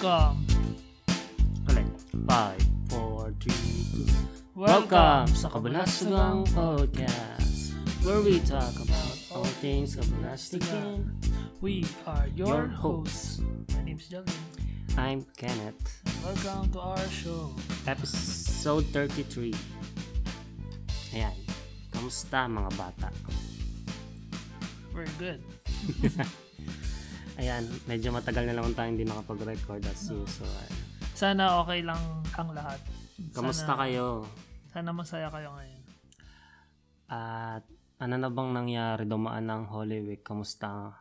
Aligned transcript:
Welcome. 0.00 0.48
Ulit. 1.68 1.92
5, 2.24 2.56
4, 2.88 3.36
3, 3.36 3.52
2. 4.56 4.56
Welcome 4.56 5.28
sa 5.28 5.52
Kabalastugang 5.52 6.48
Podcast 6.56 7.76
where 8.00 8.24
we 8.24 8.40
talk 8.40 8.72
about 8.80 9.16
all 9.28 9.44
things 9.60 10.00
kabalastigan. 10.00 11.04
We 11.60 11.84
are 12.08 12.32
your, 12.32 12.64
Your 12.64 12.66
hosts. 12.72 13.44
My 13.76 13.84
name's 13.84 14.08
Jalvin. 14.08 14.40
I'm 14.96 15.28
Kenneth. 15.36 16.00
Welcome 16.24 16.72
to 16.72 16.80
our 16.80 17.06
show. 17.12 17.52
Episode 17.84 18.88
33. 18.96 19.52
Ayan. 21.12 21.36
Kamusta 21.92 22.48
mga 22.48 22.72
bata? 22.72 23.12
Very 24.96 25.12
good. 25.20 25.44
Ayan, 27.40 27.64
medyo 27.88 28.12
matagal 28.12 28.44
na 28.44 28.52
naman 28.52 28.76
tayo 28.76 28.92
hindi 28.92 29.08
nakapag-record 29.08 29.80
as 29.88 30.12
usual. 30.12 30.68
Sana 31.16 31.56
okay 31.64 31.80
lang 31.80 31.96
ang 32.36 32.52
lahat. 32.52 32.76
Kamusta 33.32 33.72
sana, 33.72 33.80
kayo? 33.80 34.28
Sana 34.68 34.92
masaya 34.92 35.32
kayo 35.32 35.48
ngayon. 35.56 35.82
At 37.08 37.64
ano 37.96 38.14
na 38.20 38.28
bang 38.28 38.50
nangyari 38.52 39.08
dumaan 39.08 39.48
ng 39.48 39.72
Holy 39.72 40.04
Week? 40.04 40.20
Kamusta? 40.20 41.00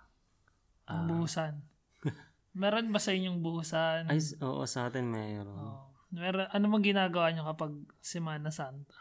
Ang 0.87 1.11
buhusan. 1.11 1.59
Meron 2.63 2.95
ba 2.95 3.03
sa 3.03 3.11
inyong 3.11 3.43
buhusan? 3.43 4.07
Ay, 4.07 4.23
oo, 4.39 4.63
sa 4.63 4.87
atin 4.87 5.11
mayroon. 5.11 5.59
Oh. 5.59 5.91
Meron, 6.15 6.47
ano 6.55 6.65
mang 6.71 6.87
ginagawa 6.87 7.35
nyo 7.35 7.43
kapag 7.51 7.75
Semana 7.99 8.47
Santa? 8.47 8.95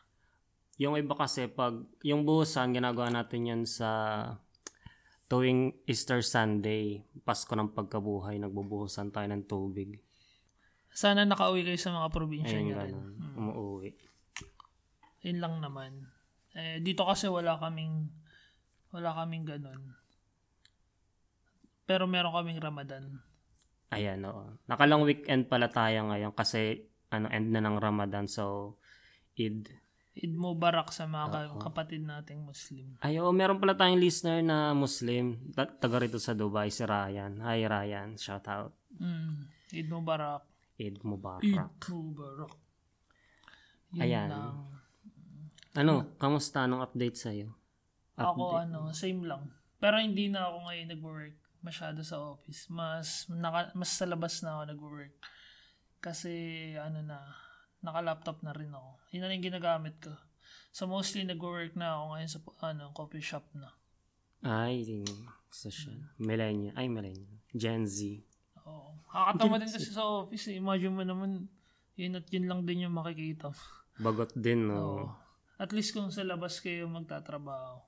Yung 0.74 0.98
iba 0.98 1.14
kasi 1.14 1.46
pag 1.46 1.86
yung 2.02 2.26
buhusan 2.26 2.74
ginagawa 2.74 3.14
natin 3.14 3.46
yan 3.46 3.62
sa 3.62 3.90
tuwing 5.28 5.84
Easter 5.84 6.24
Sunday, 6.24 7.04
Pasko 7.22 7.52
ng 7.52 7.76
pagkabuhay, 7.76 8.40
nagbubuhusan 8.40 9.12
tayo 9.12 9.28
ng 9.28 9.44
tubig. 9.44 10.00
Sana 10.88 11.28
nakauwi 11.28 11.62
kayo 11.62 11.78
sa 11.78 11.94
mga 11.94 12.08
probinsya 12.10 12.58
Ayun 12.58 12.64
nyo 12.64 12.74
rin. 12.74 12.92
ganun, 12.96 13.12
umuwi. 13.36 13.90
Yun 15.22 15.38
lang 15.38 15.60
naman. 15.60 16.08
Eh, 16.56 16.80
dito 16.80 17.04
kasi 17.04 17.28
wala 17.28 17.60
kaming 17.60 18.08
wala 18.90 19.12
kaming 19.14 19.44
ganun. 19.44 19.94
Pero 21.84 22.08
meron 22.08 22.32
kaming 22.32 22.58
Ramadan. 22.58 23.20
Ayan, 23.92 24.24
oo. 24.24 24.58
Nakalang 24.68 25.04
weekend 25.04 25.48
pala 25.48 25.68
tayo 25.68 26.08
ngayon 26.08 26.32
kasi 26.32 26.88
ano 27.08 27.28
end 27.32 27.52
na 27.52 27.64
ng 27.64 27.76
Ramadan 27.80 28.28
so 28.28 28.76
Eid. 29.38 29.70
Eid 30.18 30.34
Mubarak 30.34 30.90
sa 30.90 31.06
mga 31.06 31.26
ka- 31.30 31.70
kapatid 31.70 32.02
nating 32.02 32.42
Muslim. 32.42 32.98
Ay, 32.98 33.22
oo, 33.22 33.30
meron 33.30 33.62
pala 33.62 33.78
tayong 33.78 34.02
listener 34.02 34.42
na 34.42 34.74
Muslim, 34.74 35.38
ta- 35.54 35.70
taga 35.70 36.02
rito 36.02 36.18
sa 36.18 36.34
Dubai, 36.34 36.74
si 36.74 36.82
Ryan. 36.82 37.38
Hi 37.46 37.62
Ryan, 37.62 38.18
shout 38.18 38.42
out. 38.50 38.74
Mm. 38.98 39.46
Eid 39.70 39.86
Mubarak. 39.86 40.42
Eid 40.74 40.98
Mubarak. 41.06 41.46
Eid 41.46 41.86
Mubarak. 41.86 42.54
Yun 43.94 44.02
Ayan. 44.02 44.28
lang. 44.28 44.56
Ano, 45.78 46.18
kamusta? 46.18 46.66
Anong 46.66 46.82
update 46.82 47.14
sa'yo? 47.14 47.54
Ako 48.18 48.58
ano, 48.58 48.90
same 48.90 49.22
lang. 49.22 49.54
Pero 49.78 50.02
hindi 50.02 50.26
na 50.26 50.50
ako 50.50 50.56
ngayon 50.66 50.88
nag-work 50.90 51.36
masyado 51.62 52.02
sa 52.02 52.18
office. 52.18 52.66
Mas 52.66 53.30
naka, 53.30 53.70
mas 53.78 53.94
sa 53.94 54.02
labas 54.02 54.42
na 54.42 54.58
ako 54.58 54.62
nag-work. 54.74 55.14
Kasi 56.02 56.34
ano 56.74 57.06
na, 57.06 57.22
naka-laptop 57.82 58.42
na 58.42 58.52
rin 58.54 58.74
ako. 58.74 58.90
Yun 59.14 59.22
na 59.22 59.34
yung 59.34 59.46
ginagamit 59.46 59.96
ko. 60.02 60.14
So 60.74 60.86
mostly 60.86 61.24
nag-work 61.24 61.74
na 61.78 61.98
ako 61.98 62.04
ngayon 62.14 62.30
sa 62.30 62.40
ano, 62.64 62.84
coffee 62.94 63.24
shop 63.24 63.46
na. 63.54 63.70
Ay, 64.42 64.86
siya. 65.50 65.98
Millennial. 66.22 66.74
Ay, 66.78 66.86
millennial. 66.86 67.42
Gen 67.50 67.88
Z. 67.88 68.22
Oo. 68.62 68.94
Nakakatawa 69.10 69.58
din 69.58 69.70
kasi 69.72 69.90
sa 69.90 70.06
office. 70.06 70.46
Eh. 70.54 70.62
Imagine 70.62 70.94
mo 70.94 71.02
naman, 71.02 71.50
yun 71.98 72.18
at 72.18 72.26
yun 72.30 72.46
lang 72.46 72.62
din 72.62 72.86
yung 72.86 72.94
makikita. 72.94 73.50
Bagot 73.98 74.30
din, 74.38 74.70
no? 74.70 74.78
Oo. 74.78 75.06
At 75.58 75.74
least 75.74 75.90
kung 75.90 76.14
sa 76.14 76.22
labas 76.22 76.62
kayo 76.62 76.86
magtatrabaho, 76.86 77.82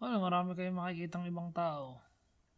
wala, 0.00 0.16
marami 0.16 0.56
kayong 0.56 0.80
makikitang 0.80 1.28
ibang 1.28 1.52
tao. 1.52 2.00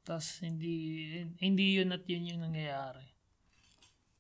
Tapos 0.07 0.39
hindi, 0.47 1.27
hindi 1.43 1.83
yun 1.83 1.91
at 1.91 2.07
yun 2.07 2.31
yung 2.31 2.43
nangyayari. 2.47 3.18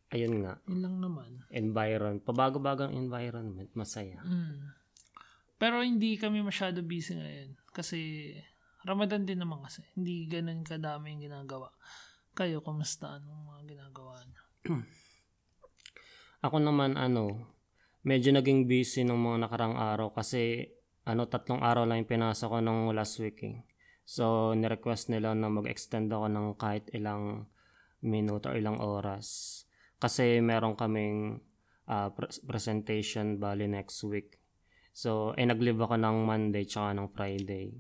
Ayun 0.09 0.41
nga. 0.41 0.57
Yun 0.65 0.81
lang 0.81 0.97
naman. 1.05 1.31
Environ. 1.53 2.25
Pabago-bagang 2.25 2.97
environment. 2.97 3.69
Masaya. 3.77 4.25
Mm. 4.25 4.73
Pero 5.61 5.85
hindi 5.85 6.17
kami 6.17 6.41
masyado 6.41 6.81
busy 6.81 7.19
ngayon. 7.19 7.51
Kasi 7.77 8.33
Ramadan 8.89 9.29
din 9.29 9.45
naman 9.45 9.61
kasi. 9.61 9.85
Hindi 9.93 10.25
ganun 10.25 10.65
kadami 10.65 11.13
yung 11.13 11.29
ginagawa. 11.29 11.69
Kayo, 12.33 12.65
kumusta? 12.65 13.21
Anong 13.21 13.43
mga 13.53 13.63
ginagawa 13.69 14.25
niyo? 14.25 14.43
Ako 16.47 16.57
naman, 16.63 16.97
ano, 16.97 17.53
medyo 18.07 18.33
naging 18.33 18.65
busy 18.65 19.05
nung 19.05 19.21
mga 19.21 19.45
nakarang 19.45 19.77
araw 19.77 20.15
kasi 20.15 20.73
ano, 21.09 21.25
tatlong 21.25 21.65
araw 21.65 21.89
lang 21.89 22.05
yung 22.05 22.13
pinasa 22.13 22.49
ko 22.49 22.61
nung 22.61 22.93
last 22.93 23.17
week 23.21 23.41
eh. 23.45 23.65
So, 24.09 24.53
nirequest 24.57 25.13
nila 25.13 25.37
na 25.37 25.53
mag-extend 25.53 26.09
ako 26.13 26.33
ng 26.33 26.47
kahit 26.57 26.89
ilang 26.97 27.49
minuto 28.05 28.53
or 28.53 28.57
ilang 28.57 28.81
oras. 28.81 29.68
Kasi 29.99 30.39
meron 30.39 30.79
kaming 30.79 31.43
ah, 31.91 32.15
pre- 32.15 32.31
presentation 32.47 33.43
bali 33.43 33.67
next 33.67 34.03
week. 34.07 34.39
So, 34.99 35.31
eh, 35.39 35.47
nag-leave 35.47 35.79
ako 35.79 35.95
ng 35.95 36.17
Monday 36.27 36.67
tsaka 36.67 36.91
ng 36.95 37.09
Friday. 37.15 37.71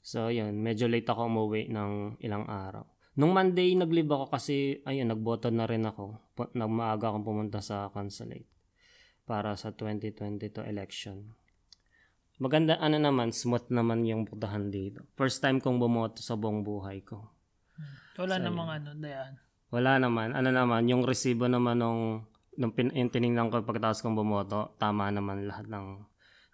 So, 0.00 0.28
yun. 0.28 0.60
Medyo 0.60 0.88
late 0.92 1.08
ako 1.08 1.28
umuwi 1.28 1.72
ng 1.72 2.20
ilang 2.20 2.44
araw. 2.48 2.84
Nung 3.16 3.32
Monday, 3.32 3.72
nag-leave 3.76 4.08
ako 4.08 4.32
kasi, 4.32 4.80
ayun, 4.84 5.08
nagboto 5.08 5.48
na 5.48 5.64
rin 5.64 5.84
ako. 5.88 6.20
Pu- 6.36 6.52
na 6.52 6.68
maaga 6.68 7.12
akong 7.12 7.24
pumunta 7.24 7.64
sa 7.64 7.88
consulate 7.92 8.48
para 9.24 9.56
sa 9.56 9.72
2022 9.72 10.64
election. 10.68 11.32
Maganda, 12.40 12.80
ano 12.80 12.96
naman, 12.96 13.36
smooth 13.36 13.68
naman 13.68 14.08
yung 14.08 14.24
botohan 14.24 14.72
dito. 14.72 15.04
First 15.16 15.44
time 15.44 15.60
kong 15.60 15.76
bumoto 15.76 16.24
sa 16.24 16.36
buong 16.36 16.64
buhay 16.64 17.04
ko. 17.04 17.28
Wala 18.16 18.40
namang 18.40 18.80
ano, 18.80 18.96
dayan. 18.96 19.36
Wala 19.70 20.02
naman. 20.02 20.34
Ano 20.34 20.50
naman, 20.50 20.90
yung 20.90 21.06
resibo 21.06 21.46
naman 21.46 21.78
nung, 21.78 22.26
nung 22.58 22.74
pin, 22.74 22.90
yung 22.90 23.10
tinignan 23.10 23.50
ko 23.50 23.62
pagkatapos 23.62 24.02
kong 24.02 24.18
bumoto, 24.18 24.74
tama 24.82 25.10
naman 25.14 25.46
lahat 25.46 25.70
ng 25.70 26.06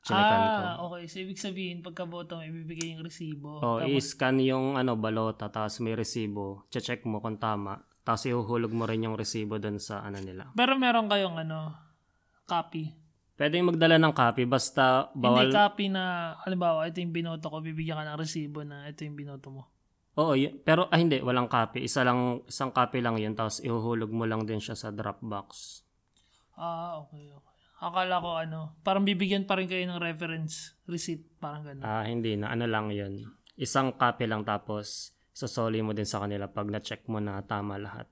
chinekan 0.05 0.39
ko. 0.39 0.61
Ah, 0.63 0.77
okay. 0.87 1.03
So, 1.09 1.17
ibig 1.25 1.41
sabihin, 1.41 1.81
pagkaboto 1.81 2.39
mo, 2.39 2.43
ibibigay 2.45 2.95
yung 2.95 3.03
resibo. 3.03 3.59
O, 3.59 3.81
Tapos, 3.81 3.91
i-scan 3.91 4.39
yung 4.45 4.77
ano, 4.77 4.95
balota, 4.95 5.49
tapos 5.49 5.81
may 5.81 5.97
resibo. 5.97 6.69
Check 6.71 7.03
mo 7.09 7.19
kung 7.19 7.41
tama. 7.41 7.81
Tapos 8.07 8.23
ihuhulog 8.31 8.71
mo 8.71 8.87
rin 8.87 9.03
yung 9.03 9.19
resibo 9.19 9.59
dun 9.59 9.83
sa 9.83 10.07
ano 10.07 10.23
nila. 10.23 10.55
pero 10.55 10.79
meron 10.79 11.11
kayong 11.11 11.43
ano, 11.43 11.75
copy. 12.47 12.95
Pwede 13.37 13.59
yung 13.59 13.75
magdala 13.75 13.99
ng 13.99 14.15
copy, 14.15 14.47
basta 14.47 15.11
bawal... 15.13 15.51
Hindi 15.51 15.59
copy 15.59 15.85
na, 15.91 16.33
halimbawa, 16.47 16.87
ito 16.87 17.03
yung 17.03 17.13
binoto 17.13 17.51
ko, 17.51 17.59
bibigyan 17.61 17.99
ka 18.01 18.07
ng 18.07 18.17
resibo 18.17 18.63
na 18.63 18.87
ito 18.89 19.03
yung 19.03 19.19
binoto 19.19 19.51
mo. 19.53 19.63
Oo, 20.17 20.33
y- 20.33 20.53
pero 20.65 20.89
ah, 20.89 20.97
hindi, 20.97 21.21
walang 21.21 21.49
copy. 21.49 21.85
Isa 21.85 22.01
lang, 22.01 22.41
isang 22.49 22.73
copy 22.73 23.05
lang 23.05 23.21
yun, 23.21 23.37
tapos 23.37 23.61
ihuhulog 23.61 24.09
mo 24.09 24.25
lang 24.25 24.49
din 24.49 24.61
siya 24.61 24.73
sa 24.73 24.89
Dropbox. 24.89 25.83
Ah, 26.57 27.05
okay, 27.05 27.29
okay. 27.37 27.55
Akala 27.77 28.25
ko 28.25 28.41
ano, 28.41 28.73
parang 28.81 29.05
bibigyan 29.05 29.45
pa 29.45 29.61
rin 29.61 29.69
kayo 29.69 29.85
ng 29.85 30.01
reference 30.01 30.81
receipt, 30.89 31.29
parang 31.37 31.69
gano'n. 31.69 31.85
Ah, 31.85 32.09
hindi 32.09 32.33
na, 32.41 32.49
ano 32.49 32.65
lang 32.65 32.89
yun. 32.89 33.29
Isang 33.61 33.93
copy 34.01 34.25
lang, 34.25 34.49
tapos 34.49 35.13
sasoli 35.37 35.85
mo 35.85 35.93
din 35.93 36.09
sa 36.09 36.25
kanila 36.25 36.49
pag 36.49 36.73
na-check 36.73 37.05
mo 37.13 37.21
na 37.21 37.45
tama 37.45 37.77
lahat. 37.77 38.09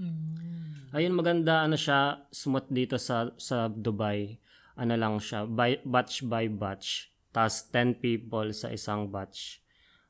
Mm. 0.00 0.96
Ayun, 0.96 1.12
maganda, 1.12 1.68
ano 1.68 1.76
siya, 1.76 2.24
smooth 2.32 2.72
dito 2.72 2.96
sa, 2.96 3.28
sa 3.36 3.68
Dubai. 3.68 4.40
Ano 4.80 4.96
lang 4.96 5.20
siya, 5.20 5.44
by, 5.44 5.84
batch 5.84 6.24
by 6.24 6.48
batch. 6.48 7.12
Tapos 7.36 7.68
10 7.68 8.00
people 8.00 8.48
sa 8.56 8.72
isang 8.72 9.12
batch. 9.12 9.60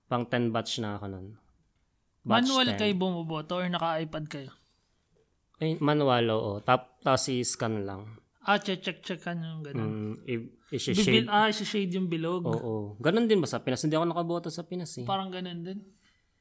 Pang 0.06 0.22
10 0.24 0.54
batch 0.54 0.78
na 0.78 0.96
ako 0.96 1.06
nun. 1.10 1.26
Batch 2.22 2.46
Manual 2.46 2.66
10. 2.74 2.80
kayo 2.80 2.92
bumuboto 2.94 3.58
or 3.58 3.66
naka-iPad 3.66 4.24
kayo? 4.26 4.50
Ay, 5.56 5.78
manual, 5.80 6.26
oo. 6.30 6.52
Tap, 6.60 7.00
tapos 7.00 7.32
i-scan 7.32 7.86
lang. 7.86 8.20
Ah, 8.46 8.62
check-check-check 8.62 9.18
ka 9.18 9.34
yung 9.34 9.66
gano'n. 9.66 9.90
Mm, 9.90 10.14
i- 10.22 10.50
i-shade. 10.70 10.94
Bibil, 11.02 11.26
ah, 11.26 11.50
shade 11.50 11.90
yung 11.90 12.06
bilog. 12.06 12.46
Oo. 12.46 12.94
Ganon 13.02 13.26
din 13.26 13.42
ba 13.42 13.50
sa 13.50 13.58
Pinas? 13.58 13.82
Hindi 13.82 13.98
ako 13.98 14.06
nakaboto 14.06 14.48
sa 14.54 14.62
Pinas 14.62 14.94
eh. 15.00 15.06
Parang 15.06 15.34
gano'n 15.34 15.66
din. 15.66 15.82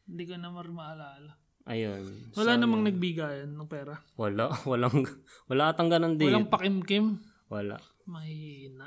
Hindi 0.06 0.24
ko 0.30 0.38
na 0.38 0.54
maalala. 0.54 1.34
Ayun. 1.66 2.30
Wala 2.38 2.62
namang 2.62 2.86
nagbigayan 2.86 3.58
ng 3.58 3.66
pera. 3.66 3.98
Wala. 4.22 4.54
Walang, 4.70 5.02
wala 5.50 5.74
atang 5.74 5.90
ganon 5.90 6.14
din. 6.14 6.30
Walang 6.30 6.54
pakimkim. 6.54 7.26
Wala. 7.50 7.82
Mahina. 8.06 8.86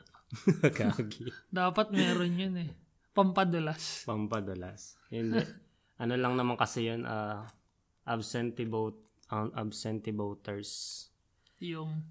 Kagi. 0.62 1.26
Dapat 1.50 1.90
meron 1.90 2.38
yun 2.38 2.54
eh. 2.54 2.70
Pampadulas. 3.18 4.06
Pampadulas. 4.06 4.94
Hindi. 5.10 5.42
ano 6.02 6.14
lang 6.14 6.38
naman 6.38 6.54
kasi 6.54 6.86
yun, 6.86 7.02
ah, 7.02 7.50
absentee 8.06 8.70
vote, 8.70 9.02
um, 9.34 9.50
absentee 9.58 10.14
voters. 10.14 10.70
Yung 11.58 12.06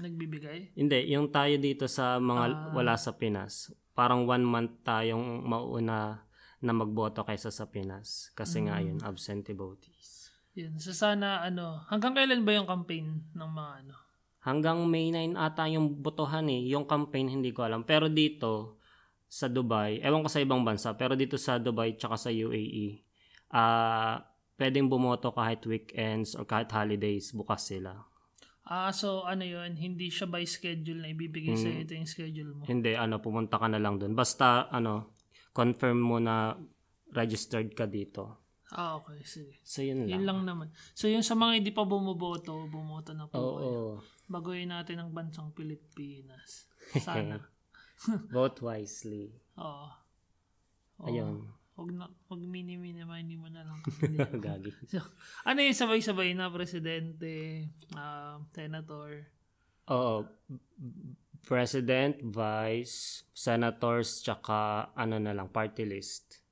nagbibigay. 0.00 0.72
Hindi, 0.72 1.12
yung 1.12 1.28
tayo 1.28 1.60
dito 1.60 1.84
sa 1.84 2.16
mga 2.16 2.72
wala 2.72 2.96
sa 2.96 3.12
Pinas, 3.20 3.68
parang 3.92 4.24
one 4.24 4.48
month 4.48 4.80
tayong 4.80 5.44
mauna 5.44 6.24
na 6.64 6.72
magboto 6.72 7.20
kaysa 7.20 7.52
sa 7.52 7.68
Pinas. 7.68 8.32
Kasi 8.32 8.64
nga 8.64 8.80
yun, 8.80 8.96
absentee 9.04 9.52
votees. 9.52 10.32
Yun. 10.56 10.80
So 10.80 10.96
sana 10.96 11.44
ano, 11.44 11.84
hanggang 11.92 12.16
kailan 12.16 12.48
ba 12.48 12.56
yung 12.56 12.64
campaign 12.64 13.28
ng 13.36 13.50
mga 13.52 13.72
ano? 13.84 13.94
Hanggang 14.40 14.78
May 14.88 15.12
9 15.12 15.36
ata 15.36 15.68
yung 15.68 16.00
botohan 16.00 16.48
eh. 16.48 16.64
Yung 16.72 16.88
campaign 16.88 17.28
hindi 17.28 17.52
ko 17.52 17.66
alam. 17.66 17.84
Pero 17.84 18.08
dito 18.08 18.80
sa 19.26 19.46
Dubai, 19.46 19.98
ewan 20.00 20.22
ko 20.22 20.30
sa 20.30 20.40
ibang 20.40 20.62
bansa, 20.62 20.94
pero 20.94 21.18
dito 21.18 21.34
sa 21.36 21.58
Dubai 21.58 21.98
tsaka 21.98 22.16
sa 22.16 22.30
UAE, 22.30 23.02
ah 23.50 24.22
pwedeng 24.56 24.88
bumoto 24.88 25.36
kahit 25.36 25.60
weekends 25.68 26.32
or 26.32 26.48
kahit 26.48 26.72
holidays, 26.72 27.30
bukas 27.30 27.68
sila. 27.68 27.92
Ah, 28.66 28.90
so 28.90 29.22
ano 29.22 29.44
yun, 29.44 29.76
hindi 29.76 30.10
siya 30.10 30.26
by 30.26 30.42
schedule 30.42 31.04
na 31.04 31.12
ibibigay 31.12 31.54
sa 31.54 31.70
Hmm. 31.70 31.82
ito 31.86 31.92
yung 31.94 32.08
schedule 32.08 32.50
mo. 32.50 32.62
Hindi, 32.66 32.98
ano, 32.98 33.22
pumunta 33.22 33.62
ka 33.62 33.70
na 33.70 33.78
lang 33.78 34.00
dun. 34.00 34.18
Basta, 34.18 34.66
ano, 34.72 35.14
confirm 35.54 36.02
mo 36.02 36.18
na 36.18 36.56
registered 37.14 37.70
ka 37.78 37.86
dito. 37.86 38.42
Ah, 38.74 38.98
okay, 38.98 39.22
sige. 39.22 39.62
So, 39.62 39.86
yun 39.86 40.02
lang. 40.02 40.10
Yun 40.10 40.24
lang 40.26 40.40
naman. 40.42 40.66
So 40.98 41.06
yung 41.06 41.22
sa 41.22 41.38
mga 41.38 41.62
hindi 41.62 41.70
pa 41.70 41.86
bumuboto, 41.86 42.66
bumoto 42.66 43.14
na 43.14 43.30
po 43.30 43.38
Oo. 43.38 43.54
kayo. 43.54 43.72
Baguhin 44.26 44.74
natin 44.74 44.98
ang 44.98 45.14
bansang 45.14 45.54
Pilipinas. 45.54 46.66
Sana. 47.06 47.38
Vote 48.34 48.58
wisely. 48.62 49.32
Oo. 49.56 49.88
Oo. 51.00 51.06
Ayun. 51.08 51.36
Huwag 51.76 51.92
na, 51.92 52.08
huwag 52.28 52.40
mini-mini, 52.40 53.04
hindi 53.04 53.36
mo 53.36 53.52
na 53.52 53.60
lang. 53.60 53.76
Gagi. 54.44 54.72
so, 54.88 55.04
ano 55.44 55.60
yung 55.60 55.76
sabay-sabay 55.76 56.32
na 56.32 56.48
presidente, 56.48 57.68
ah, 57.92 58.40
senator, 58.56 59.28
Oo. 59.86 60.26
President, 61.46 62.18
vice, 62.26 63.22
senators, 63.30 64.18
tsaka 64.18 64.90
ano 64.98 65.22
na 65.22 65.30
lang, 65.30 65.46
party 65.46 65.86
list. 65.86 66.42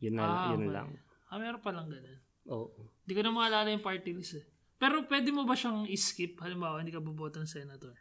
Yun 0.00 0.16
na, 0.16 0.24
Ah, 0.24 0.48
yun 0.56 0.64
okay. 0.64 0.72
lang. 0.72 0.88
Ah, 1.28 1.36
meron 1.36 1.60
pa 1.60 1.76
lang 1.76 1.92
ganun. 1.92 2.20
Oo. 2.48 2.72
Hindi 3.04 3.12
ko 3.12 3.20
na 3.20 3.32
maalala 3.36 3.68
yung 3.68 3.84
party 3.84 4.16
list 4.16 4.40
eh. 4.40 4.46
Pero 4.80 5.04
pwede 5.04 5.28
mo 5.28 5.44
ba 5.44 5.52
siyang 5.52 5.84
i-skip? 5.88 6.40
Halimbawa, 6.40 6.80
hindi 6.80 6.92
ka 6.92 7.04
boboto 7.04 7.36
ng 7.36 7.48
senator. 7.48 7.92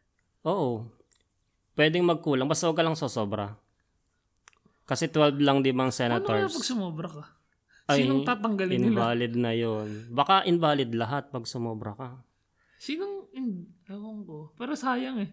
Oo. 0.48 0.88
Pwedeng 1.76 2.08
magkulang, 2.08 2.48
basta 2.48 2.72
huwag 2.72 2.80
ka 2.80 2.86
lang 2.88 2.96
sosobra. 2.96 3.60
Kasi 4.86 5.12
12 5.12 5.42
lang 5.44 5.60
di 5.60 5.76
bang 5.76 5.90
Ano 5.90 5.94
kaya 5.94 6.00
senators? 6.24 6.54
pag 6.56 6.68
sumobra 6.68 7.10
ka? 7.10 7.24
Ay, 7.86 8.02
Sinong 8.02 8.26
tatanggalin 8.26 8.80
nila? 8.82 8.90
Invalid 8.90 9.34
na 9.38 9.52
yon. 9.54 9.90
Baka 10.10 10.42
invalid 10.48 10.90
lahat 10.96 11.30
pag 11.30 11.46
sumobra 11.46 11.94
ka. 11.94 12.10
Sinong, 12.82 13.30
in, 13.34 13.66
ewan 13.90 14.26
ko. 14.26 14.54
Pero 14.58 14.74
sayang 14.74 15.22
eh. 15.22 15.30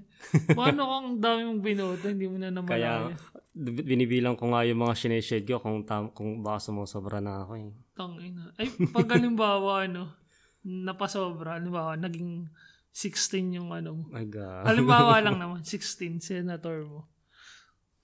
Paano 0.52 0.84
kung 0.84 1.04
ang 1.04 1.10
dami 1.20 1.48
mong 1.48 1.62
binoto, 1.64 2.04
hindi 2.08 2.28
mo 2.28 2.36
na 2.36 2.52
naman 2.52 2.68
Kaya 2.68 3.12
binibilang 3.56 4.36
ko 4.36 4.52
nga 4.52 4.64
yung 4.64 4.80
mga 4.80 4.94
sineshade 4.96 5.48
ko 5.48 5.60
kung, 5.60 5.84
tam- 5.84 6.12
kung 6.12 6.40
baka 6.40 6.58
sumusobra 6.68 7.20
na 7.20 7.44
ako 7.44 7.52
eh. 7.60 7.70
Tangina. 7.92 8.52
Ay, 8.56 8.68
pag 8.88 9.08
halimbawa, 9.12 9.84
ano, 9.84 10.12
napasobra, 10.64 11.60
halimbawa, 11.60 11.96
naging 11.96 12.48
16 12.92 13.56
yung 13.56 13.72
ano 13.72 13.90
mo. 13.96 14.04
My 14.12 14.24
God. 14.24 14.64
Halimbawa 14.68 15.18
lang 15.24 15.40
naman, 15.40 15.64
16, 15.64 16.20
senator 16.20 16.84
mo. 16.84 17.08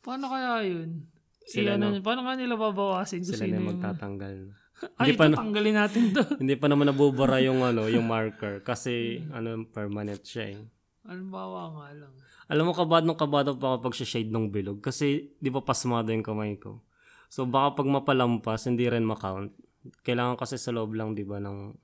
Paano 0.00 0.32
kaya 0.32 0.64
yun? 0.64 1.04
Sila, 1.44 1.76
Iyan 1.76 1.80
no? 1.80 1.92
na- 1.92 2.04
Paano 2.04 2.24
nga 2.24 2.36
nila 2.36 2.56
babawasin 2.56 3.24
kung 3.24 3.36
Sila 3.36 3.44
sino 3.44 3.48
na 3.48 3.56
yung 3.56 3.60
yung... 3.60 3.70
magtatanggal. 3.76 4.36
Ay, 5.00 5.10
Hindi 5.10 5.12
pa 5.16 5.24
na- 5.26 5.38
tanggalin 5.40 5.76
natin 5.76 6.02
to. 6.12 6.22
Hindi 6.42 6.56
pa 6.56 6.66
naman 6.68 6.86
nabubura 6.88 7.40
yung 7.40 7.60
ano, 7.60 7.88
yung 7.88 8.06
marker 8.06 8.62
kasi 8.62 9.24
ano 9.28 9.64
permanent 9.66 10.22
siya 10.22 10.54
eh. 10.54 10.60
Halimbawa 11.04 11.72
nga 11.72 11.86
lang. 11.98 12.12
Alam 12.48 12.64
mo 12.68 12.72
kabad 12.72 13.04
nung 13.04 13.18
kabado 13.18 13.56
pa 13.56 13.76
ako 13.76 13.90
pag 13.90 13.96
shade 13.96 14.32
ng 14.32 14.48
bilog 14.48 14.80
kasi 14.80 15.34
di 15.36 15.52
ba 15.52 15.60
pasmado 15.60 16.08
yung 16.12 16.24
kamay 16.24 16.56
ko. 16.56 16.80
So 17.28 17.44
baka 17.44 17.82
pag 17.82 17.88
mapalampas 17.90 18.64
hindi 18.64 18.88
rin 18.88 19.04
ma-count. 19.04 19.52
Kailangan 20.00 20.40
kasi 20.40 20.56
sa 20.56 20.72
loob 20.72 20.96
lang 20.96 21.12
di 21.12 21.28
ba 21.28 21.42
ng 21.42 21.74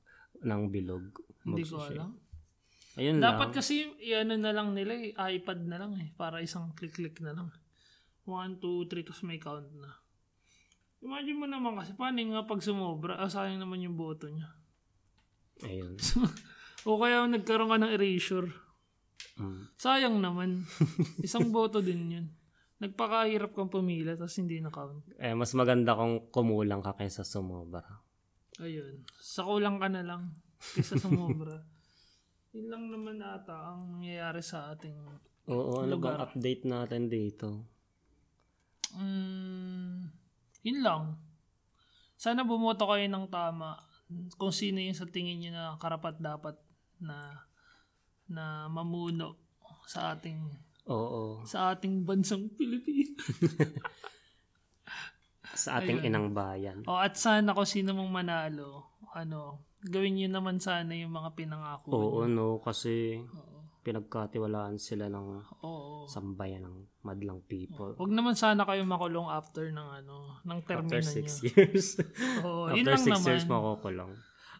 ng 0.40 0.62
bilog. 0.70 1.04
Hindi 1.44 1.64
ko 1.66 1.84
alam. 1.84 2.16
Ayun 2.94 3.18
Dapat 3.18 3.50
lang. 3.50 3.56
kasi, 3.58 3.74
i-ano 3.98 4.38
na 4.38 4.54
lang 4.54 4.70
nila 4.70 4.94
eh, 4.94 5.10
iPad 5.14 5.66
na 5.66 5.82
lang 5.82 5.98
eh, 5.98 6.14
para 6.14 6.38
isang 6.38 6.70
click-click 6.78 7.18
na 7.26 7.34
lang. 7.34 7.48
1, 8.26 8.62
2, 8.62 8.86
3, 8.86 9.02
tapos 9.02 9.22
may 9.26 9.42
count 9.42 9.66
na. 9.74 9.90
Imagine 11.04 11.36
mo 11.36 11.46
naman 11.50 11.74
kasi, 11.74 11.92
paano 11.98 12.22
nga 12.22 12.46
pag 12.46 12.62
sumobra, 12.62 13.18
ah, 13.18 13.28
sayang 13.28 13.58
naman 13.58 13.82
yung 13.82 13.98
boto 13.98 14.30
niya. 14.30 14.48
Ayun. 15.62 15.98
O 16.84 17.00
kaya 17.00 17.24
nagkaroon 17.24 17.72
ka 17.72 17.80
ng 17.80 17.96
erasure. 17.96 18.52
Mm. 19.40 19.72
Sayang 19.80 20.20
naman. 20.20 20.68
Isang 21.24 21.48
boto 21.48 21.80
din 21.80 22.12
yun. 22.12 22.26
Nagpakahirap 22.76 23.56
kang 23.56 23.72
pumila, 23.72 24.12
tapos 24.20 24.36
hindi 24.36 24.60
na 24.60 24.68
count. 24.68 25.00
Eh 25.16 25.32
mas 25.32 25.56
maganda 25.56 25.96
kung 25.96 26.28
kumulang 26.28 26.84
ka 26.84 26.92
kaysa 26.92 27.24
sumobra. 27.24 28.04
Ayun. 28.60 29.00
Sa 29.16 29.48
kulang 29.48 29.80
ka 29.80 29.88
na 29.88 30.04
lang, 30.04 30.36
kaysa 30.60 31.00
sumobra. 31.00 31.64
Yun 32.54 32.66
lang 32.70 32.84
naman 32.86 33.18
ata 33.18 33.74
ang 33.74 33.98
nangyayari 33.98 34.38
sa 34.38 34.70
ating 34.70 34.94
Oo, 35.50 35.82
ano 35.82 35.98
Lugar. 35.98 36.16
bang 36.16 36.22
update 36.22 36.62
natin 36.64 37.02
dito? 37.10 37.66
Mm, 38.94 40.06
yun 40.62 40.78
lang. 40.80 41.18
Sana 42.14 42.46
bumoto 42.46 42.86
kayo 42.86 43.04
ng 43.10 43.26
tama 43.26 43.74
kung 44.38 44.54
sino 44.54 44.78
yung 44.78 44.94
sa 44.94 45.10
tingin 45.10 45.42
nyo 45.42 45.50
na 45.50 45.64
karapat 45.82 46.22
dapat 46.22 46.54
na 47.02 47.42
na 48.30 48.70
mamuno 48.70 49.34
sa 49.84 50.14
ating 50.14 50.38
Oo. 50.86 51.42
sa 51.42 51.74
ating 51.74 52.06
bansang 52.06 52.46
Pilipinas. 52.54 53.18
Sa 55.54 55.78
ating 55.78 56.02
Ayun. 56.02 56.08
inang 56.10 56.28
bayan. 56.34 56.82
o 56.82 56.98
at 56.98 57.14
sana 57.14 57.54
kung 57.54 57.62
sino 57.68 57.94
mong 57.94 58.10
manalo, 58.10 58.98
ano, 59.14 59.62
gawin 59.84 60.16
nyo 60.16 60.28
naman 60.30 60.56
sana 60.58 60.92
yung 60.92 61.12
mga 61.12 61.30
pinangako. 61.34 61.92
Oo, 61.92 62.24
nyo. 62.24 62.28
no, 62.28 62.46
kasi 62.58 63.20
Oo. 63.20 63.52
pinagkatiwalaan 63.80 64.76
sila 64.76 65.06
ng 65.06 65.26
Oo. 65.60 66.04
sambayan 66.06 66.64
ng 66.64 66.76
madlang 67.02 67.44
people. 67.44 67.92
Huwag 67.94 68.10
naman 68.10 68.32
sana 68.32 68.64
kayo 68.64 68.80
makulong 68.82 69.28
after 69.28 69.68
ng 69.68 69.88
ano, 69.94 70.40
ng 70.40 70.58
termino 70.64 70.88
After 70.88 71.02
six 71.04 71.26
nyo. 71.38 71.48
years. 71.52 71.86
Oo, 72.40 72.72
yun 72.72 72.82
After 72.82 72.90
lang 72.90 73.02
six 73.02 73.12
naman. 73.14 73.28
years 73.28 73.44
makukulong. 73.44 74.12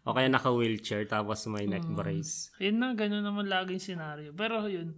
O 0.04 0.12
kaya 0.12 0.28
naka-wheelchair 0.28 1.04
tapos 1.06 1.48
may 1.48 1.64
neck 1.64 1.80
Mm. 1.82 1.96
brace. 1.96 2.52
Yun 2.58 2.76
na, 2.76 2.92
gano'n 2.92 3.24
naman 3.24 3.48
laging 3.48 3.80
senaryo. 3.80 4.30
Pero 4.30 4.68
yun, 4.68 4.92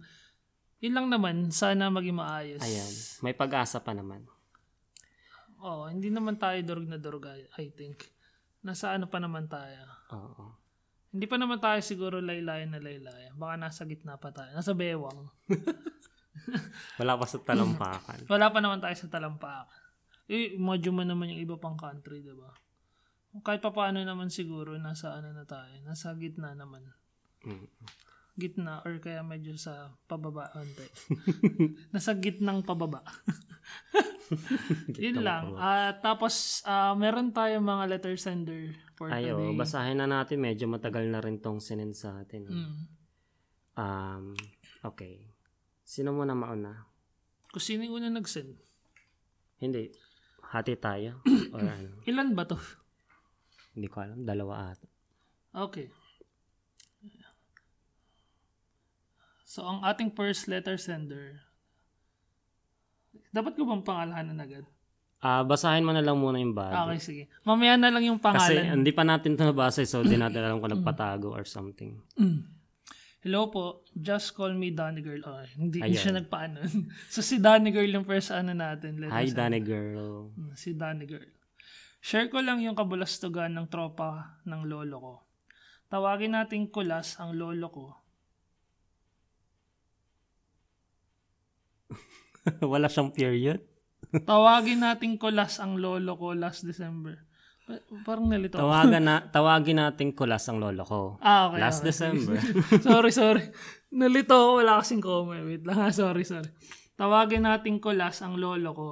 yun 0.77 0.93
lang 0.93 1.07
naman, 1.07 1.47
sana 1.49 1.87
maging 1.87 2.19
maayos. 2.19 2.59
Ayan. 2.59 2.91
May 3.21 3.31
pag-asa 3.31 3.79
pa 3.79 3.95
naman. 3.95 4.27
Oo, 5.57 5.87
hindi 5.87 6.11
naman 6.11 6.35
tayo 6.35 6.59
durog 6.61 6.85
na 6.85 6.99
durog, 6.99 7.25
I- 7.25 7.47
I 7.57 7.71
think. 7.71 8.03
Nasa 8.65 8.93
ano 8.93 9.09
pa 9.09 9.17
naman 9.21 9.45
tayo. 9.49 9.83
Oo. 10.13 10.55
Hindi 11.13 11.25
pa 11.25 11.37
naman 11.39 11.57
tayo 11.57 11.79
siguro 11.81 12.19
laylayan 12.19 12.73
na 12.73 12.83
laylayan. 12.83 13.33
Baka 13.39 13.55
nasa 13.57 13.87
gitna 13.87 14.19
pa 14.19 14.29
tayo. 14.29 14.51
Nasa 14.53 14.75
bewang. 14.75 15.31
Wala 16.99 17.17
pa 17.17 17.25
sa 17.25 17.39
talampakan. 17.41 18.27
Wala 18.27 18.47
pa 18.51 18.59
naman 18.59 18.79
tayo 18.83 18.95
sa 18.95 19.09
talampakan. 19.09 19.81
Eh, 20.27 20.59
imagine 20.59 20.93
mo 20.93 21.03
naman 21.07 21.31
yung 21.31 21.41
iba 21.41 21.55
pang 21.55 21.79
country, 21.79 22.19
di 22.19 22.35
ba? 22.35 22.51
Kahit 23.41 23.63
pa 23.63 23.71
paano 23.71 24.03
naman 24.03 24.27
siguro, 24.27 24.75
nasa 24.75 25.15
ano 25.15 25.31
na 25.31 25.47
tayo. 25.47 25.71
Nasa 25.87 26.11
gitna 26.19 26.51
naman. 26.51 26.83
Mm. 27.47 27.67
Gitna 28.37 28.85
or 28.85 29.01
kaya 29.01 29.25
medyo 29.25 29.57
sa 29.57 29.89
pababa. 30.05 30.53
Onte. 30.53 30.85
nasa 31.93 32.13
gitnang 32.13 32.61
pababa. 32.61 33.01
Yun 35.01 35.25
lang. 35.25 35.57
Ah, 35.57 35.97
tapos, 35.97 36.61
ah, 36.69 36.93
meron 36.93 37.33
tayong 37.33 37.65
mga 37.65 37.97
letter 37.97 38.15
sender 38.19 38.77
for 38.93 39.09
Ayo, 39.09 39.41
today. 39.41 39.57
basahin 39.57 39.97
na 39.97 40.05
natin. 40.05 40.37
Medyo 40.37 40.69
matagal 40.69 41.09
na 41.09 41.17
rin 41.17 41.41
tong 41.41 41.57
sinend 41.57 41.97
sa 41.97 42.21
atin. 42.21 42.45
Mm. 42.45 42.77
Um, 43.73 44.25
okay. 44.85 45.33
Sino 45.81 46.13
muna 46.13 46.37
mauna? 46.37 46.85
Kung 47.49 47.63
sino 47.63 47.81
yung 47.87 48.03
una 48.03 48.13
nag-send? 48.13 48.53
Hindi. 49.57 49.89
Hati 50.53 50.77
tayo. 50.77 51.25
Or 51.55 51.65
ano. 51.65 52.05
Ilan 52.05 52.37
ba 52.37 52.45
to? 52.45 52.59
Hindi 53.73 53.87
ko 53.89 54.05
alam. 54.05 54.21
Dalawa 54.21 54.77
ata. 54.77 54.87
Okay. 55.69 55.89
So, 59.47 59.63
ang 59.63 59.79
ating 59.79 60.11
first 60.11 60.51
letter 60.51 60.75
sender, 60.75 61.39
dapat 63.31 63.55
ko 63.55 63.63
bang 63.63 63.79
pangalahanan 63.79 64.43
agad? 64.43 64.67
Ah, 65.23 65.41
basahin 65.41 65.87
mo 65.87 65.95
na 65.95 66.03
lang 66.03 66.19
muna 66.19 66.35
yung 66.35 66.51
body. 66.51 66.75
Okay, 66.75 66.99
sige. 66.99 67.23
Mamaya 67.47 67.79
na 67.79 67.87
lang 67.87 68.03
yung 68.03 68.19
Kasi 68.19 68.53
pangalan. 68.59 68.83
hindi 68.83 68.91
pa 68.91 69.07
natin 69.07 69.33
ito 69.33 69.47
nabasa 69.47 69.81
so 69.87 70.03
di 70.03 70.19
natin 70.19 70.43
alam 70.43 70.59
kung 70.59 70.69
nagpatago 70.69 71.31
or 71.31 71.47
something. 71.47 71.95
Mm. 72.19 72.43
Hello 73.23 73.47
po, 73.47 73.87
just 73.97 74.35
call 74.35 74.51
me 74.51 74.69
Donny 74.69 74.99
Girl. 74.99 75.23
Oh, 75.23 75.41
hindi 75.55 75.79
Ayan. 75.79 75.95
siya 75.95 76.13
nagpaano. 76.19 76.61
so, 77.13 77.23
si 77.23 77.39
Donny 77.39 77.71
Girl 77.71 77.87
yung 77.87 78.03
first 78.05 78.29
ano 78.29 78.51
natin. 78.51 78.99
letter 78.99 79.15
Hi. 79.15 79.31
Danny 79.31 79.63
girl. 79.63 80.27
Mm, 80.35 80.53
Si 80.53 80.75
Donny 80.75 81.07
Girl. 81.07 81.27
Share 81.97 82.27
ko 82.27 82.43
lang 82.43 82.59
yung 82.61 82.75
kabulastugan 82.75 83.55
ng 83.55 83.71
tropa 83.71 84.37
ng 84.43 84.67
lolo 84.67 84.95
ko. 84.99 85.13
Tawagin 85.87 86.35
nating 86.35 86.67
kulas 86.67 87.15
ang 87.17 87.31
lolo 87.33 87.67
ko. 87.71 87.85
Wala 92.71 92.87
siyang 92.87 93.11
period. 93.11 93.63
Tawagin 94.23 94.85
nating 94.85 95.19
kulas 95.19 95.59
ang 95.59 95.75
lolo 95.75 96.15
ko 96.15 96.31
last 96.31 96.63
December. 96.63 97.27
Parang 98.07 98.31
nalito. 98.31 98.55
Tawagan 98.55 99.03
na, 99.03 99.15
tawagin 99.35 99.83
natin 99.83 100.15
kulas 100.15 100.47
ang 100.47 100.63
lolo 100.63 100.87
ko. 100.87 101.01
Ah, 101.19 101.51
okay. 101.51 101.59
Last 101.59 101.83
okay. 101.83 101.91
December. 101.91 102.39
sorry, 102.87 103.11
sorry. 103.11 103.43
Nalito 103.91 104.31
ako, 104.31 104.51
wala 104.63 104.79
kasing 104.79 105.03
comment. 105.03 105.43
Wait 105.43 105.67
lang, 105.67 105.83
ha? 105.83 105.91
sorry, 105.91 106.23
sorry. 106.23 106.47
Tawagin 106.95 107.43
natin 107.43 107.83
ko 107.83 107.91
last 107.91 108.23
ang 108.23 108.39
lolo 108.39 108.71
ko. 108.71 108.89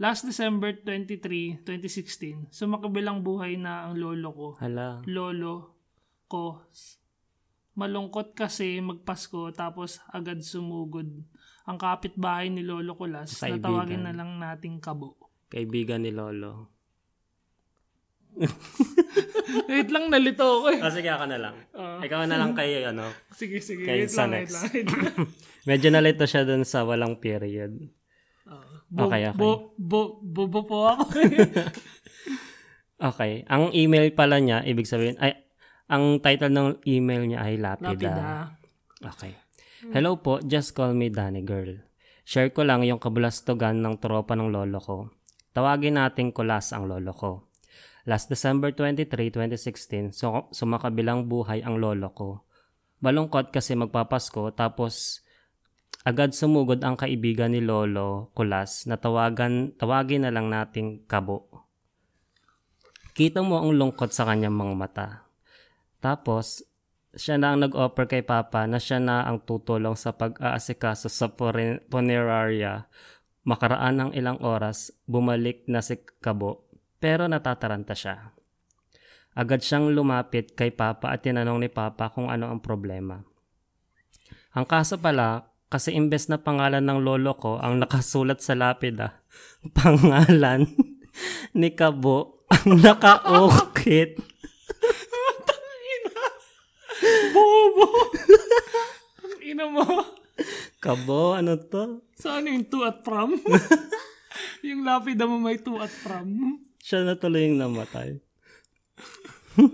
Last 0.00 0.24
December 0.24 0.78
23, 0.80 1.66
2016, 1.66 2.54
sumakabilang 2.54 3.20
buhay 3.20 3.58
na 3.60 3.90
ang 3.90 3.98
lolo 3.98 4.28
ko. 4.32 4.48
Hala. 4.62 5.04
Lolo 5.04 5.76
ko. 6.30 6.64
Malungkot 7.76 8.32
kasi 8.32 8.78
magpasko 8.80 9.52
tapos 9.52 10.00
agad 10.14 10.40
sumugod. 10.40 11.12
Ang 11.68 11.76
kapitbahay 11.76 12.48
ni 12.48 12.64
Lolo 12.64 12.96
Kulas 12.96 13.28
na 13.36 13.52
Kaibigan. 13.52 13.62
tawagin 13.62 14.02
na 14.08 14.12
lang 14.16 14.40
nating 14.40 14.80
kabo. 14.80 15.20
Kaibigan 15.48 16.00
ni 16.00 16.12
lolo. 16.12 16.72
Wait 19.68 19.88
lang, 19.88 20.12
nalito 20.12 20.44
ako 20.44 20.66
eh. 20.76 20.80
Ah, 20.80 20.92
sige 20.92 21.08
ako 21.08 21.24
na 21.24 21.38
lang. 21.40 21.56
Ah. 21.72 21.98
Ikaw 22.00 22.28
na 22.28 22.36
lang 22.36 22.52
kay 22.52 22.84
ano. 22.84 23.08
Sige, 23.32 23.58
sige. 23.60 23.84
Kay 23.84 24.04
Wait 24.04 24.12
lang, 24.12 24.30
wait 24.30 24.52
lang. 24.52 24.64
wait 24.68 24.88
lang. 24.88 25.16
Medyo 25.68 25.88
nalito 25.90 26.24
siya 26.28 26.44
dun 26.44 26.68
sa 26.68 26.84
walang 26.84 27.16
period. 27.16 27.72
Ah, 28.44 28.60
bo, 28.88 29.08
Okay, 29.08 29.28
okay. 29.28 29.36
Bo, 29.36 29.72
bo, 29.76 30.00
bobo 30.20 30.60
po 30.64 30.78
ako. 30.88 31.04
Okay. 32.98 33.46
Ang 33.46 33.70
email 33.78 34.10
pala 34.10 34.42
niya, 34.42 34.66
ibig 34.66 34.90
sabihin, 34.90 35.14
ay, 35.22 35.38
ang 35.86 36.18
title 36.18 36.50
ng 36.50 36.82
email 36.82 37.30
niya 37.30 37.46
ay 37.46 37.54
Lapida. 37.54 37.94
Lapida. 37.94 38.26
Okay. 38.98 39.32
Hello 39.78 40.18
po, 40.18 40.42
just 40.42 40.74
call 40.74 40.90
me 40.90 41.06
Danny 41.06 41.38
Girl. 41.46 41.78
Share 42.26 42.50
ko 42.50 42.66
lang 42.66 42.82
yung 42.82 42.98
kabulastugan 42.98 43.78
ng 43.78 44.02
tropa 44.02 44.34
ng 44.34 44.50
lolo 44.50 44.82
ko. 44.82 45.14
Tawagin 45.54 46.02
natin 46.02 46.34
kulas 46.34 46.74
ang 46.74 46.90
lolo 46.90 47.14
ko. 47.14 47.46
Last 48.02 48.26
December 48.26 48.74
23, 48.74 49.06
2016, 49.30 50.10
so, 50.10 50.50
sumakabilang 50.50 51.30
buhay 51.30 51.62
ang 51.62 51.78
lolo 51.78 52.10
ko. 52.10 52.42
Malungkot 53.06 53.54
kasi 53.54 53.78
magpapasko 53.78 54.50
tapos 54.50 55.22
agad 56.02 56.34
sumugod 56.34 56.82
ang 56.82 56.98
kaibigan 56.98 57.54
ni 57.54 57.62
lolo 57.62 58.34
kulas 58.34 58.82
na 58.90 58.98
tawagan, 58.98 59.78
tawagin 59.78 60.26
na 60.26 60.34
lang 60.34 60.50
nating 60.50 61.06
kabo. 61.06 61.46
Kita 63.14 63.46
mo 63.46 63.62
ang 63.62 63.78
lungkot 63.78 64.10
sa 64.10 64.26
kanyang 64.26 64.58
mga 64.58 64.74
mata. 64.74 65.08
Tapos, 66.02 66.66
siya 67.16 67.40
na 67.40 67.54
ang 67.54 67.64
nag-offer 67.64 68.04
kay 68.04 68.20
Papa 68.20 68.68
na 68.68 68.76
siya 68.76 69.00
na 69.00 69.24
ang 69.24 69.40
tutulong 69.40 69.96
sa 69.96 70.12
pag-aasikaso 70.12 71.08
sa 71.08 71.32
funeraria. 71.88 72.84
Makaraan 73.48 73.96
ng 73.96 74.10
ilang 74.12 74.36
oras, 74.44 74.92
bumalik 75.08 75.64
na 75.72 75.80
si 75.80 75.96
Kabo, 76.20 76.68
pero 77.00 77.24
natataranta 77.24 77.96
siya. 77.96 78.36
Agad 79.32 79.64
siyang 79.64 79.88
lumapit 79.94 80.52
kay 80.52 80.68
Papa 80.68 81.14
at 81.14 81.24
tinanong 81.24 81.64
ni 81.64 81.70
Papa 81.72 82.12
kung 82.12 82.28
ano 82.28 82.52
ang 82.52 82.60
problema. 82.60 83.24
Ang 84.52 84.68
kaso 84.68 85.00
pala, 85.00 85.48
kasi 85.68 85.96
imbes 85.96 86.28
na 86.28 86.40
pangalan 86.40 86.80
ng 86.84 87.00
lolo 87.04 87.36
ko 87.36 87.60
ang 87.60 87.80
nakasulat 87.80 88.40
sa 88.44 88.52
lapida, 88.52 89.24
pangalan 89.78 90.68
ni 91.56 91.72
Kabo 91.72 92.44
ang 92.52 92.84
nakaukit. 92.84 94.27
Bobo! 97.78 98.10
Ang 99.22 99.38
ina 99.46 99.64
mo. 99.70 99.86
Kabo, 100.82 101.34
ano 101.38 101.54
to? 101.58 102.02
Saan 102.18 102.50
yung 102.50 102.66
to 102.66 102.82
at 102.86 103.02
from? 103.06 103.38
yung 104.66 104.82
lapida 104.86 105.26
mo 105.26 105.38
may 105.38 105.58
to 105.58 105.78
at 105.78 105.90
from. 105.90 106.58
Siya 106.82 107.06
na 107.06 107.14
tuloy 107.18 107.50
yung 107.50 107.58
namatay. 107.58 108.18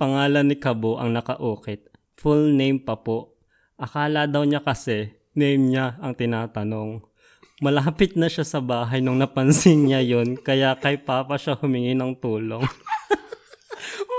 Pangalan 0.00 0.46
ni 0.46 0.58
Kabo 0.58 0.98
ang 0.98 1.14
nakaukit. 1.14 1.90
Full 2.18 2.54
name 2.54 2.82
pa 2.82 2.98
po. 2.98 3.38
Akala 3.78 4.26
daw 4.26 4.42
niya 4.42 4.62
kasi, 4.62 5.14
name 5.34 5.70
niya 5.70 5.98
ang 6.02 6.14
tinatanong. 6.14 7.02
Malapit 7.62 8.18
na 8.18 8.28
siya 8.28 8.44
sa 8.44 8.60
bahay 8.60 9.00
nung 9.00 9.16
napansin 9.16 9.88
niya 9.88 10.04
yon 10.04 10.36
kaya 10.36 10.76
kay 10.76 11.00
Papa 11.00 11.40
siya 11.40 11.56
humingi 11.56 11.96
ng 11.96 12.12
tulong. 12.20 12.60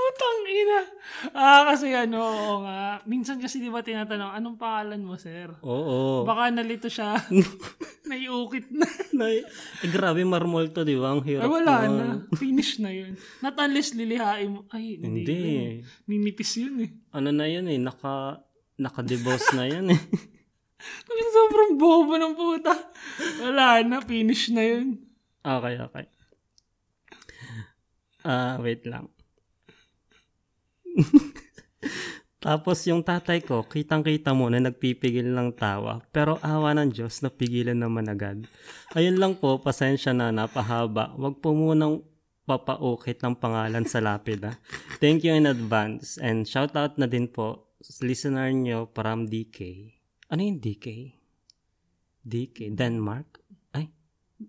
Utang 0.07 0.39
ina. 0.49 0.96
Ah, 1.33 1.65
kasi 1.65 1.89
ano, 1.97 2.21
oo 2.21 2.55
nga. 2.61 3.01
Minsan 3.09 3.41
kasi 3.41 3.57
di 3.57 3.73
ba 3.73 3.81
tinatanong, 3.81 4.37
anong 4.37 4.57
pangalan 4.61 5.01
mo, 5.01 5.17
sir? 5.17 5.49
Oo. 5.65 6.21
Baka 6.23 6.53
nalito 6.53 6.85
siya. 6.87 7.17
Naiukit 8.09 8.69
na. 8.69 8.85
Nay, 9.17 9.41
eh, 9.81 9.89
grabe 9.89 10.21
marmol 10.23 10.69
to, 10.69 10.85
di 10.85 10.93
ba? 10.93 11.17
Ang 11.17 11.25
hirap 11.25 11.49
Ay, 11.49 11.49
wala 11.49 11.73
na. 11.89 12.05
Finish 12.37 12.77
na 12.79 12.93
yun. 12.93 13.17
Not 13.41 13.57
unless 13.57 13.97
lilihain 13.97 14.53
mo. 14.53 14.69
Ay, 14.69 15.01
hindi. 15.01 15.25
Hindi. 15.25 15.45
Ninipis 16.05 16.53
yun 16.61 16.85
eh. 16.85 16.89
Ano 17.17 17.33
na 17.33 17.49
yun 17.49 17.65
eh, 17.65 17.81
naka, 17.81 18.45
naka-deboss 18.77 19.57
na 19.57 19.65
yun 19.65 19.89
eh. 19.89 20.01
Ang 21.09 21.33
sobrang 21.33 21.71
bobo 21.81 22.13
ng 22.21 22.37
puta. 22.37 22.73
Wala 23.41 23.81
na. 23.81 23.97
Finish 24.05 24.53
na 24.53 24.61
yun. 24.61 25.01
Okay, 25.41 25.75
okay. 25.81 26.05
Ah, 28.21 28.61
wait 28.61 28.85
lang. 28.85 29.09
Tapos 32.47 32.85
yung 32.85 33.01
tatay 33.01 33.41
ko, 33.41 33.65
kitang-kita 33.65 34.31
mo 34.31 34.47
na 34.47 34.61
nagpipigil 34.61 35.33
ng 35.33 35.57
tawa. 35.57 36.05
Pero 36.13 36.37
awa 36.45 36.71
ng 36.77 36.93
Diyos, 36.93 37.25
napigilan 37.25 37.75
naman 37.75 38.07
agad. 38.07 38.45
Ayun 38.93 39.17
lang 39.17 39.41
po, 39.41 39.57
pasensya 39.57 40.13
na, 40.13 40.29
napahaba. 40.29 41.11
Huwag 41.17 41.41
po 41.41 41.51
munang 41.57 42.05
papaukit 42.47 43.19
ng 43.19 43.35
pangalan 43.35 43.83
sa 43.83 43.99
lapida. 43.99 44.55
Thank 45.03 45.27
you 45.27 45.35
in 45.35 45.49
advance. 45.49 46.15
And 46.21 46.47
shout 46.47 46.77
out 46.77 46.95
na 46.95 47.09
din 47.09 47.27
po 47.27 47.67
listener 47.99 48.53
nyo 48.53 48.87
from 48.95 49.27
DK. 49.27 49.91
Ano 50.31 50.41
yung 50.45 50.59
DK? 50.61 51.17
DK? 52.23 52.71
Denmark? 52.71 53.43
Ay, 53.75 53.91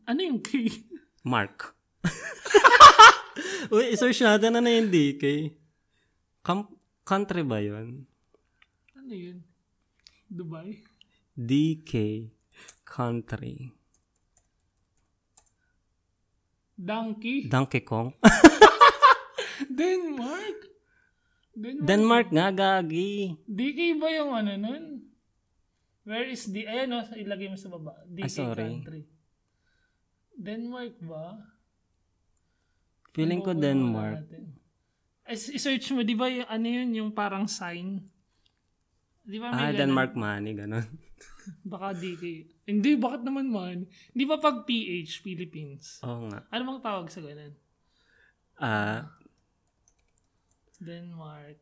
Ano 0.06 0.20
yung 0.22 0.40
key? 0.44 0.86
Mark. 1.24 1.74
Uy, 3.74 3.94
search 3.98 4.22
natin 4.22 4.54
na 4.54 4.60
na 4.62 4.70
yung 4.70 4.90
DK. 4.90 5.54
Kam- 6.48 6.72
country 7.04 7.44
ba 7.44 7.60
yun? 7.60 8.08
Ano 8.96 9.12
yun? 9.12 9.44
Dubai? 10.24 10.80
DK 11.36 12.24
country. 12.88 13.68
Donkey? 16.72 17.44
Donkey 17.44 17.84
Kong? 17.84 18.16
Denmark? 19.68 20.58
Denmark? 21.52 21.84
Denmark 21.84 22.28
nga, 22.32 22.48
gagi. 22.48 23.36
DK 23.44 24.00
ba 24.00 24.08
yung 24.08 24.32
ano 24.32 24.56
nun? 24.56 24.84
Where 26.08 26.32
is 26.32 26.48
the... 26.48 26.64
Ayan 26.64 26.96
o, 26.96 27.04
ilagay 27.12 27.52
mo 27.52 27.60
sa 27.60 27.68
baba. 27.68 27.92
DK 28.08 28.24
Ah, 28.24 28.32
sorry. 28.32 28.72
country. 28.72 29.02
Denmark 30.32 30.96
ba? 31.04 31.44
Feeling 33.12 33.44
ko 33.44 33.52
Google 33.52 33.58
muna 33.58 33.64
Denmark. 33.68 34.16
natin. 34.24 34.44
Ay, 35.28 35.37
I-search 35.37 35.92
mo, 35.92 36.00
di 36.00 36.16
ba 36.16 36.32
yung 36.32 36.49
ano 36.49 36.66
yun, 36.66 36.88
yung 36.97 37.11
parang 37.12 37.44
sign? 37.44 38.00
Di 39.28 39.37
ba 39.37 39.52
may 39.52 39.61
Ah, 39.61 39.70
ganun? 39.76 39.92
Denmark 39.92 40.12
money, 40.16 40.56
ganun. 40.56 40.88
Baka 41.68 41.92
DK. 41.92 42.25
Hindi, 42.64 42.97
bakit 42.97 43.28
naman 43.28 43.52
man? 43.52 43.85
Di 44.16 44.25
ba 44.25 44.40
pag 44.40 44.64
PH, 44.64 45.20
Philippines? 45.20 46.00
Oo 46.00 46.32
nga. 46.32 46.49
Ano 46.49 46.62
bang 46.64 46.80
tawag 46.80 47.06
sa 47.12 47.20
ganun? 47.20 47.52
Ah, 48.56 49.04
Denmark. 50.80 51.61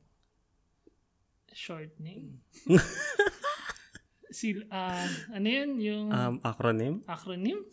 Short 1.57 1.91
name? 1.99 2.39
si, 4.39 4.63
ah, 4.71 5.09
ano 5.33 5.47
yun? 5.49 5.71
Yung 5.83 6.07
um, 6.13 6.37
acronym? 6.45 7.03
acronym? 7.09 7.65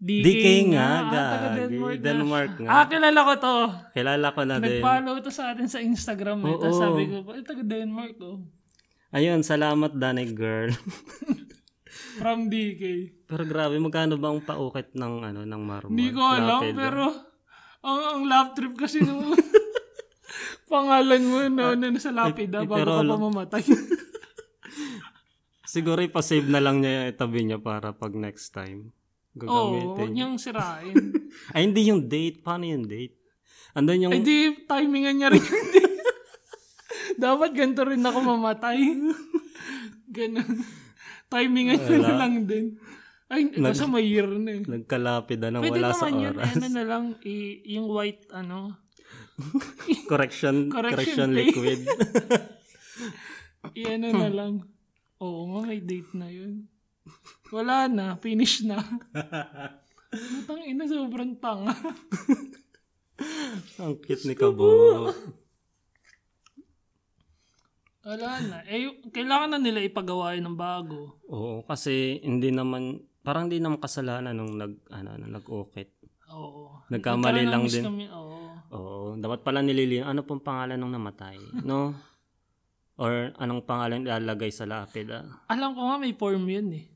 DK 0.00 0.72
nga, 0.72 0.88
Ah, 0.88 1.10
taga 1.12 1.48
gagi. 1.60 1.76
Denmark, 1.76 1.98
Denmark 2.00 2.52
nga. 2.56 2.64
nga. 2.64 2.72
Ah, 2.72 2.84
kilala 2.88 3.20
ko 3.20 3.32
to. 3.36 3.56
Kilala 3.92 4.26
ko 4.32 4.40
na 4.42 4.56
din. 4.56 4.80
Nag-follow 4.80 5.14
to 5.20 5.28
sa 5.28 5.52
atin 5.52 5.68
sa 5.68 5.76
Instagram. 5.78 6.40
Eh. 6.40 6.56
Tapos 6.56 6.72
Oo. 6.72 6.80
sabi 6.80 7.02
ko, 7.04 7.20
ay, 7.28 7.44
taga 7.44 7.60
Denmark 7.60 8.16
oh. 8.24 8.40
Ayun, 9.12 9.44
salamat 9.44 9.92
Danig 9.92 10.32
girl. 10.32 10.72
From 12.16 12.48
DK. 12.48 12.82
pero 13.28 13.44
grabe, 13.44 13.76
magkano 13.76 14.16
ba 14.16 14.32
ang 14.32 14.40
paukit 14.40 14.94
ng 14.94 15.14
ano 15.20 15.40
ng 15.44 15.62
marmol? 15.62 15.92
Hindi 15.92 16.08
ko 16.10 16.22
alam, 16.22 16.60
Lapid, 16.64 16.74
pero 16.74 17.04
ang, 17.80 18.00
ang 18.00 18.22
love 18.24 18.50
trip 18.56 18.74
kasi 18.74 19.00
nung 19.00 19.30
pangalan 20.72 21.22
mo 21.22 21.38
no, 21.46 21.74
na 21.74 21.86
nasa 21.88 22.10
lapida 22.10 22.62
eh, 22.62 22.68
bago 22.68 22.78
pero 22.78 22.90
ka 22.94 23.04
pa 23.04 23.16
mamatay. 23.18 23.62
Siguro 25.66 26.02
ipasave 26.02 26.50
na 26.50 26.58
lang 26.58 26.82
niya 26.82 26.90
yung 26.90 27.08
itabi 27.10 27.40
niya 27.42 27.58
para 27.58 27.94
pag 27.94 28.14
next 28.14 28.50
time. 28.50 28.90
Oo, 29.32 29.38
Gagamitin 29.38 29.86
huwag 29.86 29.98
niya. 30.00 30.10
niyang 30.10 30.34
sirain. 30.36 30.96
Ay, 31.54 31.60
hindi 31.64 31.82
yung 31.86 32.02
date. 32.04 32.42
Paano 32.42 32.64
yung 32.64 32.82
date? 32.84 33.14
Andun 33.70 34.02
yung... 34.02 34.12
Ay 34.12 34.20
di, 34.20 34.36
timingan 34.60 35.14
niya 35.14 35.28
rin 35.30 35.38
yung 35.38 35.68
date. 35.70 35.98
Dapat 37.22 37.50
ganito 37.52 37.82
rin 37.84 38.02
ako 38.02 38.18
mamatay. 38.18 38.78
Ganun. 40.10 40.50
Timingan 41.28 41.78
niya 41.78 41.98
na 42.00 42.14
lang 42.16 42.34
din. 42.42 42.74
Ay, 43.30 43.46
nasa 43.54 43.86
may 43.86 44.02
year 44.02 44.26
na 44.26 44.58
eh. 44.58 44.62
Nagkalapid 44.66 45.38
na 45.38 45.62
Pwede 45.62 45.78
wala 45.78 45.94
sa 45.94 46.10
naman 46.10 46.18
yun, 46.18 46.34
oras. 46.34 46.50
ano 46.50 46.66
na 46.66 46.82
lang, 46.82 47.04
i- 47.22 47.62
yung 47.70 47.86
white, 47.86 48.26
ano, 48.34 48.74
correction, 50.04 50.66
Correction 50.66 51.30
correction, 51.30 51.30
liquid. 51.30 51.80
i-ano 53.72 54.06
na 54.10 54.28
lang. 54.28 54.52
Oo 55.18 55.46
nga, 55.48 55.60
may 55.64 55.78
date 55.78 56.10
na 56.12 56.26
yun. 56.26 56.66
Wala 57.50 57.90
na, 57.90 58.14
finish 58.18 58.62
na. 58.62 58.78
Putang 60.10 60.62
ina, 60.62 60.86
sobrang 60.86 61.34
tanga. 61.38 61.74
Ang 63.82 63.98
cute 64.02 64.26
ni 64.26 64.34
Kabo. 64.38 65.10
Wala 68.00 68.30
na. 68.40 68.58
Eh, 68.64 69.02
kailangan 69.12 69.54
na 69.54 69.58
nila 69.60 69.84
ipagawa 69.84 70.32
yun 70.38 70.50
ng 70.50 70.58
bago. 70.58 71.20
Oo, 71.28 71.66
kasi 71.66 72.22
hindi 72.24 72.48
naman, 72.48 73.02
parang 73.20 73.50
hindi 73.50 73.60
naman 73.60 73.82
kasalanan 73.82 74.32
nung 74.32 74.56
nag, 74.56 74.72
ano, 74.88 75.10
nung 75.20 75.34
nag-ukit. 75.36 76.00
Oo. 76.32 76.86
Nagkamali 76.88 77.44
lang 77.44 77.66
din. 77.66 77.84
Kami, 77.84 78.06
oo. 78.08 78.38
Oo, 78.70 79.18
dapat 79.18 79.42
pala 79.42 79.60
nililin. 79.60 80.06
Ano 80.06 80.22
pong 80.22 80.40
pangalan 80.40 80.78
nung 80.78 80.94
namatay? 80.94 81.36
No? 81.66 81.92
Or 82.94 83.34
anong 83.36 83.66
pangalan 83.66 84.06
ilalagay 84.06 84.54
sa 84.54 84.64
lapid? 84.64 85.10
ah? 85.10 85.26
Alam 85.50 85.74
ko 85.74 85.80
nga 85.90 85.96
may 85.98 86.14
form 86.14 86.46
yun 86.46 86.70
eh. 86.72 86.86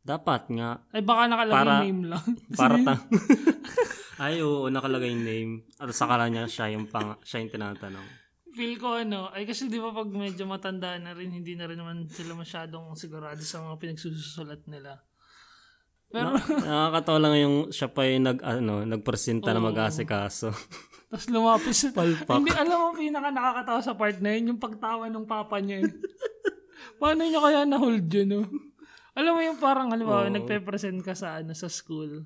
Dapat 0.00 0.42
nga. 0.50 0.80
Ay 0.90 1.02
baka 1.02 1.22
nakalagay 1.26 1.56
Para- 1.60 1.82
name 1.82 2.02
lang. 2.08 2.26
Para 2.60 2.76
ta- 2.78 3.04
Ay, 4.20 4.44
oo, 4.44 4.68
nakalagay 4.68 5.08
yung 5.08 5.24
name. 5.24 5.52
At 5.80 5.88
sa 5.90 6.04
kala 6.04 6.28
niya, 6.28 6.44
siya 6.44 6.68
yung, 6.70 6.84
pang, 6.84 7.16
siya 7.22 7.40
yung 7.40 7.48
tinatanong. 7.50 8.04
Feel 8.52 8.76
ko 8.76 9.00
ano, 9.00 9.32
ay 9.32 9.48
kasi 9.48 9.64
di 9.64 9.80
ba 9.80 9.88
pag 9.90 10.12
medyo 10.12 10.44
matanda 10.44 10.92
na 11.00 11.16
rin, 11.16 11.32
hindi 11.32 11.56
na 11.56 11.64
rin 11.64 11.80
naman 11.80 12.04
sila 12.04 12.36
masyadong 12.36 12.92
sigurado 12.92 13.40
sa 13.40 13.64
mga 13.64 13.80
pinagsusulat 13.80 14.68
nila. 14.68 15.00
Pero, 16.10 16.36
Nakakatawa 16.68 17.18
lang 17.22 17.34
yung 17.38 17.56
siya 17.70 17.88
pa 17.88 18.04
yung 18.04 18.26
nag, 18.26 18.38
ano, 18.42 18.84
nagpresenta 18.84 19.54
na 19.54 19.62
Oo. 19.62 19.72
mag-asikaso. 19.72 20.52
tapos 21.08 21.26
lumapis. 21.32 21.88
Palpak. 21.90 22.36
hindi, 22.36 22.52
alam 22.52 22.76
mo, 22.76 22.88
pinaka 22.92 23.32
nakakatawa 23.32 23.80
sa 23.80 23.96
part 23.96 24.20
na 24.20 24.36
yun, 24.36 24.52
yung 24.52 24.60
pagtawa 24.60 25.08
ng 25.08 25.24
papa 25.24 25.64
niya. 25.64 25.80
eh. 25.80 25.92
Paano 26.98 27.24
niya 27.24 27.40
kaya 27.40 27.60
na-hold 27.64 28.04
yun, 28.04 28.28
no? 28.28 28.42
Alam 29.20 29.36
mo 29.36 29.42
yung 29.44 29.60
parang, 29.60 29.92
halimbawa, 29.92 30.24
Oo. 30.24 30.32
nagpe-present 30.32 31.04
ka 31.04 31.12
sa, 31.12 31.44
ano, 31.44 31.52
sa 31.52 31.68
school. 31.68 32.24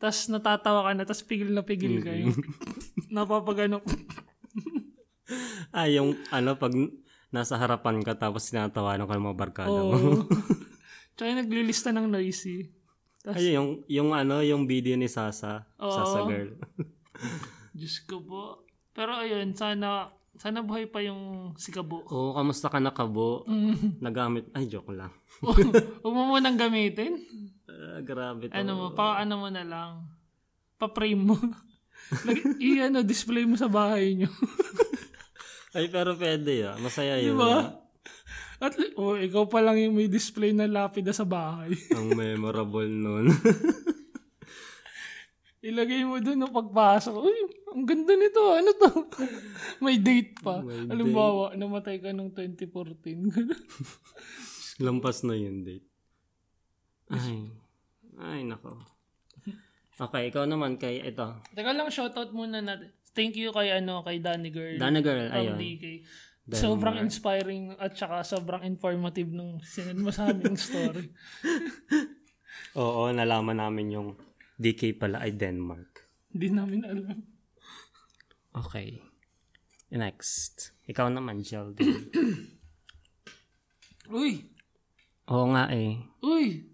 Tapos 0.00 0.32
natatawa 0.32 0.88
ka 0.88 0.90
na, 0.96 1.04
tapos 1.04 1.28
pigil 1.28 1.52
na 1.52 1.60
pigil 1.60 2.00
kayo. 2.00 2.32
Napapagano. 3.14 3.84
ah, 5.76 5.84
yung 5.84 6.16
ano, 6.32 6.56
pag 6.56 6.72
nasa 7.28 7.60
harapan 7.60 8.00
ka 8.00 8.16
tapos 8.16 8.48
sinatawanan 8.48 9.04
ka 9.04 9.14
ng 9.20 9.26
mga 9.28 9.38
barkada 9.38 9.68
mo. 9.76 9.92
Oo. 9.92 10.12
Tsaka 11.20 11.36
naglilista 11.36 11.92
ng 11.92 12.08
noisy. 12.08 12.72
Ay, 13.28 13.52
yung, 13.52 13.84
yung 13.84 14.16
ano, 14.16 14.40
yung 14.40 14.64
video 14.64 14.96
ni 14.96 15.04
Sasa. 15.04 15.68
Oo. 15.76 15.92
Sasa 15.92 16.24
girl. 16.24 16.56
Diyos 17.76 18.00
ko 18.08 18.24
po. 18.24 18.64
Pero 18.96 19.20
ayun, 19.20 19.52
sana, 19.52 20.08
sana 20.40 20.64
buhay 20.64 20.88
pa 20.88 21.04
yung 21.04 21.52
si 21.60 21.68
Kabo. 21.68 22.00
Oo, 22.08 22.32
kamusta 22.32 22.72
ka 22.72 22.80
na 22.80 22.96
Kabo? 22.96 23.44
Mm. 23.44 24.00
Nagamit, 24.00 24.48
ay, 24.56 24.64
joke 24.72 24.88
lang. 24.96 25.12
Huwag 26.00 26.14
mo 26.16 26.32
munang 26.32 26.56
gamitin. 26.56 27.20
Ah, 27.68 28.00
grabe 28.00 28.48
to. 28.48 28.56
Ano 28.56 28.72
mo, 28.72 28.86
pa 28.96 29.20
ano 29.20 29.36
mo 29.36 29.52
na 29.52 29.60
lang. 29.60 30.08
Pa-frame 30.80 31.20
mo. 31.20 31.36
Lag- 32.26 32.56
i 32.56 32.80
ano, 32.80 33.04
display 33.04 33.44
mo 33.44 33.60
sa 33.60 33.68
bahay 33.68 34.16
nyo. 34.16 34.32
Ay, 35.76 35.92
pero 35.92 36.16
pwede 36.16 36.72
ah. 36.72 36.74
Masaya 36.80 37.20
yun. 37.20 37.36
ba? 37.36 37.76
At 38.64 38.80
li- 38.80 38.96
oh, 38.96 39.20
ikaw 39.20 39.44
pa 39.44 39.60
lang 39.60 39.76
yung 39.76 39.92
may 39.92 40.08
display 40.08 40.56
na 40.56 40.64
lapida 40.64 41.12
sa 41.12 41.28
bahay. 41.28 41.76
Ang 41.92 42.16
memorable 42.16 42.88
nun. 42.88 43.28
Ilagay 45.60 46.08
mo 46.08 46.16
dun 46.24 46.40
no 46.40 46.48
pagpasok. 46.48 47.14
Uy, 47.20 47.38
ang 47.76 47.84
ganda 47.84 48.16
nito. 48.16 48.40
Ano 48.56 48.70
to? 48.72 48.90
may 49.84 50.00
date 50.00 50.40
pa. 50.40 50.64
May 50.64 50.88
Halimbawa, 50.88 51.52
namatay 51.52 52.00
ka 52.00 52.16
nung 52.16 52.32
2014. 52.32 53.28
Lampas 54.84 55.20
na 55.28 55.36
yun, 55.36 55.60
date. 55.60 55.84
Ay. 57.12 57.52
Ay, 58.16 58.48
nako. 58.48 58.80
Okay, 60.00 60.32
ikaw 60.32 60.48
naman 60.48 60.80
kay 60.80 61.04
ito. 61.04 61.28
Teka 61.52 61.76
lang, 61.76 61.92
shoutout 61.92 62.32
muna 62.32 62.64
natin. 62.64 62.88
Thank 63.12 63.36
you 63.36 63.52
kay 63.52 63.68
ano 63.76 64.00
kay 64.00 64.16
Danny 64.16 64.48
Girl. 64.48 64.80
Dana 64.80 65.04
girl, 65.04 65.28
ayun. 65.28 65.60
DK. 65.60 65.84
Denmark. 66.50 66.62
Sobrang 66.64 66.96
inspiring 66.98 67.64
at 67.76 67.92
saka 67.94 68.24
sobrang 68.24 68.64
informative 68.64 69.28
nung 69.28 69.60
sinend 69.60 70.00
mo 70.00 70.10
sa 70.10 70.32
aming 70.32 70.56
story. 70.56 71.12
Oo, 72.80 73.12
nalaman 73.12 73.60
namin 73.60 73.86
yung 73.94 74.08
DK 74.60 75.00
pala 75.00 75.24
ay 75.24 75.32
Denmark. 75.32 76.04
Hindi 76.36 76.52
namin 76.52 76.84
alam. 76.84 77.16
Okay. 78.52 79.00
Next. 79.88 80.76
Ikaw 80.84 81.08
naman, 81.08 81.40
Sheldon. 81.40 81.80
Uy! 84.20 84.52
Oo 85.32 85.48
nga 85.56 85.72
eh. 85.72 85.96
Uy! 86.20 86.68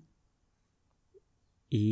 E. 1.71 1.87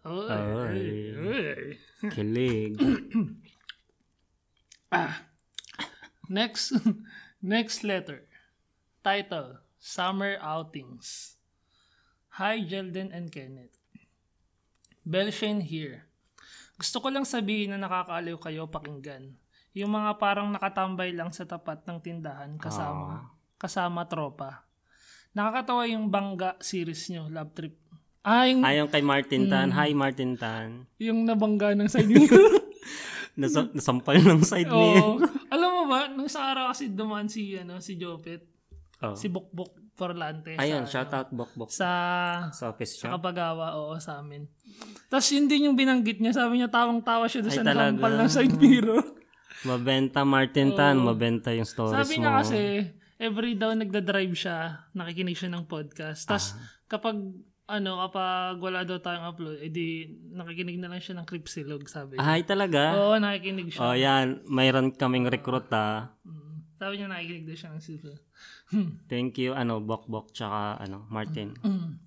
Ay. 0.00 1.12
Uy! 1.12 1.76
Kilig. 2.08 2.80
Next, 6.30 6.78
next 7.42 7.82
letter. 7.82 8.22
Title, 9.02 9.58
Summer 9.82 10.38
Outings. 10.38 11.34
Hi, 12.38 12.62
Jelden 12.62 13.10
and 13.10 13.34
Kenneth. 13.34 13.79
Belshane 15.04 15.64
here. 15.64 16.04
Gusto 16.76 17.00
ko 17.00 17.12
lang 17.12 17.28
sabihin 17.28 17.76
na 17.76 17.78
nakakaaliw 17.80 18.40
kayo 18.40 18.68
pakinggan. 18.68 19.36
Yung 19.76 19.92
mga 19.92 20.16
parang 20.18 20.48
nakatambay 20.50 21.12
lang 21.12 21.30
sa 21.30 21.46
tapat 21.46 21.84
ng 21.86 21.98
tindahan 22.02 22.56
kasama, 22.58 23.30
kasama 23.60 24.08
tropa. 24.08 24.66
Nakakatawa 25.30 25.86
yung 25.86 26.10
Bangga 26.10 26.58
series 26.58 27.06
nyo, 27.12 27.30
Love 27.30 27.52
Trip. 27.54 27.74
Ah, 28.20 28.44
yung, 28.50 28.60
Ayon 28.66 28.90
kay 28.90 29.00
Martin 29.00 29.48
Tan. 29.48 29.72
Hi, 29.72 29.94
Martin 29.96 30.36
Tan. 30.36 30.84
yung 31.00 31.24
nabangga 31.24 31.72
ng 31.72 31.88
side 31.92 32.10
mirror. 32.10 32.60
Nasa, 33.38 33.70
nasampal 33.72 34.20
ng 34.20 34.42
side 34.44 34.68
niya. 34.68 35.22
Alam 35.54 35.70
mo 35.70 35.82
ba, 35.88 36.10
nung 36.10 36.28
sa 36.28 36.52
araw 36.52 36.74
kasi 36.74 36.92
dumaan 36.92 37.30
si, 37.30 37.56
ano, 37.56 37.80
si 37.80 37.96
Jopet, 37.96 38.44
Oh. 39.00 39.16
si 39.16 39.32
Bukbuk 39.32 39.72
Forlante. 39.96 40.56
Ayun, 40.56 40.84
sa, 40.84 41.00
shout 41.00 41.12
out 41.12 41.28
Bok 41.28 41.52
Bok 41.56 41.68
Sa, 41.72 41.88
sa 42.52 42.68
office 42.68 42.96
sa 42.96 43.08
siya. 43.08 43.10
Kapagawa, 43.16 43.76
oo, 43.76 43.96
sa 43.96 44.20
amin. 44.20 44.44
Tapos 45.08 45.28
yun 45.28 45.44
din 45.44 45.68
yung 45.68 45.76
binanggit 45.76 46.20
niya. 46.20 46.32
Sabi 46.32 46.56
niya, 46.56 46.68
tawang-tawa 46.68 47.24
siya 47.24 47.44
doon 47.44 47.52
sa 47.52 47.64
nakampal 47.64 48.12
ng 48.16 48.28
side 48.28 48.56
mirror. 48.56 49.00
Mabenta 49.68 50.24
Martin 50.24 50.72
Tan, 50.72 50.96
mabenta 50.96 51.52
yung 51.52 51.68
stories 51.68 51.96
Sabi 51.96 52.16
mo. 52.16 52.20
niya 52.24 52.32
kasi, 52.40 52.60
every 53.16 53.52
daw 53.56 53.72
nagda-drive 53.72 54.32
siya, 54.32 54.88
nakikinig 54.92 55.36
siya 55.36 55.52
ng 55.52 55.68
podcast. 55.68 56.24
Tapos 56.24 56.56
Ah. 56.56 56.64
kapag, 56.88 57.16
ano, 57.66 57.90
kapag 58.02 58.56
wala 58.56 58.84
daw 58.84 58.96
tayong 58.98 59.28
upload, 59.28 59.60
edi 59.60 60.08
nakikinig 60.32 60.80
na 60.80 60.88
lang 60.88 61.00
siya 61.00 61.20
ng 61.20 61.28
Cripsilog, 61.28 61.84
sabi 61.86 62.16
niya. 62.16 62.24
Ay, 62.24 62.40
talaga? 62.42 62.96
Oo, 62.96 63.16
nakikinig 63.16 63.68
siya. 63.68 63.80
Oh, 63.80 63.92
yan. 63.92 64.40
Mayroon 64.44 64.92
kaming 64.92 65.24
recruit 65.24 65.68
ah. 65.70 66.16
Mm. 66.24 66.49
Sabi 66.80 66.96
niya 66.96 67.12
nakikinig 67.12 67.44
daw 67.44 67.56
siya 67.60 67.68
ng 67.76 67.82
Cripsilog. 67.84 68.20
Thank 69.12 69.36
you, 69.36 69.52
ano, 69.52 69.84
Bok 69.84 70.08
Bok, 70.08 70.32
tsaka, 70.32 70.80
ano, 70.80 71.04
Martin. 71.12 71.52
Mm. 71.60 72.00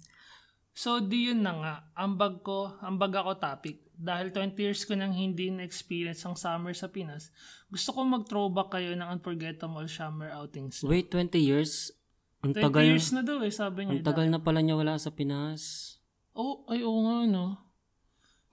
So, 0.73 0.97
di 0.97 1.29
yun 1.29 1.45
na 1.45 1.53
nga. 1.61 1.75
Ambag 1.93 2.41
ko, 2.41 2.73
ambag 2.81 3.13
ako 3.13 3.37
topic. 3.37 3.85
Dahil 3.93 4.33
20 4.33 4.57
years 4.57 4.81
ko 4.89 4.97
nang 4.97 5.13
hindi 5.13 5.53
na-experience 5.53 6.25
ang 6.25 6.33
summer 6.33 6.73
sa 6.73 6.89
Pinas, 6.89 7.29
gusto 7.69 7.93
ko 7.93 8.01
mag-throwback 8.01 8.73
kayo 8.73 8.97
ng 8.97 9.05
unforgettable 9.13 9.85
summer 9.85 10.33
outings. 10.33 10.81
Wait, 10.81 11.13
20 11.13 11.37
years? 11.37 11.93
Ang 12.41 12.57
20 12.57 12.65
tagal, 12.65 12.83
years 12.89 13.13
na 13.13 13.21
daw 13.21 13.37
eh, 13.45 13.53
sabi 13.53 13.85
niya. 13.85 14.01
ang 14.01 14.03
tagal 14.09 14.25
na 14.25 14.41
pala 14.41 14.65
niya 14.65 14.73
wala 14.73 14.97
sa 14.97 15.13
Pinas. 15.13 15.95
Oh, 16.33 16.65
ay 16.65 16.81
oo 16.81 17.05
nga 17.05 17.29
no. 17.29 17.45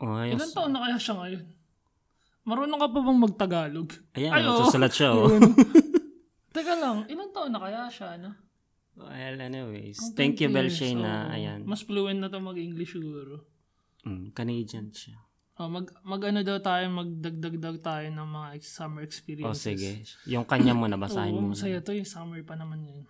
Oh, 0.04 0.20
ayos. 0.20 0.36
Ilan 0.36 0.52
taon 0.52 0.70
na 0.76 0.84
kaya 0.84 1.00
siya 1.00 1.16
ngayon? 1.16 1.44
Marunong 2.44 2.80
ka 2.84 2.88
pa 2.92 3.00
bang 3.00 3.20
magtagalog? 3.24 3.88
Ayan, 4.12 4.32
Ay, 4.36 4.44
nagsusulat 4.44 4.92
siya, 4.92 5.16
oh. 5.16 5.32
Teka 6.50 6.74
lang, 6.76 7.06
ilang 7.06 7.30
taon 7.30 7.54
na 7.54 7.62
kaya 7.62 7.86
siya, 7.86 8.18
no? 8.18 8.34
well, 9.00 9.36
anyways. 9.38 9.96
Ang 9.96 10.12
Thank 10.12 10.42
you, 10.42 10.50
20 10.50 10.52
years, 10.52 10.56
Belshane, 10.76 11.00
na, 11.00 11.14
oo. 11.24 11.32
ayan. 11.32 11.60
Mas 11.64 11.80
fluent 11.80 12.20
na 12.20 12.28
to 12.28 12.36
mag-English 12.36 12.92
siguro. 12.92 13.46
Mm, 14.02 14.34
Canadian 14.34 14.90
siya. 14.90 15.16
Oh, 15.56 15.68
mag, 15.68 15.88
mag 16.02 16.20
ano 16.20 16.40
daw 16.40 16.56
tayo, 16.58 16.88
magdagdag 16.88 17.76
tayo 17.80 18.06
ng 18.08 18.28
mga 18.28 18.48
summer 18.60 19.00
Oh, 19.00 19.06
experiences. 19.06 19.60
sige. 19.62 19.90
Yung 20.26 20.44
kanya 20.44 20.72
mo, 20.72 20.84
nabasahin 20.84 21.32
Oo, 21.32 21.40
mo. 21.40 21.52
masaya 21.52 21.80
to 21.80 21.92
yung 21.92 22.08
summer 22.08 22.40
pa 22.42 22.56
naman 22.56 22.80
yun. 22.82 23.04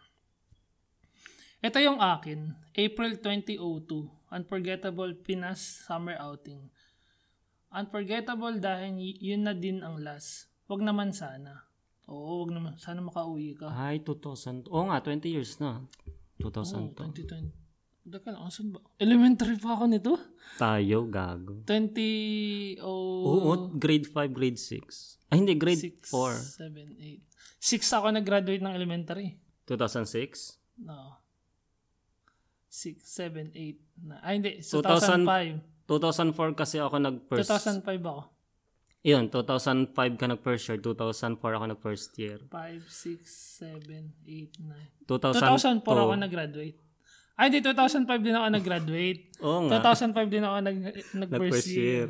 Ito 1.60 1.78
yung 1.78 1.98
akin, 1.98 2.54
April 2.72 3.18
2002, 3.18 3.56
Unforgettable 4.30 5.14
Pinas 5.16 5.84
Summer 5.86 6.16
Outing. 6.18 6.70
Unforgettable 7.70 8.58
dahil 8.58 8.98
yun 8.98 9.46
na 9.46 9.54
din 9.54 9.78
ang 9.78 10.02
last. 10.02 10.50
Wag 10.66 10.82
naman 10.82 11.14
sana. 11.14 11.69
Oo, 12.10 12.42
wag 12.42 12.50
naman. 12.50 12.74
Sana 12.74 12.98
makauwi 12.98 13.54
ka. 13.54 13.70
Ay, 13.70 14.02
2000. 14.02 14.66
Oo 14.66 14.90
nga, 14.90 14.98
20 14.98 15.30
years 15.30 15.62
na. 15.62 15.86
Oo, 16.42 16.50
2000 16.50 16.98
to. 16.98 17.06
2020. 17.06 17.54
Daka 18.00 18.34
lang, 18.34 18.42
asan 18.42 18.74
ba? 18.74 18.82
Elementary 18.98 19.54
pa 19.60 19.78
ako 19.78 19.84
nito? 19.86 20.18
Tayo, 20.58 21.06
gago. 21.06 21.62
20, 21.62 22.82
oh, 22.82 23.46
Oo, 23.46 23.52
grade 23.78 24.10
5, 24.10 24.34
grade 24.34 24.58
6. 24.58 25.30
Ay, 25.30 25.36
hindi, 25.38 25.54
grade 25.54 25.94
6, 26.02 26.10
4. 26.10 26.66
7, 26.66 26.98
8. 26.98 27.22
6 27.78 27.96
ako 28.00 28.06
nag-graduate 28.10 28.64
ng 28.64 28.74
elementary. 28.74 29.38
2006? 29.70 30.58
No. 30.82 31.22
6, 32.72 32.98
7, 33.06 33.54
8. 33.54 33.78
Na. 34.10 34.18
Ay, 34.26 34.42
hindi. 34.42 34.58
2000 34.58 35.22
2005. 35.22 35.62
2004 35.86 36.54
kasi 36.58 36.76
ako 36.82 36.96
nag-first. 36.98 37.46
2005 37.46 38.02
ako. 38.02 38.22
Yun, 39.00 39.32
2005 39.32 39.96
ka 40.20 40.26
nag-first 40.28 40.64
year, 40.68 40.76
2004 40.76 41.40
ako 41.40 41.64
nag-first 41.72 42.12
year. 42.20 42.38
5, 42.52 42.84
6, 42.84 43.24
7, 43.80 44.12
8, 44.28 44.60
9. 44.60 45.08
2000 45.08 45.80
2004 45.80 46.04
ako 46.04 46.14
nag-graduate. 46.20 46.78
Ay, 47.40 47.48
di, 47.48 47.64
2005 47.64 48.20
din 48.20 48.36
ako 48.36 48.46
nag-graduate. 48.52 49.20
Oo 49.48 49.72
nga, 49.72 49.80
2005 49.80 50.28
din 50.28 50.44
ako 50.44 50.56
nag, 50.60 50.76
nag-first 50.84 51.16
nag-first 51.16 51.68
year. 51.72 52.08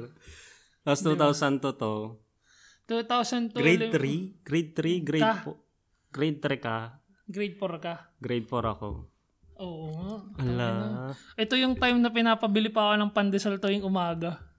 Tapos 0.82 1.00
2002 1.06 1.62
to. 1.78 1.94
2002. 2.90 3.54
Grade 3.54 3.86
ulit- 3.86 3.94
3? 3.94 4.42
Grade 4.42 4.72
3? 4.74 5.06
Grade 5.06 5.22
Ka. 5.22 5.32
4? 5.46 6.10
Grade 6.10 6.38
3 6.42 6.58
ka? 6.58 6.76
Grade 7.30 7.54
4 7.54 7.78
ka. 7.78 7.94
Grade 8.18 8.46
4 8.50 8.74
ako. 8.74 8.88
Oo 9.62 9.86
nga. 9.94 10.16
Ala. 10.42 10.70
Ito 11.38 11.54
yung 11.54 11.78
time 11.78 12.02
na 12.02 12.10
pinapabili 12.10 12.66
pa 12.66 12.90
ako 12.90 12.94
ng 12.98 13.10
pandesal 13.14 13.54
tuwing 13.62 13.86
umaga. 13.86 14.49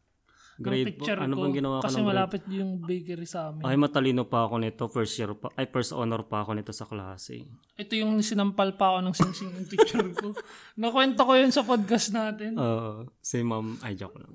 Grade 0.62 0.96
4? 0.96 1.26
Ano 1.26 1.34
ko. 1.34 1.42
bang 1.44 1.56
ginawa 1.58 1.76
ko 1.78 1.84
Kasi 1.84 1.98
ng 1.98 2.00
grade? 2.00 2.12
malapit 2.14 2.44
yung 2.48 2.72
bakery 2.78 3.26
sa 3.26 3.50
amin. 3.50 3.64
Ay, 3.66 3.76
matalino 3.76 4.24
pa 4.24 4.46
ako 4.46 4.56
nito. 4.58 4.84
First 4.86 5.14
year 5.18 5.34
pa. 5.34 5.50
Ay, 5.54 5.66
first 5.66 5.92
honor 5.92 6.24
pa 6.24 6.42
ako 6.42 6.54
nito 6.54 6.72
sa 6.72 6.86
klase. 6.86 7.44
Ito 7.76 7.94
yung 7.94 8.22
sinampal 8.22 8.78
pa 8.78 8.94
ako 8.94 8.98
ng 9.04 9.16
singsing 9.16 9.52
ng 9.52 9.66
teacher 9.66 10.06
ko. 10.14 10.32
Nakwento 10.82 11.22
ko 11.22 11.34
yun 11.34 11.50
sa 11.50 11.62
podcast 11.62 12.14
natin. 12.14 12.56
Oo. 12.56 13.10
si 13.20 13.42
ma'am, 13.42 13.82
ay 13.82 13.94
joke 13.94 14.16
lang. 14.16 14.34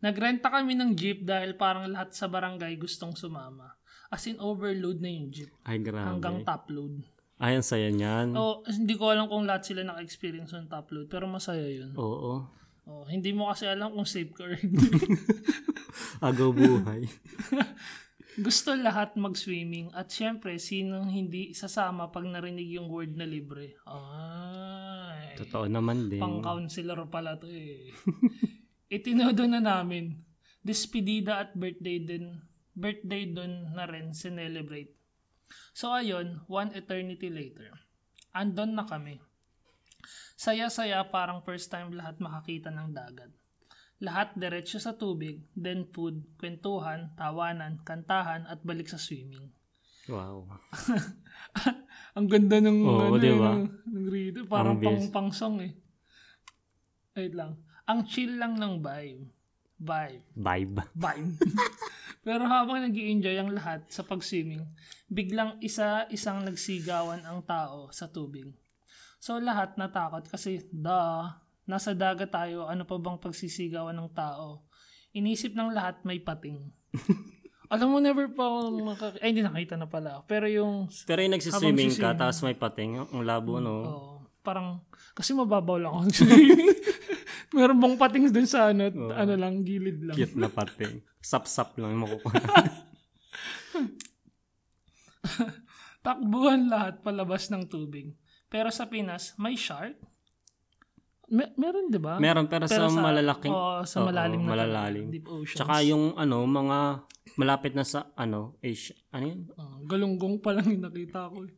Nagrenta 0.00 0.48
kami 0.48 0.72
ng 0.74 0.96
jeep 0.96 1.28
dahil 1.28 1.52
parang 1.54 1.84
lahat 1.84 2.16
sa 2.16 2.24
barangay 2.24 2.80
gustong 2.80 3.12
sumama. 3.12 3.76
As 4.08 4.24
in, 4.24 4.40
overload 4.40 4.98
na 4.98 5.12
yung 5.12 5.28
jeep. 5.28 5.52
Ay, 5.62 5.78
grabe. 5.78 6.08
Hanggang 6.08 6.40
top 6.42 6.72
load. 6.72 7.04
Ay, 7.36 7.56
ang 7.56 7.64
saya 7.64 7.88
niyan. 7.88 8.36
O, 8.36 8.60
hindi 8.64 8.96
ko 8.96 9.12
alam 9.12 9.24
kung 9.24 9.44
lahat 9.44 9.64
sila 9.64 9.80
naka-experience 9.80 10.52
ng 10.52 10.68
top 10.68 10.92
load. 10.92 11.06
Pero 11.06 11.24
masaya 11.24 11.64
yun. 11.64 11.92
Oo. 11.96 12.48
Oh, 12.90 13.06
hindi 13.06 13.30
mo 13.30 13.46
kasi 13.54 13.70
alam 13.70 13.94
kung 13.94 14.02
safe 14.02 14.34
ka 14.34 14.50
or 14.50 14.58
hindi. 14.58 14.90
Agaw 16.26 16.50
buhay. 16.50 17.06
Gusto 18.46 18.74
lahat 18.74 19.14
mag-swimming 19.14 19.94
at 19.94 20.10
syempre, 20.10 20.58
sinong 20.58 21.06
hindi 21.06 21.54
sasama 21.54 22.10
pag 22.10 22.26
narinig 22.26 22.66
yung 22.74 22.90
word 22.90 23.14
na 23.14 23.26
libre? 23.26 23.78
Ay, 23.86 25.38
Totoo 25.38 25.70
naman 25.70 26.10
din. 26.10 26.18
pang-counselor 26.18 27.06
pala 27.06 27.38
to 27.38 27.46
eh. 27.46 27.94
Itinodo 28.96 29.46
na 29.46 29.62
namin. 29.62 30.18
Despedida 30.66 31.46
at 31.46 31.54
birthday 31.54 32.02
din. 32.02 32.42
Birthday 32.74 33.30
dun 33.30 33.70
na 33.70 33.86
rin 33.86 34.10
sinelebrate. 34.10 34.98
So 35.70 35.94
ayun, 35.94 36.42
one 36.50 36.74
eternity 36.74 37.30
later. 37.30 37.70
Andon 38.34 38.74
na 38.74 38.82
kami. 38.82 39.22
Saya-saya 40.40 41.04
parang 41.12 41.44
first 41.44 41.68
time 41.68 41.92
lahat 41.92 42.16
makakita 42.16 42.72
ng 42.72 42.96
dagat. 42.96 43.28
Lahat 44.00 44.32
diretso 44.32 44.80
sa 44.80 44.96
tubig, 44.96 45.44
then 45.52 45.84
food, 45.92 46.24
kwentuhan, 46.40 47.12
tawanan, 47.12 47.84
kantahan, 47.84 48.48
at 48.48 48.64
balik 48.64 48.88
sa 48.88 48.96
swimming. 48.96 49.52
Wow. 50.08 50.48
Ang 52.16 52.24
ganda 52.32 52.56
ng 52.56 52.78
Oo, 52.80 53.12
ano, 53.12 53.20
di 53.20 53.36
ba? 53.36 53.52
ng, 53.52 53.68
ng 53.68 54.06
rito. 54.08 54.40
Parang 54.48 54.80
Ang 54.80 54.88
pang, 54.88 55.00
pang 55.12 55.28
song 55.28 55.60
eh. 55.60 55.76
Wait 57.20 57.36
lang. 57.36 57.60
Ang 57.84 58.08
chill 58.08 58.40
lang 58.40 58.56
ng 58.56 58.80
vibe. 58.80 59.28
Vibe. 59.76 60.24
Vibe. 60.40 60.80
Vibe. 60.96 61.30
Pero 62.24 62.48
habang 62.48 62.80
nag 62.80 62.96
enjoy 62.96 63.36
ang 63.36 63.52
lahat 63.52 63.84
sa 63.92 64.00
pag-swimming, 64.08 64.64
biglang 65.12 65.60
isa-isang 65.60 66.48
nagsigawan 66.48 67.28
ang 67.28 67.44
tao 67.44 67.92
sa 67.92 68.08
tubig. 68.08 68.48
So 69.20 69.36
lahat 69.36 69.76
natakot 69.76 70.32
kasi, 70.32 70.64
da, 70.72 71.36
nasa 71.68 71.92
dagat 71.92 72.32
tayo, 72.32 72.64
ano 72.64 72.88
pa 72.88 72.96
bang 72.96 73.20
pagsisigawan 73.20 73.92
ng 73.92 74.10
tao? 74.16 74.64
Inisip 75.12 75.52
ng 75.52 75.76
lahat 75.76 76.00
may 76.08 76.24
pating. 76.24 76.72
Alam 77.70 77.94
mo, 77.94 77.96
never 78.02 78.26
pa 78.32 78.48
ako 78.48 78.82
makak... 78.82 79.14
Ay, 79.22 79.30
hindi 79.30 79.46
nakita 79.46 79.78
na 79.78 79.86
pala. 79.86 80.26
Pero 80.26 80.50
yung 80.50 80.90
Pero 81.06 81.22
yung 81.22 81.38
nagsiswimming 81.38 81.94
ka, 81.94 82.18
tapos 82.18 82.42
may 82.42 82.58
pating, 82.58 82.98
ang 82.98 83.22
labo, 83.22 83.62
no? 83.62 83.76
Oo. 83.86 84.10
parang, 84.40 84.80
kasi 85.14 85.36
mababaw 85.36 85.76
lang 85.78 85.92
ako. 85.94 86.02
swimming. 86.10 86.74
Meron 87.54 87.78
bang 87.78 87.96
pating 88.00 88.24
dun 88.32 88.48
sa 88.48 88.72
ano, 88.72 88.88
ano 89.14 89.34
lang, 89.36 89.62
gilid 89.62 90.02
lang. 90.02 90.16
Cute 90.16 90.34
na 90.34 90.48
pating. 90.50 90.98
Sap-sap 91.30 91.76
lang 91.78 91.94
makukuha. 91.94 92.40
Takbuhan 96.00 96.72
lahat 96.72 97.04
palabas 97.04 97.52
ng 97.52 97.68
tubig. 97.68 98.16
Pero 98.50 98.68
sa 98.68 98.90
Pinas, 98.90 99.38
may 99.38 99.54
shark? 99.54 99.94
Me- 101.30 101.54
meron, 101.54 101.86
di 101.86 102.02
ba? 102.02 102.18
Meron, 102.18 102.50
pero, 102.50 102.66
sa, 102.66 102.90
malalaking... 102.90 103.54
Oo, 103.54 103.86
sa 103.86 104.02
Oo, 104.02 104.10
malalim 104.10 104.42
na 104.42 104.50
malalalim. 104.50 105.06
deep 105.08 105.30
oceans. 105.30 105.54
Tsaka 105.54 105.86
yung 105.86 106.18
ano, 106.18 106.42
mga 106.42 107.06
malapit 107.38 107.78
na 107.78 107.86
sa 107.86 108.10
ano, 108.18 108.58
Asia. 108.58 108.98
Ano 109.14 109.30
yun? 109.30 109.40
Ah, 109.54 109.78
galunggong 109.86 110.42
pa 110.42 110.50
lang 110.50 110.66
yung 110.66 110.82
nakita 110.82 111.30
ko. 111.30 111.46
eh. 111.46 111.54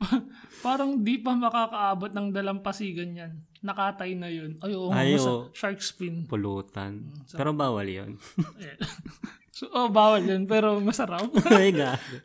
Parang 0.64 1.00
di 1.00 1.16
pa 1.16 1.32
makakaabot 1.32 2.12
ng 2.12 2.28
dalampasigan 2.28 3.16
yan. 3.16 3.32
Nakatay 3.60 4.12
na 4.16 4.28
yun. 4.28 4.60
Ay, 4.60 4.72
oo, 4.76 4.92
Ay, 4.92 5.16
sa 5.16 5.48
shark 5.52 5.80
spin. 5.80 6.28
Pulutan. 6.28 7.08
Mm, 7.08 7.24
Pero 7.32 7.50
bawal 7.56 7.88
yun. 7.88 8.10
Eh. 8.64 8.76
so, 9.48 9.68
oh, 9.72 9.88
bawal 9.88 10.20
yun, 10.20 10.44
pero 10.44 10.76
masarap. 10.80 11.24
Ay, 11.52 11.72
gago. 11.72 12.20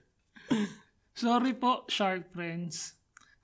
Sorry 1.15 1.55
po, 1.55 1.87
shark 1.87 2.27
friends. 2.27 2.95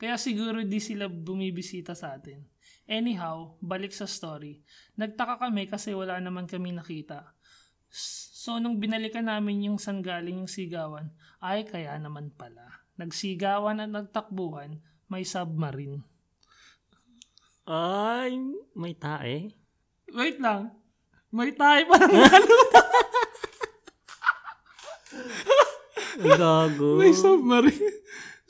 Kaya 0.02 0.18
siguro 0.18 0.66
di 0.66 0.82
sila 0.82 1.06
bumibisita 1.06 1.94
sa 1.94 2.18
atin. 2.18 2.42
Anyhow, 2.90 3.62
balik 3.62 3.94
sa 3.94 4.10
story. 4.10 4.66
Nagtaka 4.98 5.38
kami 5.38 5.70
kasi 5.70 5.94
wala 5.94 6.18
naman 6.18 6.50
kami 6.50 6.74
nakita. 6.74 7.38
So, 7.94 8.58
nung 8.58 8.82
binalikan 8.82 9.30
namin 9.30 9.70
yung 9.70 9.78
saan 9.78 10.02
galing 10.02 10.42
yung 10.42 10.50
sigawan, 10.50 11.14
ay 11.38 11.70
kaya 11.70 11.94
naman 12.02 12.34
pala. 12.34 12.82
Nagsigawan 12.98 13.78
at 13.78 13.94
nagtakbuhan, 13.94 14.82
may 15.06 15.22
submarine. 15.22 16.02
Ay, 17.70 18.42
may 18.74 18.98
tae. 18.98 19.54
Wait 20.18 20.42
lang. 20.42 20.74
May 21.30 21.54
tayo 21.54 21.86
pa 21.86 21.96
ng. 22.02 22.10
Ang 26.22 26.34
gago. 26.42 26.98
May 26.98 27.14
submarine. 27.14 28.02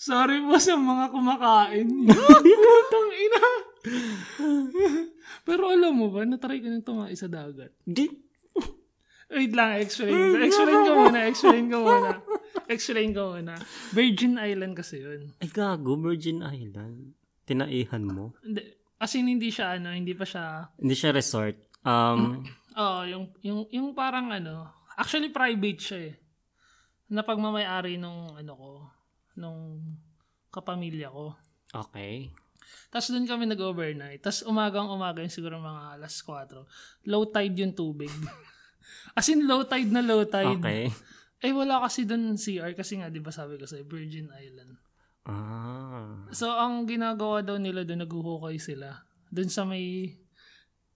Sorry 0.01 0.41
po 0.41 0.57
sa 0.57 0.73
mga 0.73 1.13
kumakain. 1.13 1.85
Putang 2.65 3.09
ina. 3.13 3.45
Pero 5.45 5.69
alam 5.69 5.93
mo 5.93 6.09
ba, 6.09 6.25
natry 6.25 6.57
ko 6.57 6.73
nang 6.73 6.81
tumae 6.81 7.13
sa 7.13 7.29
dagat. 7.29 7.69
Di. 7.85 8.09
Wait 9.29 9.53
lang, 9.53 9.77
explain. 9.77 10.41
Explain 10.41 10.79
ko 10.81 10.91
muna, 11.05 11.19
explain 11.29 11.65
ko 11.69 11.77
muna. 11.85 12.11
Explain 12.65 13.09
ko 13.13 13.21
muna. 13.37 13.53
Virgin 13.93 14.41
Island 14.41 14.73
kasi 14.73 15.05
yun. 15.05 15.37
Ay, 15.37 15.53
gago. 15.53 15.93
Virgin 16.01 16.41
Island. 16.41 17.13
Tinaihan 17.45 18.01
mo. 18.01 18.33
Hindi, 18.41 18.73
as 18.97 19.13
in, 19.13 19.29
hindi 19.29 19.53
siya, 19.53 19.77
ano, 19.77 19.93
hindi 19.93 20.17
pa 20.17 20.25
siya, 20.25 20.65
Hindi 20.81 20.97
siya 20.97 21.13
resort. 21.13 21.61
Um, 21.85 22.41
oh, 22.81 23.05
yung, 23.05 23.29
yung, 23.45 23.69
yung 23.69 23.87
parang 23.93 24.33
ano, 24.33 24.65
actually 24.97 25.29
private 25.29 25.79
siya 25.79 25.99
eh. 26.09 26.13
Na 27.13 27.21
pagmamayari 27.21 28.01
nung, 28.01 28.33
ano 28.33 28.51
ko, 28.57 28.70
nung 29.36 29.82
kapamilya 30.52 31.12
ko. 31.12 31.36
okay. 31.72 32.32
Tapos 32.91 33.12
doon 33.12 33.28
kami 33.28 33.48
nag-overnight. 33.48 34.20
Tapos 34.24 34.44
umagang 34.48 34.88
umaga 34.91 35.24
yung 35.24 35.32
siguro 35.32 35.60
mga 35.60 35.96
alas 36.00 36.20
4. 36.24 37.08
Low 37.08 37.24
tide 37.28 37.56
yung 37.63 37.76
tubig. 37.76 38.12
As 39.17 39.28
in 39.32 39.48
low 39.48 39.63
tide 39.63 39.91
na 39.91 40.04
low 40.04 40.24
tide. 40.28 40.60
Okay. 40.60 40.91
Eh 41.41 41.52
wala 41.56 41.82
kasi 41.84 42.06
doon 42.06 42.38
CR 42.38 42.78
kasi 42.78 43.02
nga 43.02 43.10
'di 43.10 43.17
ba 43.17 43.34
sabi 43.34 43.58
ko 43.58 43.65
sa 43.65 43.82
Virgin 43.82 44.30
Island. 44.30 44.78
Ah. 45.26 46.30
So 46.30 46.54
ang 46.54 46.86
ginagawa 46.86 47.41
daw 47.41 47.58
nila 47.58 47.82
doon 47.82 48.06
naghuhukay 48.06 48.62
sila. 48.62 49.04
Doon 49.34 49.50
sa 49.50 49.65
may 49.65 50.15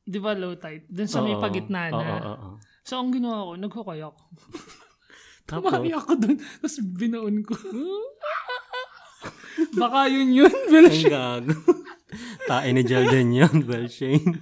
'di 0.05 0.19
ba 0.21 0.37
low 0.37 0.53
tide? 0.53 0.85
Doon 0.85 1.09
sa 1.09 1.25
may 1.25 1.33
Oo. 1.33 1.41
pagitna 1.41 1.89
na. 1.89 1.97
Oo, 1.97 2.05
oo, 2.05 2.35
oo. 2.35 2.49
So 2.85 3.01
ang 3.01 3.09
ginawa 3.09 3.49
ko, 3.49 3.51
naghukay 3.57 3.99
ako. 4.05 4.21
Tumari 5.45 5.93
ako 5.93 6.11
doon. 6.17 6.37
Tapos 6.41 6.77
binaon 6.81 7.37
ko. 7.45 7.53
Baka 9.79 10.09
yun 10.09 10.33
yun. 10.33 10.55
Pero 10.67 10.89
ang 10.89 11.05
gago. 11.05 11.55
Tae 12.49 12.69
ni 12.73 12.81
Jordan 12.85 13.29
yun, 13.33 13.55
Belshane. 13.65 14.41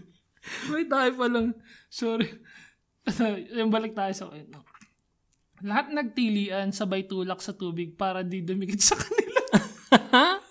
May 0.72 0.88
tayo 0.88 1.12
pa 1.16 1.28
lang. 1.28 1.56
Sorry. 1.92 2.28
yung 3.56 3.72
balik 3.72 3.96
tayo 3.96 4.12
sa 4.16 4.32
kwento. 4.32 4.64
Lahat 5.64 5.92
nagtilian 5.92 6.76
sabay 6.76 7.08
tulak 7.08 7.40
sa 7.40 7.56
tubig 7.56 7.96
para 7.96 8.24
di 8.24 8.44
dumikit 8.44 8.80
sa 8.84 9.00
kanila. 9.00 9.42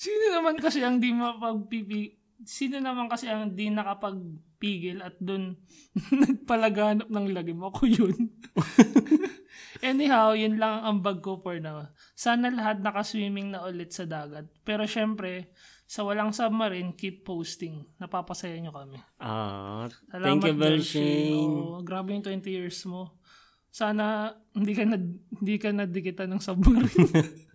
Sino 0.00 0.24
naman 0.32 0.56
kasi 0.56 0.80
ang 0.80 0.96
di 0.96 1.12
mapagpipi... 1.12 2.16
Sino 2.40 2.80
naman 2.80 3.04
kasi 3.12 3.28
ang 3.28 3.52
di 3.52 3.68
nakapagpigil 3.68 5.04
at 5.04 5.12
dun 5.20 5.60
nagpalaganap 6.24 7.12
ng 7.12 7.26
lagim? 7.36 7.60
Ako 7.60 7.84
yun. 7.84 8.32
Anyhow, 9.80 10.36
yun 10.36 10.60
lang 10.60 10.80
ang 10.80 11.00
ambag 11.00 11.24
ko 11.24 11.40
for 11.40 11.56
now. 11.56 11.88
Sana 12.12 12.52
lahat 12.52 12.84
nakaswimming 12.84 13.56
na 13.56 13.64
ulit 13.64 13.96
sa 13.96 14.04
dagat. 14.04 14.48
Pero 14.60 14.84
syempre, 14.84 15.52
sa 15.90 16.04
walang 16.04 16.30
submarine, 16.30 16.94
keep 16.94 17.24
posting. 17.26 17.82
Napapasaya 17.98 18.54
nyo 18.60 18.70
kami. 18.70 19.00
Ah, 19.18 19.88
Salamat, 20.12 20.22
thank 20.22 20.42
you, 20.46 20.54
Belshane. 20.54 21.34
Oo, 21.34 21.80
grabe 21.82 22.14
yung 22.14 22.22
20 22.22 22.46
years 22.46 22.84
mo. 22.86 23.18
Sana 23.70 24.34
hindi 24.54 24.74
ka 24.74 24.82
na 24.82 24.98
hindi 25.38 25.54
ka 25.56 25.70
nadikitan 25.72 26.30
ng 26.30 26.42
submarine. 26.42 27.10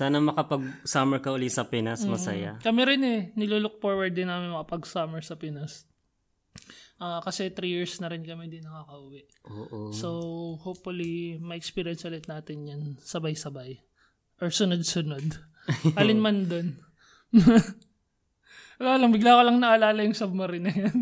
Sana 0.00 0.20
makapag 0.20 0.66
summer 0.84 1.24
ka 1.24 1.32
uli 1.32 1.48
sa 1.48 1.64
Pinas, 1.66 2.04
masaya. 2.04 2.60
Kami 2.60 2.82
rin 2.84 3.02
eh, 3.06 3.20
nilulook 3.32 3.80
forward 3.80 4.12
din 4.12 4.28
namin 4.28 4.52
makapag-summer 4.52 5.24
sa 5.24 5.40
Pinas. 5.40 5.88
Ah, 7.00 7.24
kasi 7.24 7.48
3 7.48 7.64
years 7.64 7.96
na 8.04 8.12
rin 8.12 8.20
kami 8.20 8.52
din 8.52 8.60
nakakauwi. 8.60 9.24
Oo. 9.48 9.88
So, 9.88 10.08
hopefully, 10.60 11.40
ma-experience 11.40 12.04
ulit 12.04 12.28
natin 12.28 12.68
yan 12.68 12.82
sabay-sabay. 13.00 13.80
Or 14.44 14.52
sunod-sunod. 14.52 15.32
Alin 16.00 16.20
man 16.20 16.44
dun. 16.44 16.76
Wala 18.80 19.00
lang, 19.00 19.12
bigla 19.16 19.40
ko 19.40 19.42
lang 19.48 19.58
naalala 19.60 20.04
yung 20.04 20.16
submarine 20.16 20.68
na 20.68 20.74
yan. 20.76 20.98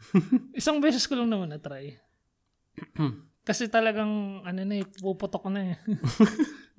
Isang 0.60 0.80
beses 0.80 1.04
ko 1.04 1.16
lang 1.16 1.28
naman 1.28 1.52
na-try. 1.52 1.92
Kasi 3.48 3.68
talagang, 3.68 4.40
ano 4.40 4.60
na 4.64 4.74
eh, 4.80 4.88
puputok 4.88 5.52
na 5.52 5.76
eh. 5.76 5.76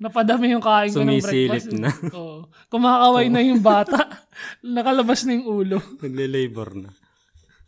Napadami 0.02 0.50
yung 0.50 0.62
kain 0.62 0.90
ko 0.90 1.06
ng 1.06 1.22
Sumisilip 1.22 1.50
breakfast. 1.54 1.70
eh. 1.70 1.78
na. 1.78 1.90
Oo. 2.18 2.50
Kumakaway 2.66 3.30
na 3.30 3.46
yung 3.46 3.62
bata. 3.62 4.26
Nakalabas 4.66 5.22
na 5.22 5.38
yung 5.38 5.46
ulo. 5.46 5.78
Nagle-labor 6.02 6.74
na. 6.74 6.90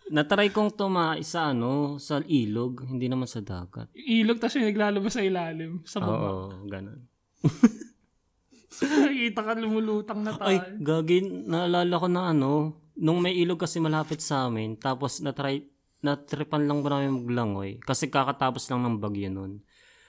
Natry 0.08 0.48
kong 0.48 0.72
tuma 0.72 1.16
sa 1.20 1.52
ano, 1.52 2.00
sa 2.00 2.24
ilog, 2.24 2.88
hindi 2.88 3.06
naman 3.12 3.28
sa 3.28 3.44
dagat. 3.44 3.92
Ilog, 3.92 4.40
tapos 4.40 4.56
yung 4.56 4.68
naglalabas 4.72 5.12
sa 5.12 5.22
ilalim. 5.24 5.84
Sa 5.84 6.00
baba. 6.00 6.48
Oo, 6.48 6.64
ganun. 6.64 7.04
Nakikita 8.78 9.40
ka 9.42 9.52
lumulutang 9.58 10.20
na 10.22 10.32
tayo. 10.32 10.48
Ay, 10.48 10.58
gagi, 10.80 11.24
naalala 11.24 11.94
ko 11.98 12.06
na 12.08 12.30
ano, 12.30 12.50
nung 12.96 13.20
may 13.20 13.34
ilog 13.36 13.60
kasi 13.60 13.82
malapit 13.82 14.22
sa 14.22 14.46
amin, 14.46 14.78
tapos 14.78 15.20
natry, 15.20 15.66
natripan 16.02 16.66
lang 16.66 16.80
ba 16.80 16.98
namin 16.98 17.24
maglangoy? 17.26 17.70
Kasi 17.82 18.06
kakatapos 18.08 18.70
lang 18.70 18.86
ng 18.86 18.96
bagyo 19.02 19.30
nun. 19.30 19.62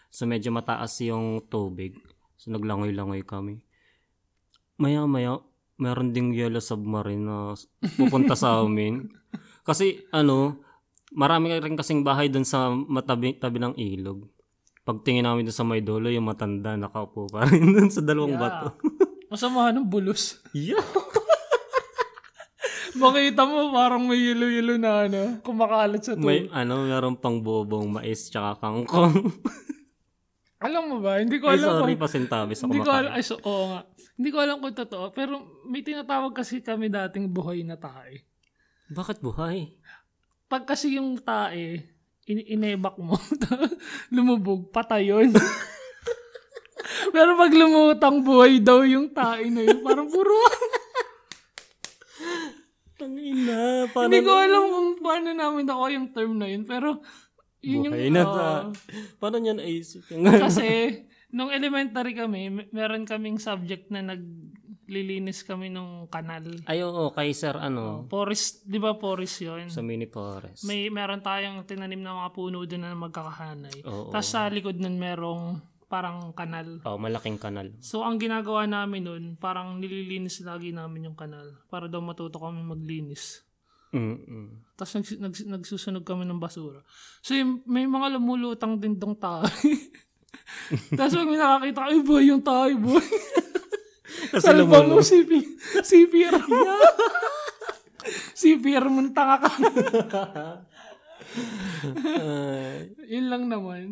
So 0.10 0.26
medyo 0.26 0.50
mataas 0.50 1.02
yung 1.06 1.46
tubig. 1.50 1.98
So 2.38 2.50
naglangoy-langoy 2.54 3.26
kami. 3.26 3.62
Maya-maya, 4.80 5.42
meron 5.78 6.14
ding 6.16 6.34
yellow 6.34 6.62
submarine 6.62 7.26
na 7.26 7.54
pupunta 7.98 8.34
sa 8.34 8.58
amin. 8.66 9.10
Kasi 9.64 10.08
ano, 10.10 10.60
marami 11.14 11.54
rin 11.58 11.78
kasing 11.78 12.02
bahay 12.06 12.30
dun 12.30 12.46
sa 12.46 12.70
matabi 12.74 13.38
tabi 13.38 13.58
ng 13.62 13.76
ilog. 13.78 14.26
Pagtingin 14.86 15.26
namin 15.26 15.46
dun 15.46 15.54
sa 15.54 15.68
may 15.68 15.82
dulo, 15.82 16.10
yung 16.10 16.26
matanda 16.26 16.74
nakaupo 16.74 17.30
pa 17.30 17.46
rin 17.46 17.70
dun 17.76 17.90
sa 17.94 18.02
dalawang 18.02 18.38
bato. 18.38 18.74
Masama 19.32 19.70
ng 19.70 19.86
bulos. 19.86 20.42
Yeah. 20.58 20.82
Makita 23.00 23.46
mo 23.46 23.70
parang 23.70 24.10
may 24.10 24.18
yelo-yelo 24.18 24.82
na 24.82 25.06
ano, 25.06 25.38
kumakalat 25.46 26.02
sa 26.02 26.18
May 26.18 26.50
tubig. 26.50 26.52
ano, 26.52 26.90
meron 26.90 27.16
pang 27.16 27.38
bobong 27.38 27.86
mais 27.86 28.26
tsaka 28.28 28.58
kangkong. 28.58 29.30
Alam 30.60 30.84
mo 30.92 30.98
ba, 31.00 31.24
hindi 31.24 31.40
ko 31.40 31.48
Ay, 31.48 31.62
alam 31.62 31.80
sorry, 31.80 31.96
kung, 31.96 32.04
pasintabi 32.04 32.52
sa 32.52 32.68
hindi 32.68 32.84
ko 32.84 32.92
alam, 32.92 33.16
ay, 33.16 33.24
so, 33.24 33.40
oo 33.40 33.64
nga. 33.72 33.88
Hindi 34.20 34.30
ko 34.34 34.38
alam 34.44 34.58
kung 34.60 34.76
totoo, 34.76 35.06
pero 35.16 35.64
may 35.64 35.80
tinatawag 35.80 36.36
kasi 36.36 36.60
kami 36.60 36.92
dating 36.92 37.32
buhay 37.32 37.64
na 37.64 37.80
tae. 37.80 38.28
Bakit 38.90 39.22
buhay? 39.22 39.78
Pag 40.50 40.66
kasi 40.66 40.98
yung 40.98 41.22
tae, 41.22 41.86
in- 42.26 42.48
inebak 42.58 42.98
mo, 42.98 43.14
lumubog, 44.14 44.74
patay 44.74 45.14
yun. 45.14 45.30
pero 47.16 47.38
pag 47.38 47.54
lumutang 47.54 48.26
buhay 48.26 48.58
daw 48.58 48.82
yung 48.82 49.14
tae 49.14 49.54
na 49.54 49.62
yun, 49.62 49.86
parang 49.86 50.10
puro. 50.10 50.34
Tangina, 53.00 53.88
paano 53.94 54.10
Hindi 54.10 54.26
ko 54.26 54.34
alam 54.36 54.64
kung 54.68 54.90
paano 55.00 55.30
namin 55.32 55.64
nakuha 55.70 55.90
yung 55.94 56.08
term 56.12 56.34
na 56.36 56.48
yun, 56.50 56.66
pero 56.66 57.00
yun 57.62 57.88
yung, 57.88 57.94
buhay 57.94 58.10
na 58.12 58.24
oo. 58.26 58.34
ta. 58.36 58.50
Paano 59.22 59.38
niya 59.38 59.54
naisip 59.54 60.04
yung 60.12 60.26
Kasi, 60.28 60.68
nung 61.30 61.54
elementary 61.54 62.18
kami, 62.18 62.74
meron 62.74 63.06
kaming 63.06 63.38
subject 63.38 63.94
na 63.94 64.02
naglilinis 64.90 65.46
kami 65.46 65.70
ng 65.70 66.10
kanal. 66.10 66.42
Ay, 66.66 66.82
oo, 66.82 67.14
kay 67.14 67.30
sir, 67.38 67.54
ano, 67.54 68.10
Forest, 68.10 68.66
di 68.66 68.82
ba 68.82 68.98
forest 68.98 69.46
yun? 69.46 69.70
sa 69.70 69.86
mini 69.86 70.10
forest. 70.10 70.66
May, 70.66 70.90
meron 70.90 71.22
tayong 71.22 71.62
tinanim 71.70 72.02
na 72.02 72.26
mga 72.26 72.34
puno 72.34 72.66
doon 72.66 72.82
na 72.82 72.98
magkakahanay. 72.98 73.86
Oo. 73.86 74.10
Tapos 74.10 74.34
sa 74.34 74.50
likod 74.50 74.82
nun 74.82 74.98
merong 74.98 75.62
parang 75.86 76.34
kanal. 76.34 76.82
Oh, 76.90 76.98
malaking 76.98 77.38
kanal. 77.38 77.70
So, 77.86 78.02
ang 78.02 78.18
ginagawa 78.18 78.66
namin 78.66 79.06
nun, 79.06 79.24
parang 79.38 79.78
nililinis 79.78 80.42
lagi 80.42 80.74
namin 80.74 81.14
yung 81.14 81.18
kanal 81.18 81.62
para 81.70 81.86
daw 81.86 82.02
matuto 82.02 82.42
kami 82.42 82.66
maglinis. 82.66 83.46
Mm-mm. 83.94 84.74
Tapos 84.74 85.02
nags, 85.02 85.14
nags, 85.18 85.42
nagsusunog 85.46 86.06
kami 86.06 86.26
ng 86.26 86.42
basura. 86.42 86.82
So, 87.22 87.38
yung, 87.38 87.62
may 87.70 87.86
mga 87.86 88.18
lumulutang 88.18 88.82
din 88.82 88.98
dong 88.98 89.18
tao. 89.18 89.46
Tapos 90.98 91.14
pag 91.14 91.30
may 91.30 91.42
nakakita, 91.42 91.82
ay 91.90 92.00
boy, 92.06 92.24
yung 92.26 92.42
tayo, 92.42 92.74
boy. 92.78 93.02
Kasi 94.30 94.46
Salba 94.46 94.80
mo. 94.82 95.02
CP. 95.02 95.32
CPR 95.82 96.38
mo. 96.40 96.58
CPR 98.40 98.86
mo, 98.88 99.00
tanga 99.12 99.38
ka. 99.42 99.50
Ay, 101.80 102.94
Yun 103.10 103.28
lang 103.28 103.44
naman. 103.46 103.86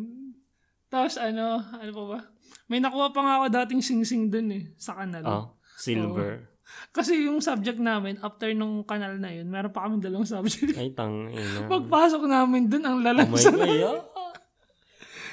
Tapos 0.88 1.20
ano, 1.20 1.60
ano 1.60 1.90
pa 1.90 2.04
ba? 2.06 2.18
May 2.66 2.80
nakuha 2.80 3.12
pa 3.12 3.20
nga 3.20 3.34
ako 3.38 3.46
dating 3.64 3.82
sing-sing 3.82 4.28
dun 4.28 4.48
eh, 4.50 4.64
sa 4.76 4.96
kanal. 4.96 5.24
oh, 5.24 5.46
silver. 5.76 6.48
Kasi 6.92 7.24
yung 7.24 7.40
subject 7.40 7.80
namin, 7.80 8.20
after 8.20 8.52
nung 8.52 8.84
kanal 8.84 9.16
na 9.16 9.32
yun, 9.32 9.48
meron 9.48 9.72
pa 9.72 9.88
kami 9.88 10.00
dalawang 10.00 10.28
subject. 10.28 10.76
Ay, 10.76 10.92
tang. 10.92 11.32
Pagpasok 11.64 12.28
namin 12.28 12.68
dun, 12.68 12.84
ang 12.84 13.00
Oh 13.00 13.02
my 13.02 13.06
lalansa. 13.06 13.48
God, 13.50 13.64
yeah. 13.66 14.00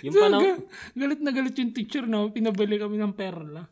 Yung 0.03 0.13
panahon, 0.13 0.59
galit 0.93 1.19
na 1.19 1.31
galit 1.31 1.55
yung 1.55 1.71
teacher 1.71 2.03
na 2.05 2.23
pinabili 2.29 2.77
kami 2.77 2.95
ng 2.95 3.15
perla. 3.15 3.67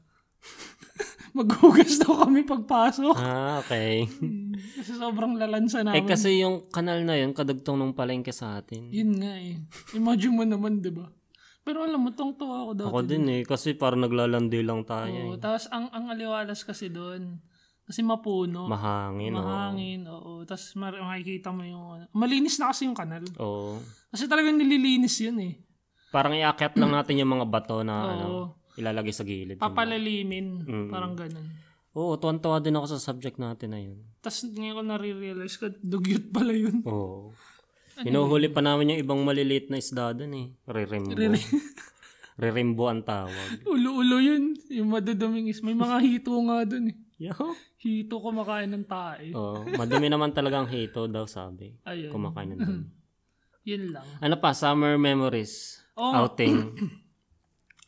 Maghugas 1.34 1.98
daw 1.98 2.24
kami 2.24 2.46
pagpasok. 2.46 3.15
ah, 3.15 3.58
okay. 3.58 4.06
Kasi 4.78 4.93
sobrang 4.93 5.34
lalansa 5.34 5.82
Eh 5.82 5.86
namin. 5.98 6.06
kasi 6.06 6.39
yung 6.39 6.69
kanal 6.69 7.02
na 7.02 7.17
yun, 7.17 7.34
kadagtong 7.34 7.74
nung 7.74 7.91
palengke 7.91 8.30
sa 8.30 8.56
atin. 8.56 8.88
Yun 8.88 9.17
nga 9.17 9.34
eh. 9.36 9.58
Imagine 9.93 10.30
mo 10.32 10.43
naman, 10.46 10.78
di 10.78 10.93
ba? 10.93 11.10
Pero 11.63 11.82
alam 11.82 11.98
mo, 11.98 12.12
tong 12.12 12.36
tuwa 12.36 12.62
ako 12.62 12.72
dati. 12.76 12.88
Ako 12.88 13.00
din 13.02 13.26
eh, 13.30 13.41
kasi 13.41 13.74
parang 13.74 14.04
naglalandi 14.04 14.62
lang 14.62 14.84
tayo 14.84 15.10
Oo, 15.10 15.34
eh. 15.34 15.39
tapos 15.39 15.65
ang, 15.69 15.89
ang 15.89 16.12
aliwalas 16.12 16.62
kasi 16.62 16.91
doon, 16.91 17.39
kasi 17.82 18.04
mapuno. 18.04 18.67
Mahangin, 18.67 19.34
oo. 19.34 19.41
Mahangin, 19.41 20.02
oo. 20.06 20.32
Tapos 20.43 20.76
mar- 20.76 21.02
makikita 21.02 21.50
mo 21.50 21.63
yung... 21.63 21.86
ano. 21.89 22.04
Malinis 22.12 22.60
na 22.60 22.69
kasi 22.69 22.86
yung 22.86 22.96
kanal. 22.96 23.24
Oo. 23.38 23.80
Kasi 24.08 24.28
talagang 24.28 24.54
nililinis 24.54 25.17
yun 25.19 25.39
eh. 25.41 25.54
Parang 26.08 26.32
iakyat 26.32 26.78
lang 26.78 26.93
natin 26.93 27.17
yung 27.17 27.34
mga 27.34 27.48
bato 27.48 27.82
na 27.82 27.96
ano, 28.13 28.26
Oo. 28.28 28.43
Ilalagay 28.80 29.14
sa 29.14 29.26
gilid. 29.26 29.62
Papalalimin. 29.62 30.66
Mm. 30.66 30.90
Parang 30.90 31.14
ganun. 31.14 31.46
Oo, 31.94 32.18
tuwan-tuwa 32.18 32.58
din 32.58 32.74
ako 32.74 32.98
sa 32.98 33.14
subject 33.14 33.38
natin 33.38 33.70
na 33.70 33.80
yun. 33.82 34.02
Tapos 34.18 34.42
ngayon 34.50 34.76
ko 34.78 34.82
nare-realize 34.82 35.56
ko, 35.62 35.70
dugyot 35.78 36.34
pala 36.34 36.54
yun. 36.54 36.82
Oo. 36.90 37.30
Hinuhuli 38.06 38.50
pa 38.50 38.66
namin 38.66 38.98
yung 38.98 39.02
ibang 39.06 39.22
maliliit 39.22 39.70
na 39.70 39.78
isda 39.78 40.10
doon 40.18 40.34
eh. 40.34 40.48
Ririmbo. 40.66 41.14
Ririmbo 42.34 42.84
ang 42.92 43.06
tawag. 43.06 43.62
Ulo-ulo 43.70 44.18
yun. 44.18 44.58
Yung 44.74 44.90
maduduming 44.90 45.54
is. 45.54 45.62
May 45.62 45.78
mga 45.78 46.02
hito 46.02 46.34
nga 46.34 46.66
dun 46.66 46.90
eh. 46.90 46.98
Yo. 47.22 47.54
Hito 47.78 48.18
kumakain 48.18 48.74
ng 48.74 48.88
tae. 48.90 49.30
Oo. 49.38 49.62
Madumi 49.78 50.10
naman 50.10 50.34
talagang 50.34 50.66
hito 50.66 51.06
daw 51.06 51.30
sabi. 51.30 51.78
Ayun. 51.86 52.10
Kumakain 52.10 52.58
ng 52.58 52.60
dumi. 52.60 52.88
Yun 53.70 53.96
lang. 53.96 54.08
Ano 54.20 54.36
pa? 54.42 54.52
Summer 54.58 54.98
memories. 54.98 55.80
Oo. 55.94 56.26
Outing. 56.26 56.56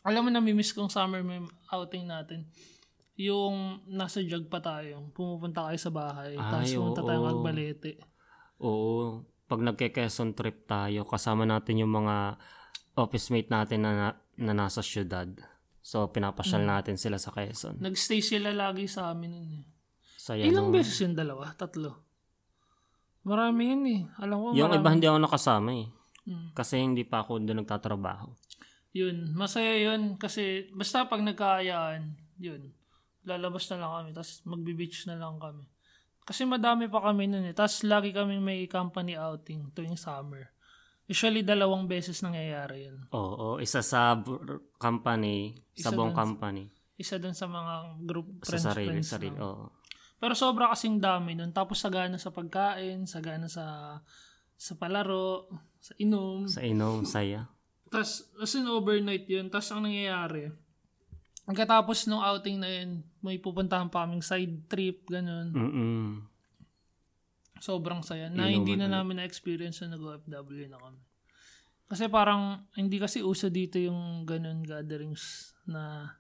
Alam 0.06 0.22
mo, 0.22 0.30
namimiss 0.30 0.72
kong 0.72 0.88
summer 0.88 1.22
mem- 1.22 1.50
outing 1.68 2.06
natin. 2.06 2.46
Yung 3.16 3.82
nasa 3.88 4.22
jug 4.22 4.46
pa 4.46 4.60
tayo. 4.60 5.10
Pumupunta 5.12 5.66
kayo 5.66 5.80
sa 5.80 5.90
bahay. 5.90 6.36
tapos 6.36 6.68
Ay, 6.68 6.76
pumunta 6.76 7.02
oo. 7.02 7.08
tayo 7.08 7.20
magbalete. 7.24 7.92
Oo. 8.60 9.24
Pag 9.46 9.62
nagke-Quezon 9.62 10.34
trip 10.34 10.66
tayo, 10.66 11.06
kasama 11.06 11.44
natin 11.44 11.80
yung 11.80 11.92
mga 11.92 12.38
office 12.96 13.30
mate 13.30 13.50
natin 13.50 13.82
na, 13.82 13.92
na, 13.92 14.08
na 14.36 14.54
nasa 14.56 14.80
syudad. 14.80 15.28
So, 15.80 16.06
pinapasyal 16.08 16.62
Hmm. 16.62 16.72
natin 16.72 16.96
sila 16.96 17.16
sa 17.16 17.30
Quezon. 17.30 17.78
Nagstay 17.78 18.20
sila 18.20 18.50
lagi 18.52 18.86
sa 18.86 19.10
amin 19.10 19.32
nun 19.32 19.50
eh. 19.56 19.66
Saya 20.18 20.42
Ilang 20.44 20.70
no? 20.70 20.74
beses 20.74 20.98
yung 21.00 21.14
dalawa? 21.14 21.54
Tatlo. 21.54 22.02
Marami 23.22 23.62
yun 23.66 23.84
eh. 23.86 24.02
Alam 24.18 24.38
ko 24.38 24.46
Yung 24.54 24.70
marami. 24.70 24.82
iba 24.82 24.90
hindi 24.92 25.08
ako 25.08 25.20
nakasama 25.20 25.70
eh. 25.74 25.88
Mm. 26.26 26.48
Kasi 26.54 26.74
hindi 26.78 27.04
pa 27.04 27.22
ako 27.22 27.38
doon 27.40 27.62
nagtatrabaho. 27.62 28.34
Yun. 28.96 29.36
Masaya 29.36 29.76
yun. 29.76 30.16
Kasi 30.16 30.72
basta 30.72 31.04
pag 31.04 31.20
nagkaayaan, 31.20 32.16
yun. 32.40 32.72
lalabas 33.26 33.66
na 33.74 33.82
lang 33.82 33.92
kami, 33.92 34.10
tapos 34.14 34.46
magbe-beach 34.46 35.10
na 35.10 35.18
lang 35.18 35.42
kami. 35.42 35.66
Kasi 36.22 36.46
madami 36.46 36.86
pa 36.86 37.02
kami 37.02 37.26
nun 37.26 37.46
eh. 37.46 37.58
Tapos 37.58 37.82
lagi 37.82 38.14
kami 38.14 38.38
may 38.38 38.70
company 38.70 39.18
outing 39.18 39.74
tuwing 39.74 39.98
summer. 39.98 40.54
Usually, 41.06 41.42
dalawang 41.42 41.86
beses 41.86 42.22
nangyayari 42.22 42.86
yun. 42.86 43.02
Oo, 43.14 43.58
isa 43.58 43.82
sa 43.82 44.14
br- 44.14 44.78
company, 44.78 45.54
sa 45.74 45.90
buong 45.90 46.14
dun- 46.14 46.18
company. 46.18 46.70
Isa 46.98 47.18
dun 47.18 47.34
sa 47.34 47.46
mga 47.46 47.74
group 48.06 48.42
Sa 48.42 48.58
friends, 48.58 48.66
sarili, 48.66 48.90
friends 48.90 49.10
sarili. 49.10 49.38
Oo. 49.38 49.74
Pero 50.18 50.34
sobra 50.34 50.70
kasing 50.70 50.98
dami 50.98 51.34
nun. 51.34 51.50
Tapos 51.50 51.78
sagana 51.78 52.18
sa 52.18 52.30
pagkain, 52.30 53.06
sagana 53.06 53.46
sa 53.46 53.98
sa 54.54 54.74
palaro, 54.78 55.50
sa 55.82 55.94
inom. 55.98 56.46
Sa 56.46 56.62
inom, 56.62 57.06
saya. 57.06 57.50
Tapos, 57.96 58.12
as 58.38 58.52
in 58.54 58.68
overnight 58.68 59.26
yun. 59.26 59.48
Tapos 59.48 59.72
ang 59.72 59.88
nangyayari, 59.88 60.52
pagkatapos 61.46 62.06
nung 62.06 62.20
outing 62.20 62.60
na 62.60 62.68
yun, 62.68 63.00
may 63.24 63.40
pupuntahan 63.40 63.88
pa 63.88 64.04
kaming 64.04 64.26
side 64.26 64.68
trip, 64.68 65.08
ganun. 65.08 65.50
Mm-mm. 65.56 66.06
Sobrang 67.58 68.04
saya. 68.04 68.28
Na 68.28 68.46
Inuman 68.46 68.56
hindi 68.62 68.74
na 68.76 68.92
namin 68.92 69.24
na-experience 69.24 69.80
na 69.82 69.96
nag-OFW 69.96 70.68
na 70.68 70.78
kami. 70.78 71.00
Kasi 71.86 72.10
parang, 72.10 72.66
hindi 72.76 72.98
kasi 72.98 73.22
uso 73.22 73.48
dito 73.48 73.78
yung 73.78 74.26
ganun 74.26 74.66
gatherings 74.66 75.54
na, 75.64 76.12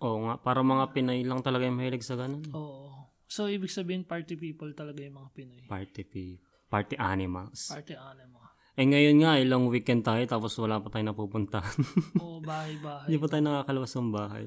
Oo 0.00 0.24
nga, 0.24 0.40
para 0.40 0.64
mga 0.64 0.96
Pinoy 0.96 1.20
lang 1.28 1.44
talaga 1.44 1.68
yung 1.68 1.76
mahilig 1.76 2.00
sa 2.00 2.16
ganun. 2.16 2.40
oo. 2.56 2.88
So, 3.30 3.46
ibig 3.46 3.70
sabihin, 3.70 4.02
party 4.02 4.34
people 4.34 4.72
talaga 4.72 5.04
yung 5.04 5.20
mga 5.20 5.30
Pinoy. 5.36 5.62
Party 5.68 6.02
people. 6.02 6.48
Party 6.70 6.94
animals. 6.96 7.66
Party 7.68 7.94
animal. 7.98 8.39
Eh 8.78 8.86
ngayon 8.86 9.16
nga, 9.22 9.38
ilang 9.40 9.66
weekend 9.66 10.06
tayo 10.06 10.22
tapos 10.26 10.54
wala 10.60 10.78
pa 10.78 10.90
tayo 10.92 11.04
napupuntahan. 11.10 11.78
Oo, 12.22 12.38
bahay-bahay. 12.42 13.10
Hindi 13.10 13.18
pa 13.18 13.26
tayo 13.26 13.42
nakakalabas 13.42 13.92
ng 13.98 14.12
bahay. 14.14 14.46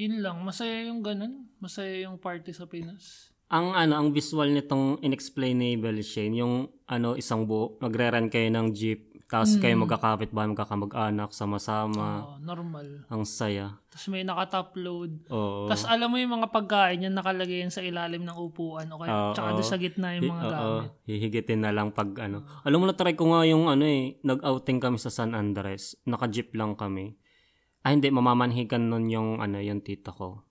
Yun 0.00 0.24
lang. 0.24 0.40
Masaya 0.46 0.86
yung 0.88 1.02
ganun. 1.02 1.50
Masaya 1.58 2.08
yung 2.08 2.16
party 2.16 2.54
sa 2.56 2.64
Pinas. 2.70 3.34
Ang 3.50 3.74
ano, 3.74 3.98
ang 3.98 4.14
visual 4.14 4.46
nitong 4.54 5.02
inexplainable 5.02 5.98
Shane, 6.06 6.38
yung 6.38 6.70
ano, 6.86 7.18
isang 7.18 7.50
buo, 7.50 7.74
magre-rent 7.82 8.30
kayo 8.30 8.46
ng 8.46 8.70
jeep, 8.70 9.09
tapos 9.30 9.62
kayo 9.62 9.78
magkakapit 9.78 10.34
ba, 10.34 10.42
magkakamag-anak, 10.42 11.30
sama-sama. 11.30 12.26
Oo, 12.26 12.42
normal. 12.42 13.06
Ang 13.06 13.22
saya. 13.22 13.78
Tapos 13.86 14.10
may 14.10 14.26
naka-top 14.26 14.74
load. 14.74 15.22
Oo. 15.30 15.70
Tapos 15.70 15.86
alam 15.86 16.10
mo 16.10 16.18
yung 16.18 16.34
mga 16.34 16.50
pagkain 16.50 17.06
yan 17.06 17.14
nakalagay 17.14 17.62
yan 17.62 17.70
sa 17.70 17.78
ilalim 17.78 18.26
ng 18.26 18.34
upuan 18.34 18.90
o 18.90 18.98
kaya 18.98 19.14
Oo. 19.14 19.34
tsaka 19.38 19.54
doon 19.54 19.68
sa 19.70 19.78
gitna 19.78 20.18
yung 20.18 20.34
mga 20.34 20.42
Oo, 20.42 20.50
gamit. 20.50 20.90
hihigitin 21.06 21.62
na 21.62 21.70
lang 21.70 21.94
pag 21.94 22.10
ano. 22.18 22.42
Alam 22.66 22.82
mo 22.82 22.86
na 22.90 22.98
try 22.98 23.14
ko 23.14 23.30
nga 23.30 23.46
yung 23.46 23.70
ano 23.70 23.86
eh, 23.86 24.18
nag-outing 24.26 24.82
kami 24.82 24.98
sa 24.98 25.14
San 25.14 25.38
Andres. 25.38 25.94
Naka-jeep 26.10 26.50
lang 26.58 26.74
kami. 26.74 27.14
Ah 27.86 27.94
hindi, 27.94 28.10
mamamanhikan 28.10 28.90
nun 28.90 29.06
yung 29.14 29.38
ano, 29.38 29.62
yung 29.62 29.78
tita 29.86 30.10
ko 30.10 30.42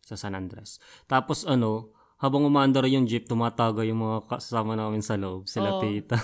sa 0.00 0.16
San 0.16 0.32
Andres. 0.32 0.80
Tapos 1.04 1.44
ano, 1.44 1.92
habang 2.24 2.48
umaandar 2.48 2.88
yung 2.88 3.04
jeep, 3.04 3.28
tumataga 3.28 3.84
yung 3.84 4.00
mga 4.00 4.24
kasama 4.24 4.72
namin 4.72 5.04
sa 5.04 5.20
loob, 5.20 5.44
sila 5.44 5.76
Oo. 5.76 5.84
tita. 5.84 6.16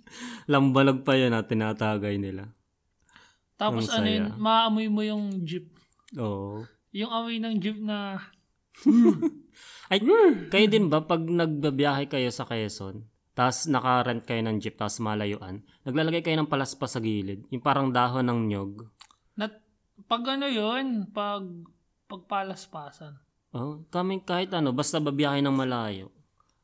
Lambalag 0.52 1.04
pa 1.04 1.12
yun 1.12 1.36
at 1.36 1.44
tinatagay 1.44 2.16
nila. 2.16 2.48
Tapos 3.60 3.92
Ang 3.92 4.00
ano 4.00 4.08
saya. 4.08 4.16
yun, 4.16 4.26
maamoy 4.40 4.88
mo 4.88 5.04
yung 5.04 5.44
jeep. 5.44 5.68
Oo. 6.16 6.64
Yung 6.96 7.12
amoy 7.12 7.36
ng 7.36 7.56
jeep 7.60 7.76
na, 7.84 8.16
Ay, 9.92 10.00
kayo 10.48 10.66
din 10.72 10.88
ba 10.88 11.04
pag 11.04 11.20
nagbabiyahe 11.20 12.08
kayo 12.08 12.32
sa 12.32 12.48
Quezon, 12.48 13.04
tapos 13.36 13.68
naka-rent 13.68 14.24
kayo 14.24 14.40
ng 14.40 14.56
jeep, 14.56 14.80
tapos 14.80 15.04
malayuan, 15.04 15.60
naglalagay 15.84 16.24
kayo 16.24 16.40
ng 16.40 16.48
palaspas 16.48 16.96
sa 16.96 17.00
gilid, 17.04 17.44
yung 17.52 17.60
parang 17.60 17.92
dahon 17.92 18.24
ng 18.24 18.40
nyog. 18.48 18.88
nat, 19.36 19.60
pag 20.08 20.24
ano 20.24 20.48
yun, 20.48 21.12
pag, 21.12 21.44
pagpalaspasan. 22.08 23.20
Oh, 23.52 23.84
kami 23.92 24.24
kahit 24.24 24.48
ano, 24.56 24.72
basta 24.72 24.96
babiyahe 24.96 25.44
ng 25.44 25.52
malayo, 25.52 26.08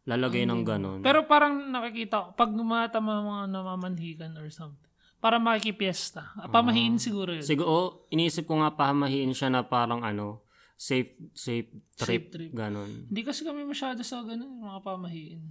lalagay 0.09 0.48
ng 0.48 0.64
ganon. 0.64 1.01
Pero 1.05 1.29
parang 1.29 1.68
nakikita 1.68 2.16
ko, 2.16 2.27
pag 2.33 2.48
gumata 2.48 2.96
mga 2.96 3.53
namamanhikan 3.53 4.33
or 4.40 4.48
something, 4.48 4.88
para 5.20 5.37
makikipiesta. 5.37 6.33
Pamahiin 6.48 6.96
siguro 6.96 7.35
yun. 7.37 7.44
Siguro, 7.44 7.68
oh, 7.68 7.88
iniisip 8.09 8.48
ko 8.48 8.62
nga 8.62 8.72
pahamahiin 8.72 9.35
siya 9.37 9.53
na 9.53 9.66
parang 9.66 10.01
ano, 10.01 10.46
safe, 10.79 11.12
safe 11.35 11.68
trip, 11.98 11.98
Safe 11.98 12.27
trip. 12.31 12.51
ganon. 12.55 13.11
Hindi 13.11 13.20
kasi 13.20 13.42
kami 13.44 13.66
masyado 13.66 14.01
sa 14.01 14.22
ganun, 14.24 14.62
mga 14.62 14.81
pamahiin. 14.81 15.42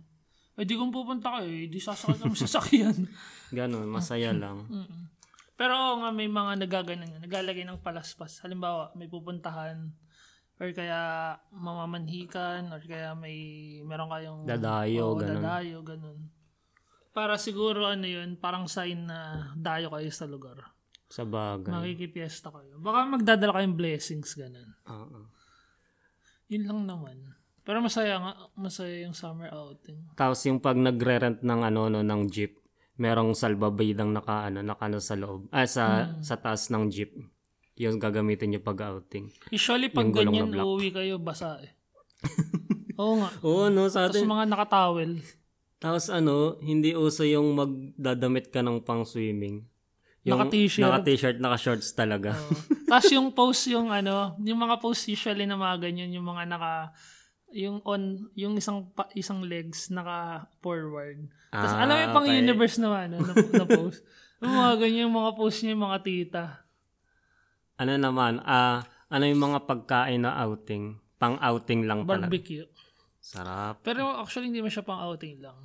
Eh 0.58 0.66
di 0.66 0.74
kung 0.74 0.90
pupunta 0.90 1.38
kayo, 1.38 1.46
eh, 1.54 1.70
di 1.70 1.78
sasakay 1.78 2.18
kami 2.18 2.34
sa 2.34 2.50
sakyan. 2.58 3.06
Ganon, 3.54 3.86
masaya 3.86 4.34
lang. 4.34 4.66
Pero 5.54 6.02
nga 6.02 6.10
may 6.10 6.26
mga 6.26 6.66
nagaganan 6.66 7.14
nga, 7.14 7.22
naglalagay 7.22 7.62
ng 7.62 7.78
palaspas. 7.86 8.42
Halimbawa, 8.42 8.90
may 8.98 9.06
pupuntahan 9.06 9.94
or 10.58 10.70
kaya 10.72 11.00
mamamanhikan 11.52 12.70
or 12.70 12.82
kaya 12.82 13.14
may 13.14 13.38
meron 13.82 14.10
kayong 14.10 14.42
Dadayo, 14.44 15.14
Oo, 15.14 15.16
ganun. 15.16 15.38
dadayo, 15.40 15.78
ganun. 15.82 16.20
Para 17.14 17.38
siguro 17.38 17.86
ano 17.86 18.06
yun, 18.06 18.38
parang 18.38 18.66
sign 18.66 19.06
na 19.06 19.50
dayo 19.54 19.90
kayo 19.90 20.10
sa 20.10 20.26
lugar. 20.26 20.58
Sa 21.08 21.24
bagay. 21.24 21.72
Makikipiesta 21.72 22.52
kayo. 22.52 22.78
Baka 22.78 23.08
magdadala 23.08 23.56
kayong 23.56 23.78
blessings, 23.78 24.34
ganun. 24.34 24.70
Oo. 24.86 25.30
Yun 26.48 26.64
lang 26.66 26.82
naman. 26.86 27.18
Pero 27.62 27.84
masaya 27.84 28.16
nga, 28.18 28.32
masaya 28.56 29.04
yung 29.04 29.12
summer 29.12 29.52
outing. 29.52 30.00
Tapos 30.16 30.40
yung 30.46 30.58
pag 30.58 30.80
nagre-rent 30.80 31.44
ng 31.44 31.62
ano 31.64 31.92
no 31.92 32.00
ng 32.00 32.32
jeep, 32.32 32.56
merong 32.96 33.36
salbabidang 33.36 34.10
naka 34.10 34.48
ano 34.48 34.64
naka 34.64 34.88
ano, 34.88 34.98
sa 34.98 35.14
loob. 35.14 35.52
Ah 35.52 35.68
sa 35.68 36.08
Hmm. 36.08 36.24
sa 36.24 36.40
taas 36.40 36.72
ng 36.72 36.88
jeep. 36.88 37.12
Yung 37.78 38.02
gagamitin 38.02 38.52
niyo 38.52 38.62
pag 38.62 38.90
outing. 38.90 39.30
Usually 39.54 39.94
pag 39.94 40.10
Yung 40.10 40.16
ganyan, 40.16 40.50
uuwi 40.50 40.90
kayo 40.90 41.22
basa 41.22 41.62
eh. 41.62 41.72
Oo 43.02 43.22
nga. 43.22 43.30
Oo 43.46 43.70
no 43.70 43.86
sa 43.88 44.10
Tapos 44.10 44.18
atin. 44.18 44.26
mga 44.26 44.46
nakatawel. 44.50 45.12
Tapos 45.78 46.10
ano, 46.10 46.58
hindi 46.58 46.98
uso 46.98 47.22
yung 47.22 47.54
magdadamit 47.54 48.50
ka 48.50 48.66
ng 48.66 48.82
pang 48.82 49.06
swimming. 49.06 49.62
Yung 50.26 50.42
Naka-t-shirt. 50.42 50.82
Naka-t-shirt, 50.84 51.38
naka-shorts 51.38 51.94
talaga. 51.94 52.34
Tapos 52.90 53.08
yung 53.14 53.30
post 53.32 53.70
yung 53.70 53.94
ano, 53.94 54.34
yung 54.42 54.58
mga 54.58 54.82
post 54.82 55.06
usually 55.08 55.46
na 55.46 55.56
mga 55.56 55.88
ganyan, 55.88 56.10
yung 56.12 56.26
mga 56.26 56.50
naka 56.50 56.92
yung 57.48 57.80
on 57.88 58.28
yung 58.36 58.60
isang 58.60 58.92
pa, 58.92 59.08
isang 59.16 59.40
legs 59.40 59.88
naka 59.88 60.50
forward. 60.60 61.30
Tapos 61.48 61.72
Ah, 61.72 61.86
alam 61.86 61.94
mo 61.96 62.02
yung 62.04 62.16
pang 62.18 62.28
okay. 62.28 62.42
universe 62.44 62.78
naman 62.82 63.14
ano, 63.14 63.18
na, 63.24 63.34
na 63.38 63.66
post. 63.70 64.02
Yung 64.38 64.54
mga 64.54 64.74
ganyan, 64.78 65.10
yung 65.10 65.18
mga 65.18 65.32
post 65.34 65.58
niya, 65.66 65.74
yung 65.74 65.86
mga 65.90 66.00
tita. 66.06 66.44
Ano 67.78 67.94
naman, 67.94 68.42
ah, 68.42 68.82
ano 69.08 69.24
yung 69.30 69.42
mga 69.42 69.70
pagkain 69.70 70.26
na 70.26 70.34
outing? 70.42 70.98
Pang 71.18 71.38
outing 71.38 71.86
lang 71.86 72.06
talaga. 72.06 72.26
Barbecue. 72.26 72.66
Sarap. 73.22 73.86
Pero 73.86 74.18
actually 74.18 74.50
hindi 74.50 74.62
man 74.66 74.74
siya 74.74 74.86
pang 74.86 75.02
outing 75.02 75.42
lang. 75.42 75.58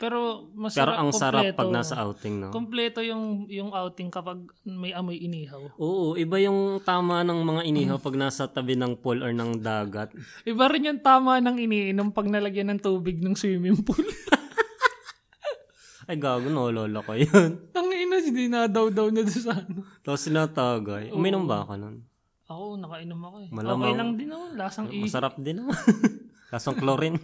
Pero 0.00 0.48
Pero 0.48 0.56
masarap 0.56 0.96
ang 0.96 1.10
sarap 1.12 1.44
kompleto. 1.44 1.60
pag 1.60 1.70
nasa 1.76 1.94
outing, 2.00 2.34
no? 2.40 2.48
Kompleto 2.48 3.04
yung 3.04 3.44
yung 3.52 3.68
outing 3.68 4.08
kapag 4.08 4.40
may 4.64 4.96
amoy 4.96 5.20
inihaw. 5.20 5.76
Oo, 5.76 6.16
iba 6.16 6.40
yung 6.40 6.80
tama 6.80 7.20
ng 7.20 7.36
mga 7.44 7.62
inihaw 7.68 7.98
pag 8.00 8.16
nasa 8.16 8.48
tabi 8.48 8.80
ng 8.80 8.96
pool 8.96 9.20
or 9.20 9.36
ng 9.36 9.60
dagat. 9.60 10.08
Iba 10.48 10.72
rin 10.72 10.88
yung 10.88 11.04
tama 11.04 11.36
ng 11.44 11.52
iniinom 11.60 12.16
pag 12.16 12.32
nalagyan 12.32 12.72
ng 12.72 12.80
tubig 12.80 13.20
ng 13.20 13.36
swimming 13.36 13.76
pool. 13.84 14.00
Ay, 16.10 16.18
gago, 16.18 16.50
nolola 16.50 17.06
ko 17.06 17.14
yun. 17.14 17.50
Tangina, 17.74 18.18
hindi 18.18 18.50
na 18.50 18.66
daw 18.66 18.90
daw 18.90 19.14
na 19.14 19.22
doon 19.22 19.30
sa 19.30 19.54
ano. 19.54 19.86
Tapos 20.02 20.26
sinatagay. 20.26 21.14
Uminom 21.14 21.46
ba 21.46 21.62
ako 21.62 21.78
nun? 21.78 22.02
Ako, 22.50 22.74
nakainom 22.82 23.20
ako 23.22 23.36
eh. 23.46 23.48
Malamang- 23.54 23.86
Okay 23.86 23.94
lang 23.94 24.10
din 24.18 24.26
naman. 24.26 24.50
Lasang 24.58 24.90
i. 24.90 25.06
Masarap 25.06 25.38
din 25.38 25.62
naman. 25.62 25.78
Kasong 26.50 26.74
chlorine. 26.74 27.14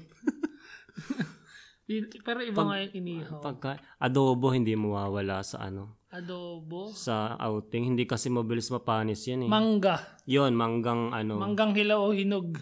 Pero 2.22 2.42
iba 2.42 2.62
nga 2.62 2.78
yung 2.78 2.94
inihaw. 2.94 3.42
Pagka 3.42 3.78
adobo, 3.98 4.50
hindi 4.50 4.74
mawawala 4.74 5.42
sa 5.42 5.66
ano, 5.66 6.02
Adobo. 6.10 6.90
sa 6.90 7.34
outing. 7.38 7.94
Hindi 7.94 8.06
kasi 8.06 8.26
mabilis 8.26 8.70
mapanis 8.70 9.26
yan 9.26 9.46
eh. 9.46 9.50
Mangga. 9.50 9.98
Yun, 10.26 10.54
manggang 10.54 11.10
ano. 11.10 11.38
Manggang 11.38 11.74
hilaw 11.74 12.06
o 12.06 12.14
hinog. 12.14 12.58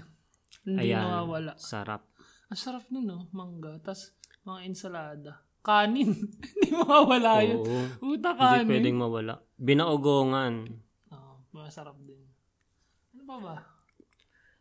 Hindi 0.65 0.89
ayan, 0.89 1.05
nawawala. 1.05 1.53
sarap. 1.61 2.09
Ang 2.49 2.57
sarap 2.57 2.85
nun 2.89 3.05
no, 3.05 3.29
mangga. 3.33 3.77
Tapos 3.81 4.13
mga 4.45 4.61
ensalada. 4.65 5.33
Kanin. 5.65 6.13
Hindi 6.53 6.69
mawawala 6.71 7.41
yun. 7.41 7.59
Oo. 7.59 7.81
Puta 7.99 8.31
Hindi 8.31 8.45
kanin. 8.45 8.69
pwedeng 8.69 8.99
mawala. 9.01 9.35
Binaogongan. 9.57 10.55
Oo, 11.09 11.33
masarap 11.51 11.97
din. 12.05 12.21
Ano 13.11 13.23
pa 13.25 13.37
ba? 13.41 13.57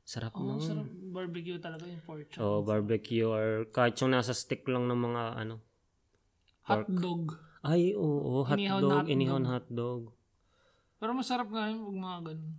Sarap 0.04 0.32
Oo, 0.34 0.56
nun. 0.56 0.64
sarap. 0.64 0.88
Barbecue 1.12 1.60
talaga 1.60 1.84
yung 1.84 2.00
pork 2.02 2.32
chop. 2.32 2.40
Oh, 2.40 2.60
barbecue 2.62 3.24
or 3.24 3.68
kahit 3.70 4.00
yung 4.00 4.12
nasa 4.12 4.32
stick 4.32 4.64
lang 4.66 4.88
ng 4.88 4.96
mga 4.98 5.24
ano. 5.38 5.60
Hotdog. 6.64 7.36
Ay, 7.60 7.92
oo. 7.92 8.44
Inihaw 8.46 8.80
na 8.80 8.88
Hotdog. 8.88 8.92
hotdog. 8.96 9.12
Inihaw 9.12 9.40
na 9.40 9.50
hotdog. 9.54 10.02
Pero 10.98 11.12
masarap 11.12 11.52
nga 11.52 11.68
yun 11.68 11.84
pag 11.84 12.00
mga 12.00 12.20
ganun. 12.32 12.54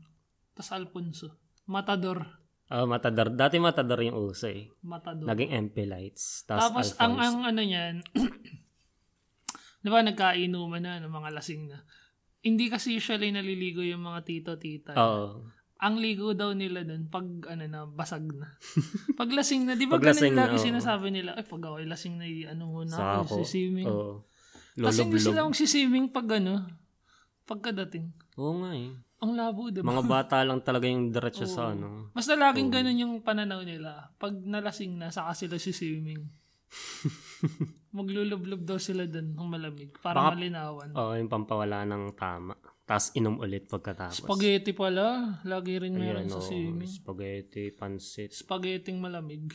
Tapos 0.52 0.70
Alfonso. 0.70 1.26
Matador. 1.64 2.43
Ah, 2.74 2.82
matador. 2.84 3.30
Dati 3.30 3.62
matador 3.62 4.02
yung 4.02 4.18
uso 4.18 4.50
eh. 4.50 4.66
Matador. 4.82 5.30
Naging 5.30 5.54
MP 5.64 5.86
Lights. 5.86 6.42
Tapos 6.42 6.62
Tapos 6.66 6.86
ang 6.98 7.14
Alphonse. 7.14 7.22
ang 7.22 7.36
ano 7.46 7.60
niyan, 7.62 7.94
'di 9.80 9.88
ba 9.88 10.02
nagkainuman 10.02 10.82
na 10.82 10.98
ng 10.98 11.12
mga 11.12 11.30
lasing 11.30 11.70
na. 11.70 11.78
Hindi 12.42 12.66
kasi 12.66 12.92
usually 12.92 13.30
naliligo 13.30 13.80
yung 13.80 14.02
mga 14.02 14.20
tito 14.24 14.52
tita. 14.58 14.92
Oo. 14.96 15.46
ang 15.76 16.00
ligo 16.00 16.32
daw 16.32 16.56
nila 16.56 16.80
dun 16.80 17.12
pag 17.12 17.26
ano 17.44 17.64
na 17.68 17.84
basag 17.84 18.24
na. 18.24 18.56
Pag 19.20 19.28
lasing 19.28 19.68
na, 19.68 19.76
di 19.76 19.84
ba 19.84 20.00
lasing 20.00 20.32
ganun 20.32 20.38
na, 20.38 20.42
lagi 20.48 20.56
oo. 20.56 20.64
sinasabi 20.64 21.12
nila, 21.12 21.36
ay 21.36 21.44
pag 21.44 21.60
ako 21.60 21.76
ay 21.76 21.84
lasing 21.84 22.14
na, 22.16 22.24
ano 22.48 22.62
muna 22.72 22.94
Sa 22.94 23.04
ako, 23.04 23.20
ako. 23.20 23.34
sisimming. 23.44 23.84
Oo. 23.84 24.24
Kasi 24.74 25.04
hindi 25.04 25.20
sila 25.20 25.44
Loloblog. 25.44 25.48
magsisimming 25.52 26.06
pag 26.08 26.28
ano, 26.40 26.64
pagkadating. 27.44 28.16
Oo 28.34 28.64
nga 28.64 28.72
eh. 28.72 28.96
Ang 29.24 29.32
labo, 29.34 29.72
di 29.72 29.80
ba? 29.80 29.88
Mga 29.88 30.04
bata 30.14 30.36
lang 30.44 30.60
talaga 30.60 30.84
yung 30.84 31.08
diretso 31.08 31.48
sa 31.48 31.66
Oo. 31.66 31.72
ano. 31.72 31.86
Basta 32.12 32.36
laging 32.36 32.68
ganun 32.68 33.00
yung 33.00 33.14
pananaw 33.18 33.64
nila. 33.64 34.12
Pag 34.14 34.36
nalasing 34.36 35.00
na, 35.00 35.08
saka 35.08 35.32
sila 35.32 35.56
sisimming. 35.56 36.20
Maglulublob 37.96 38.66
daw 38.66 38.76
sila 38.76 39.06
dun 39.06 39.32
ng 39.32 39.48
malamig 39.48 39.94
para 39.96 40.18
Baka- 40.18 40.34
malinawan. 40.34 40.90
Oo, 40.92 41.12
yung 41.14 41.30
pampawala 41.30 41.86
ng 41.86 42.12
tama. 42.12 42.52
Tapos 42.84 43.16
inom 43.16 43.40
ulit 43.40 43.64
pagkatapos. 43.64 44.20
Spaghetti 44.20 44.76
pala. 44.76 45.40
Lagi 45.40 45.80
rin 45.80 45.96
meron 45.96 46.28
Ayan, 46.28 46.28
sa 46.28 46.36
oo. 46.36 46.44
swimming. 46.44 46.84
Spaghetti, 46.84 47.72
pansit. 47.72 48.36
Spaghetting 48.36 49.00
malamig. 49.00 49.48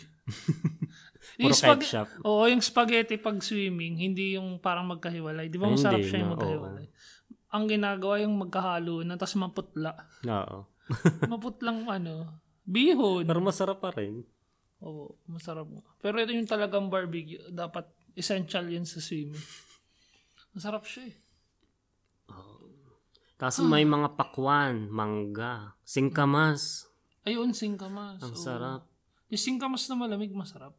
Puro 1.37 1.53
spag- 1.53 1.83
ketchup. 1.83 2.09
Oo, 2.25 2.49
yung 2.49 2.57
spaghetti 2.57 3.21
pag 3.21 3.37
swimming, 3.37 4.01
hindi 4.01 4.33
yung 4.33 4.57
parang 4.57 4.89
magkahiwalay. 4.89 5.45
Di 5.45 5.61
ba 5.61 5.69
Ay, 5.69 5.77
masarap 5.77 5.99
hindi 5.99 6.09
siya 6.09 6.19
yung 6.19 6.25
na, 6.25 6.33
magkahiwalay? 6.33 6.85
Ang 7.49 7.63
ginagawa 7.65 8.21
yung 8.21 8.37
magkahalo 8.37 9.01
na, 9.01 9.17
tapos 9.17 9.37
maputla. 9.41 9.97
Oo. 10.25 10.69
Maputlang 11.31 11.85
ano, 11.85 12.41
bihon. 12.65 13.25
Pero 13.25 13.41
masarap 13.41 13.81
pa 13.81 13.93
rin. 13.93 14.25
Oo, 14.81 15.17
masarap. 15.29 15.69
Pero 16.01 16.17
ito 16.17 16.33
yung 16.33 16.49
talagang 16.49 16.89
barbecue. 16.89 17.41
Dapat 17.49 17.89
essential 18.17 18.65
yun 18.69 18.85
sa 18.85 18.97
swimming. 19.01 19.37
Masarap 20.53 20.85
siya 20.85 21.13
eh. 21.13 21.15
Tapos 23.39 23.63
may 23.63 23.87
mga 23.87 24.19
pakwan, 24.19 24.91
mangga, 24.91 25.79
singkamas. 25.87 26.91
Ayun, 27.23 27.55
singkamas. 27.55 28.19
Ang 28.19 28.35
Oo. 28.35 28.43
sarap. 28.43 28.83
Yung 29.31 29.39
singkamas 29.39 29.87
na 29.87 29.95
malamig, 29.95 30.35
masarap. 30.35 30.75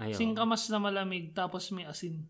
Ayaw. 0.00 0.16
Singkamas 0.16 0.72
na 0.72 0.80
malamig, 0.80 1.36
tapos 1.36 1.68
may 1.68 1.84
asin. 1.84 2.24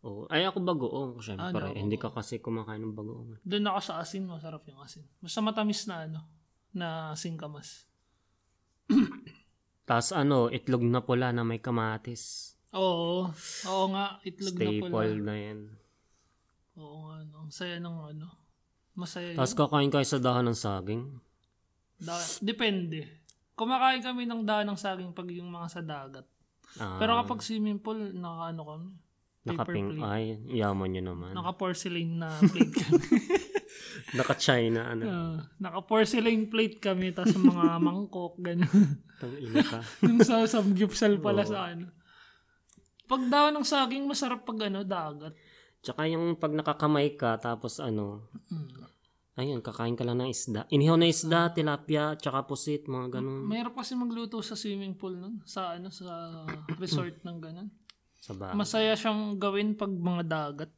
Oo. 0.00 0.24
Ay, 0.32 0.48
ako 0.48 0.64
bagoong, 0.64 1.12
syempre. 1.20 1.60
Ano, 1.60 1.76
Hindi 1.76 2.00
oo. 2.00 2.02
ka 2.02 2.08
kasi 2.16 2.40
kumakain 2.40 2.80
ng 2.80 2.96
bagoong. 2.96 3.44
Doon 3.44 3.68
ako 3.68 3.80
sa 3.84 3.94
asin, 4.00 4.24
masarap 4.24 4.64
yung 4.64 4.80
asin. 4.80 5.04
Basta 5.20 5.44
matamis 5.44 5.84
na 5.84 6.08
ano, 6.08 6.20
na 6.72 7.12
singkamas. 7.12 7.84
Tapos 9.88 10.10
ano, 10.16 10.48
itlog 10.48 10.80
na 10.86 11.04
pula 11.04 11.36
na 11.36 11.44
may 11.44 11.60
kamatis. 11.60 12.56
Oo. 12.72 13.28
Oo 13.68 13.84
nga, 13.92 14.22
itlog 14.24 14.56
na 14.56 14.70
pula. 14.80 14.88
Staple 14.88 15.16
na 15.20 15.34
yan. 15.36 15.60
Oo 16.80 16.96
nga, 17.10 17.16
no. 17.28 17.36
Ang 17.44 17.52
saya 17.52 17.76
ng 17.76 17.98
ano. 18.16 18.28
Masaya 18.96 19.36
Tapos 19.36 19.54
kakain 19.54 19.92
kayo 19.92 20.06
sa 20.06 20.18
dahon 20.22 20.48
ng 20.48 20.56
saging. 20.58 21.04
Da- 22.00 22.40
depende. 22.40 23.04
Kumakain 23.52 24.00
kami 24.00 24.24
ng 24.24 24.48
daan 24.48 24.64
ng 24.64 24.80
saging 24.80 25.12
pag 25.12 25.28
yung 25.28 25.52
mga 25.52 25.68
sa 25.68 25.82
dagat. 25.84 26.24
Ah, 26.80 26.96
Pero 26.96 27.18
kapag 27.20 27.44
swimming 27.44 27.82
pool, 27.82 27.98
naka 28.16 28.54
ano 28.54 28.62
kami. 28.64 28.88
Plate. 29.40 29.96
ay, 30.04 30.24
yaman 30.52 30.88
nyo 30.90 31.02
naman. 31.06 31.32
Naka 31.32 31.56
porcelain 31.56 32.20
na 32.20 32.28
plate 32.52 32.76
kami. 32.76 33.00
Naka-China, 34.12 34.80
ano. 34.86 35.02
uh, 35.02 35.36
naka 35.56 35.80
porcelain 35.82 36.44
plate 36.44 36.76
kami, 36.76 37.10
tapos 37.10 37.34
mga 37.34 37.78
mangkok, 37.86 38.36
gano'n. 38.36 38.68
Tang 39.16 39.34
ina 39.34 39.62
ka. 39.62 39.80
Yung 40.04 40.20
sa 40.20 40.44
samgyupsal 40.44 41.16
pala 41.18 41.40
Oo. 41.40 41.48
sa 41.48 41.72
ano. 41.72 41.88
Pag 43.08 43.26
daw 43.26 43.48
ng 43.48 43.64
saging, 43.64 44.04
masarap 44.04 44.44
pag 44.44 44.68
ano, 44.68 44.84
dagat. 44.84 45.34
Tsaka 45.80 46.04
yung 46.04 46.36
pag 46.36 46.52
nakakamay 46.52 47.16
ka, 47.16 47.40
tapos 47.40 47.80
ano, 47.80 48.28
Mm. 48.52 48.68
ayun, 49.34 49.60
kakain 49.60 49.96
ka 49.96 50.04
lang 50.04 50.20
ng 50.20 50.28
isda. 50.28 50.68
Inihaw 50.68 50.94
na 50.94 51.08
isda, 51.08 51.48
tilapia, 51.48 52.12
tsaka 52.14 52.44
pusit, 52.44 52.84
mga 52.84 53.16
ganun. 53.16 53.48
Mahirap 53.48 53.72
kasi 53.72 53.96
magluto 53.96 54.44
sa 54.44 54.52
swimming 54.52 54.92
pool 54.92 55.16
nun. 55.16 55.40
Sa 55.42 55.74
ano, 55.74 55.88
sa 55.88 56.44
resort 56.76 57.24
ng 57.24 57.38
gano'n. 57.40 57.68
Sa 58.20 58.36
bahay. 58.36 58.54
Masaya 58.54 58.92
siyang 58.94 59.40
gawin 59.40 59.74
pag 59.74 59.90
mga 59.90 60.22
dagat. 60.28 60.70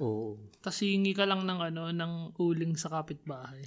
Oo. 0.00 0.40
Tapos 0.64 0.80
hingi 0.80 1.12
ka 1.12 1.28
lang 1.28 1.44
ng 1.44 1.60
ano, 1.60 1.92
ng 1.92 2.12
uling 2.40 2.74
sa 2.80 2.88
kapitbahay. 2.88 3.60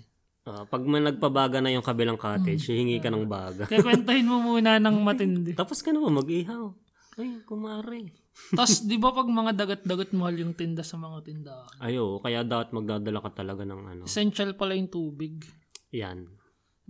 Ah, 0.43 0.67
pag 0.67 0.83
may 0.83 0.99
nagpabaga 0.99 1.63
na 1.63 1.71
yung 1.71 1.85
kabilang 1.85 2.19
cottage, 2.19 2.67
hihingi 2.67 2.99
ka 2.99 3.07
ng 3.07 3.29
baga. 3.31 3.63
Kaya 3.63 3.79
kwentahin 3.79 4.27
mo 4.27 4.43
muna 4.43 4.75
ng 4.75 4.97
matindi. 4.99 5.55
Tapos 5.61 5.79
ka 5.79 5.95
naman 5.95 6.19
mag-ihaw. 6.19 6.67
Ay, 7.15 7.39
kumare. 7.47 8.11
Tapos, 8.57 8.83
di 8.83 8.97
ba 8.97 9.13
pag 9.13 9.29
mga 9.29 9.53
dagat-dagat 9.53 10.11
mahal 10.17 10.35
yung 10.41 10.57
tinda 10.57 10.81
sa 10.81 10.97
mga 10.97 11.21
tindahan? 11.21 11.77
Ayo, 11.79 12.17
kaya 12.19 12.41
dapat 12.41 12.73
magdadala 12.73 13.21
ka 13.21 13.45
talaga 13.45 13.63
ng 13.63 13.81
ano. 13.87 14.03
Essential 14.09 14.57
pala 14.57 14.73
yung 14.73 14.89
tubig. 14.89 15.45
Yan. 15.93 16.27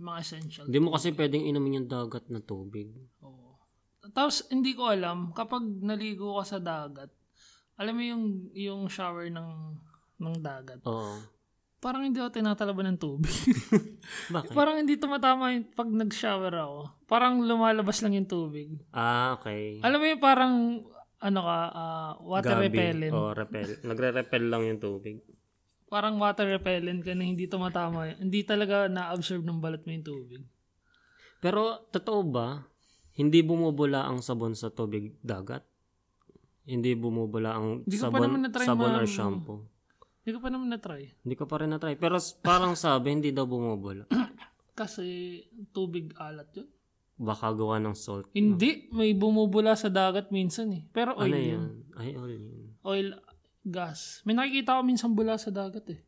Mga 0.00 0.18
essential. 0.24 0.64
Hindi 0.66 0.80
mo 0.80 0.96
kasi 0.96 1.14
pwedeng 1.14 1.44
inumin 1.46 1.84
yung 1.84 1.88
dagat 1.92 2.26
na 2.32 2.42
tubig. 2.42 2.90
Tapos, 4.12 4.44
hindi 4.52 4.76
ko 4.76 4.92
alam, 4.92 5.32
kapag 5.32 5.64
naligo 5.80 6.36
ka 6.42 6.44
sa 6.44 6.58
dagat, 6.60 7.08
alam 7.80 7.94
mo 7.96 8.02
yung, 8.04 8.24
yung 8.52 8.82
shower 8.90 9.30
ng, 9.32 9.50
ng 10.20 10.36
dagat, 10.44 10.84
Oo. 10.84 11.18
parang 11.80 12.04
hindi 12.04 12.20
ako 12.20 12.30
tinatalaban 12.34 12.94
ng 12.94 13.00
tubig. 13.00 13.32
Bakit? 14.34 14.52
parang 14.52 14.76
hindi 14.82 15.00
tumatama 15.00 15.56
yung 15.56 15.72
pag 15.72 15.88
nag-shower 15.88 16.52
ako. 16.52 16.78
Parang 17.08 17.40
lumalabas 17.40 18.04
lang 18.04 18.18
yung 18.18 18.28
tubig. 18.28 18.76
Ah, 18.92 19.40
okay. 19.40 19.80
Alam 19.80 19.98
mo 20.00 20.06
yung 20.10 20.22
parang, 20.22 20.54
ano 21.24 21.40
ka, 21.40 21.58
ah, 21.72 22.12
water 22.20 22.60
Gabi. 22.60 22.64
repellent. 22.68 23.14
Oh, 23.16 23.32
repel. 23.32 23.80
Nagre-repel 23.80 24.44
lang 24.44 24.62
yung 24.68 24.80
tubig. 24.82 25.24
Parang 25.88 26.18
water 26.18 26.44
repellent 26.48 27.00
ka 27.06 27.14
na 27.14 27.24
hindi 27.24 27.46
tumatama. 27.46 28.12
Hindi 28.18 28.44
talaga 28.44 28.90
na-absorb 28.90 29.46
ng 29.46 29.62
balat 29.62 29.86
mo 29.86 29.90
yung 29.94 30.06
tubig. 30.06 30.42
Pero, 31.44 31.86
totoo 31.92 32.20
ba, 32.24 32.64
hindi 33.14 33.40
bumubula 33.40 34.04
ang 34.04 34.18
sabon 34.20 34.52
sa 34.52 34.68
tubig 34.68 35.14
dagat? 35.20 35.62
Hindi 36.64 36.96
bumubula 36.96 37.54
ang 37.54 37.84
Hindi 37.84 37.94
sabon, 37.94 38.50
sabon 38.50 38.92
or 38.92 39.04
ma- 39.04 39.10
shampoo? 39.10 39.58
Hindi 40.24 40.32
ko 40.32 40.40
pa 40.40 40.48
naman 40.48 40.72
na-try. 40.72 41.04
Hindi 41.20 41.34
ko 41.36 41.44
pa 41.44 41.60
rin 41.60 41.68
na-try. 41.68 41.94
Pero 41.94 42.16
parang 42.40 42.72
sabi, 42.74 43.12
hindi 43.12 43.28
daw 43.28 43.44
bumubula. 43.44 44.08
Kasi 44.74 45.38
tubig 45.70 46.16
alat 46.16 46.48
yun. 46.56 46.66
Baka 47.14 47.52
gawa 47.52 47.78
ng 47.78 47.94
salt. 47.94 48.26
Hindi, 48.32 48.88
may 48.90 49.12
bumubula 49.12 49.76
sa 49.76 49.86
dagat 49.86 50.32
minsan 50.32 50.72
eh. 50.72 50.82
Pero 50.90 51.14
oil 51.14 51.28
Ano 51.28 51.38
yun. 51.38 51.64
Ay, 51.94 52.16
oil 52.16 52.40
yun. 52.40 52.66
Oil, 52.82 53.08
gas. 53.62 54.24
May 54.24 54.34
nakikita 54.34 54.74
ko 54.74 54.82
minsan 54.82 55.12
bula 55.12 55.36
sa 55.36 55.52
dagat 55.52 55.86
eh. 55.92 56.00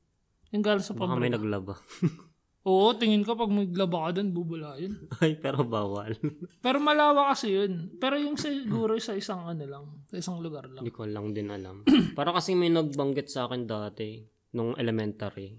Yung 0.50 0.64
galing 0.64 0.82
sa 0.82 0.96
Baka 0.96 1.14
may 1.14 1.28
pabrika. 1.28 1.36
naglaba. 1.36 1.74
Oo, 2.66 2.98
tingin 2.98 3.22
ko 3.22 3.38
pag 3.38 3.46
may 3.46 3.70
glaba 3.70 4.10
ka 4.10 4.18
dun, 4.18 4.34
bubula 4.34 4.74
yun. 4.74 4.98
Ay, 5.22 5.38
pero 5.38 5.62
bawal. 5.62 6.18
Pero 6.64 6.82
malawa 6.82 7.30
kasi 7.30 7.54
yun. 7.54 7.94
Pero 8.02 8.18
yung 8.18 8.34
siguro 8.34 8.98
sa 8.98 9.14
isang 9.14 9.46
ano 9.46 9.62
lang, 9.62 9.84
sa 10.10 10.18
isang 10.18 10.42
lugar 10.42 10.66
lang. 10.66 10.82
Hindi 10.82 10.90
ko 10.90 11.06
lang 11.06 11.30
din 11.30 11.46
alam. 11.54 11.86
Para 12.18 12.34
kasi 12.34 12.58
may 12.58 12.74
nagbanggit 12.74 13.30
sa 13.30 13.46
akin 13.46 13.70
dati, 13.70 14.18
nung 14.58 14.74
elementary, 14.74 15.54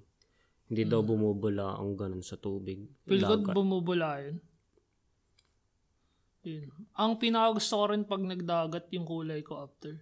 hindi 0.67 0.83
daw 0.83 0.99
bumubula 0.99 1.79
ang 1.79 1.95
ganun 1.95 2.19
sa 2.19 2.35
tubig. 2.35 2.83
Feel 3.07 3.23
bumubula 3.55 4.19
yun. 4.19 4.43
Yun. 6.43 6.67
Ang 6.91 7.15
pinaka 7.23 7.55
gusto 7.55 7.73
ko 7.79 7.85
rin 7.87 8.03
pag 8.03 8.19
nagdagat 8.19 8.91
yung 8.91 9.07
kulay 9.07 9.39
ko 9.47 9.63
after. 9.63 9.95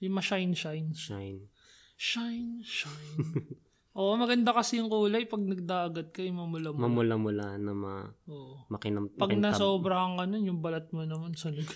Yung 0.00 0.16
ma-shine-shine. 0.16 0.96
Shine. 0.96 1.52
Shine, 2.00 2.64
shine. 2.64 3.60
Oo, 3.98 4.14
maganda 4.14 4.54
kasi 4.54 4.78
yung 4.78 4.86
kulay 4.86 5.26
pag 5.26 5.42
nagdagat 5.42 6.14
ka, 6.14 6.22
yung 6.22 6.38
mamula 6.38 6.70
mo. 6.70 6.86
Mamula-mula 6.86 7.58
na 7.58 7.72
ma 7.74 8.06
Oo. 8.30 8.62
makinam, 8.70 9.10
Pag 9.10 9.34
makintab. 9.34 9.58
nasobrahan 9.58 10.14
ka 10.14 10.24
nun, 10.30 10.46
yung 10.46 10.62
balat 10.62 10.86
mo 10.94 11.02
naman 11.02 11.34
sa 11.34 11.50
lig. 11.50 11.66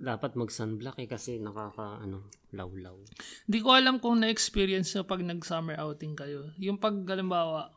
Dapat 0.00 0.32
mag-sunblock 0.32 0.96
eh 0.96 1.04
kasi 1.04 1.36
nakaka 1.36 2.00
ano, 2.00 2.32
lawlaw. 2.56 2.96
Hindi 3.44 3.58
ko 3.60 3.76
alam 3.76 4.00
kung 4.00 4.24
na-experience 4.24 4.96
nyo 4.96 5.04
pag 5.04 5.20
nag-summer 5.20 5.76
outing 5.76 6.16
kayo. 6.16 6.56
Yung 6.56 6.80
pag, 6.80 6.96
halimbawa, 7.04 7.68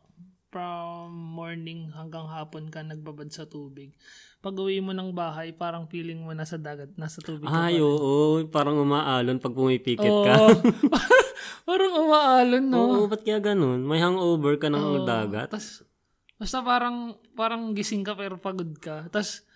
from 0.48 1.12
morning 1.12 1.92
hanggang 1.92 2.30
hapon 2.30 2.72
ka 2.72 2.80
nagbabad 2.80 3.28
sa 3.28 3.44
tubig. 3.44 3.92
Pag 4.40 4.56
uwi 4.56 4.80
mo 4.80 4.96
ng 4.96 5.12
bahay, 5.12 5.52
parang 5.52 5.90
feeling 5.92 6.24
mo 6.24 6.32
nasa 6.32 6.56
dagat, 6.56 6.96
nasa 6.96 7.20
tubig 7.20 7.44
ka 7.44 7.52
Ay, 7.52 7.76
pa 7.76 7.84
oo, 7.84 8.40
parang 8.48 8.80
umaalon 8.80 9.42
pag 9.42 9.52
pumipikit 9.52 10.16
ka. 10.24 10.36
Parang 11.64 11.94
umaalon, 11.96 12.66
no? 12.68 12.80
Oo, 12.80 13.00
ba't 13.08 13.24
kaya 13.24 13.40
ganun? 13.40 13.88
May 13.88 14.04
hangover 14.04 14.60
ka 14.60 14.68
ng 14.68 14.84
Oo. 14.84 15.08
dagat? 15.08 15.48
Tas, 15.48 15.88
basta 16.36 16.60
parang, 16.60 17.16
parang 17.40 17.72
gising 17.72 18.04
ka 18.04 18.14
pero 18.20 18.36
pagod 18.36 18.68
ka. 18.84 19.08
Tapos, 19.08 19.48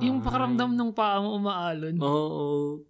yung 0.00 0.24
pakaramdam 0.24 0.72
ng 0.72 0.90
paa 0.96 1.20
mo 1.20 1.36
umaalon. 1.36 2.00
Oo. 2.00 2.80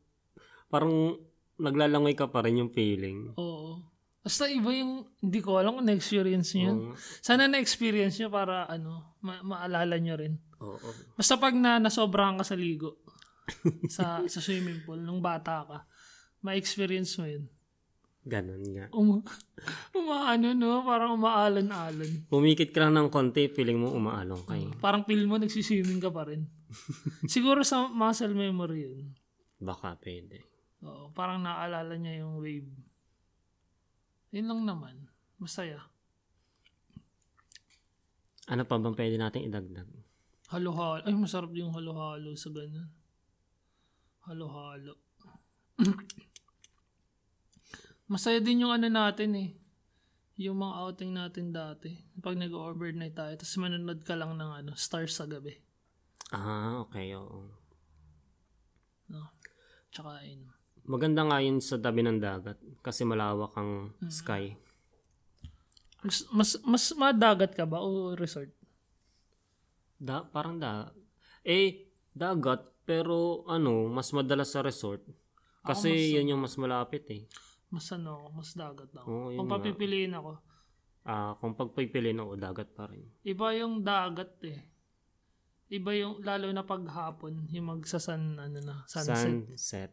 Parang 0.71 1.19
naglalangoy 1.59 2.15
ka 2.15 2.31
pa 2.31 2.47
rin 2.47 2.63
yung 2.63 2.71
feeling. 2.71 3.35
Oo. 3.35 3.83
Basta 4.21 4.47
iba 4.47 4.71
yung, 4.71 5.09
hindi 5.19 5.41
ko 5.43 5.59
alam 5.59 5.81
kung 5.81 5.89
na-experience 5.91 6.55
nyo. 6.55 6.73
Oo. 6.73 6.93
Sana 7.25 7.51
na-experience 7.51 8.23
nyo 8.23 8.31
para, 8.31 8.71
ano, 8.71 9.19
ma- 9.25 9.43
maalala 9.43 9.99
nyo 9.99 10.15
rin. 10.15 10.39
Oo. 10.63 10.89
Basta 11.19 11.35
pag 11.41 11.57
na 11.57 11.83
nasobrahan 11.83 12.39
ka 12.39 12.45
sa 12.47 12.55
ligo, 12.55 13.03
sa, 13.97 14.23
sa 14.31 14.41
swimming 14.45 14.87
pool, 14.87 15.01
nung 15.03 15.19
bata 15.19 15.67
ka, 15.67 15.79
ma-experience 16.45 17.19
mo 17.19 17.27
yun. 17.27 17.51
Ganun 18.21 18.63
nga. 18.77 18.87
Um, 18.93 19.25
Umaano, 20.01 20.53
no? 20.53 20.85
Parang 20.85 21.17
umaalan-alan. 21.17 22.29
Pumikit 22.29 22.69
ka 22.69 22.85
lang 22.85 22.93
ng 22.97 23.09
konti, 23.09 23.49
feeling 23.49 23.81
mo 23.81 23.97
umaalong 23.97 24.45
kay. 24.45 24.69
Parang 24.77 25.09
feel 25.09 25.25
mo, 25.25 25.41
nagsiswimming 25.41 26.05
ka 26.05 26.13
pa 26.13 26.29
rin. 26.29 26.45
Siguro 27.33 27.65
sa 27.65 27.89
muscle 27.89 28.37
memory 28.37 28.85
yun. 28.85 29.17
Baka 29.57 29.97
pwede. 30.05 30.45
Oo, 30.85 31.13
parang 31.17 31.41
naalala 31.41 31.97
niya 31.97 32.25
yung 32.25 32.41
wave. 32.41 32.69
Yun 34.37 34.47
lang 34.49 34.61
naman. 34.69 34.97
Masaya. 35.41 35.81
Ano 38.53 38.63
pa 38.69 38.77
bang 38.77 38.97
pwede 38.97 39.17
nating 39.17 39.49
idagdag? 39.49 39.89
Halo-halo. 40.53 41.07
Ay, 41.07 41.15
masarap 41.17 41.53
yung 41.57 41.73
halo-halo 41.73 42.37
sa 42.37 42.53
ganun. 42.53 42.91
Halo-halo. 44.29 44.95
Masaya 48.11 48.43
din 48.43 48.67
yung 48.67 48.75
ano 48.75 48.91
natin 48.91 49.39
eh. 49.39 49.51
Yung 50.43 50.59
mga 50.59 50.75
outing 50.83 51.15
natin 51.15 51.55
dati. 51.55 51.95
Pag 52.19 52.43
nag-overnight 52.43 53.15
tayo, 53.15 53.33
tapos 53.39 53.55
manonood 53.63 54.03
ka 54.03 54.19
lang 54.19 54.35
ng 54.35 54.51
ano, 54.51 54.75
stars 54.75 55.15
sa 55.15 55.31
gabi. 55.31 55.55
Ah, 56.35 56.83
okay, 56.83 57.15
oo. 57.15 57.47
No? 59.15 59.31
Tsaka 59.95 60.27
yun. 60.27 60.51
Maganda 60.91 61.23
nga 61.23 61.39
yun 61.39 61.63
sa 61.63 61.79
tabi 61.79 62.03
ng 62.03 62.19
dagat 62.19 62.59
kasi 62.83 63.07
malawak 63.07 63.55
ang 63.55 63.95
sky. 64.11 64.59
Mas, 66.03 66.27
mas, 66.35 66.51
mas 66.67 66.85
madagat 66.99 67.55
ka 67.55 67.63
ba 67.63 67.79
o 67.79 68.19
resort? 68.19 68.51
Da, 70.03 70.27
parang 70.27 70.59
da. 70.59 70.91
Eh, 71.47 71.95
dagat, 72.11 72.65
pero 72.83 73.47
ano, 73.47 73.87
mas 73.87 74.11
madalas 74.11 74.51
sa 74.51 74.67
resort. 74.67 75.07
Kasi 75.63 76.17
yun 76.17 76.35
yung 76.35 76.43
mas 76.43 76.59
malapit 76.59 77.07
eh. 77.13 77.23
Mas 77.71 77.87
ano, 77.91 78.29
mas 78.31 78.51
dagat 78.53 78.91
ako. 78.93 79.07
Oo, 79.07 79.29
yun 79.31 79.39
Kung 79.39 79.47
nga. 79.47 79.55
papipiliin 79.57 80.15
ako, 80.15 80.33
Ah, 81.01 81.33
kung 81.41 81.57
pagpipiliin 81.57 82.21
ako, 82.21 82.33
dagat 82.37 82.69
pa 82.71 82.85
rin. 82.85 83.01
iba 83.25 83.57
yung 83.57 83.81
dagat 83.81 84.37
eh. 84.45 84.69
Iba 85.71 85.97
yung, 85.97 86.21
lalo 86.21 86.51
na 86.51 86.61
paghapon, 86.61 87.49
yung 87.49 87.73
magsasan, 87.73 88.37
ano 88.37 88.59
na, 88.61 88.85
sunset. 88.85 89.17
Sunset. 89.49 89.91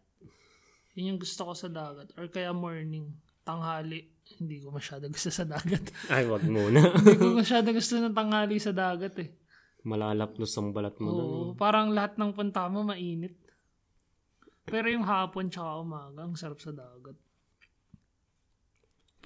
Yun 0.94 1.16
yung 1.16 1.22
gusto 1.22 1.46
ko 1.46 1.54
sa 1.54 1.70
dagat. 1.70 2.12
Or 2.18 2.28
kaya 2.28 2.52
morning, 2.52 3.14
tanghali. 3.42 4.10
Hindi 4.36 4.60
ko 4.60 4.68
masyado 4.70 5.08
gusto 5.14 5.30
sa 5.30 5.46
dagat. 5.46 5.94
Ay, 6.10 6.26
wag 6.26 6.44
muna. 6.44 6.92
Hindi 6.98 7.16
ko 7.16 7.32
masyado 7.32 7.72
gusto 7.72 7.94
ng 7.96 8.12
tanghali 8.12 8.58
sa 8.58 8.74
dagat 8.74 9.16
eh. 9.18 9.30
Malalapnos 9.86 10.52
ang 10.58 10.76
balat 10.76 10.98
mo 11.00 11.08
dun. 11.08 11.24
Oo, 11.24 11.42
parang 11.56 11.88
lahat 11.88 12.20
ng 12.20 12.34
punta 12.34 12.68
mo 12.68 12.84
mainit. 12.84 13.38
Pero 14.66 14.92
yung 14.92 15.08
hapon 15.08 15.48
tsaka 15.48 15.80
umaga, 15.80 16.20
ang 16.20 16.36
sarap 16.36 16.60
sa 16.60 16.76
dagat. 16.76 17.16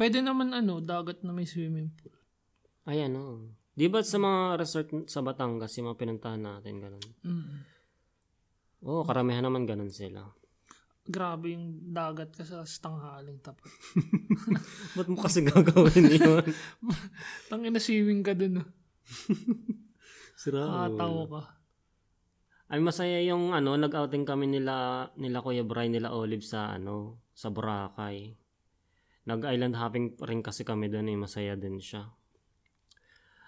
Pwede 0.02 0.18
naman 0.26 0.50
ano, 0.50 0.82
dagat 0.82 1.22
na 1.22 1.30
may 1.30 1.46
swimming 1.46 1.94
pool. 1.94 2.18
Ayan, 2.90 3.14
oo. 3.14 3.54
Di 3.78 3.86
ba 3.86 4.02
sa 4.02 4.18
mga 4.18 4.58
resort 4.58 4.90
sa 5.06 5.22
Batangas, 5.22 5.78
yung 5.78 5.94
mga 5.94 6.02
pinuntahan 6.02 6.42
natin, 6.42 6.82
ganun? 6.82 7.06
Mm. 7.22 7.58
Oo, 8.82 9.06
karamihan 9.06 9.46
naman 9.46 9.70
ganun 9.70 9.94
sila. 9.94 10.26
Grabe 11.06 11.54
yung 11.54 11.94
dagat 11.94 12.34
ka 12.34 12.42
sa 12.42 12.66
tanghaling 12.66 13.46
tapat. 13.46 13.70
Ba't 14.98 15.06
mo 15.06 15.22
kasi 15.22 15.46
gagawin 15.46 16.10
yun? 16.18 16.50
Tangina 17.54 17.78
swimming 17.78 18.26
ka 18.26 18.34
dun. 18.34 18.66
Oh. 18.66 18.70
Sira. 20.34 20.66
Nakatawa 20.66 21.24
ka. 21.30 21.42
Ay 22.74 22.82
masaya 22.82 23.22
yung 23.22 23.54
ano, 23.54 23.78
nag-outing 23.78 24.26
kami 24.26 24.50
nila 24.50 25.06
nila 25.14 25.46
Kuya 25.46 25.62
Brian 25.62 25.94
nila 25.94 26.10
Olive 26.10 26.42
sa 26.42 26.74
ano, 26.74 27.22
sa 27.38 27.54
Boracay. 27.54 28.41
Nag-island 29.30 29.78
hopping 29.78 30.18
rin 30.18 30.42
kasi 30.42 30.66
kami 30.66 30.90
doon 30.90 31.10
eh, 31.14 31.18
masaya 31.18 31.54
din 31.54 31.78
siya. 31.78 32.10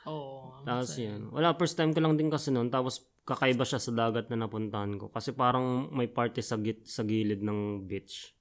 Oo. 0.06 0.62
Tapos 0.68 0.94
yan. 1.00 1.32
Wala, 1.32 1.56
first 1.56 1.80
time 1.80 1.96
ko 1.96 2.00
lang 2.04 2.20
din 2.20 2.30
kasi 2.30 2.52
noon. 2.52 2.70
Tapos 2.70 3.02
kakaiba 3.24 3.64
siya 3.64 3.80
sa 3.80 3.92
dagat 3.96 4.28
na 4.30 4.46
napuntahan 4.46 5.00
ko. 5.00 5.08
Kasi 5.10 5.32
parang 5.32 5.90
may 5.90 6.12
party 6.12 6.44
sa, 6.44 6.60
git, 6.60 6.84
sa 6.86 7.08
gilid 7.08 7.42
ng 7.42 7.88
beach. 7.88 8.36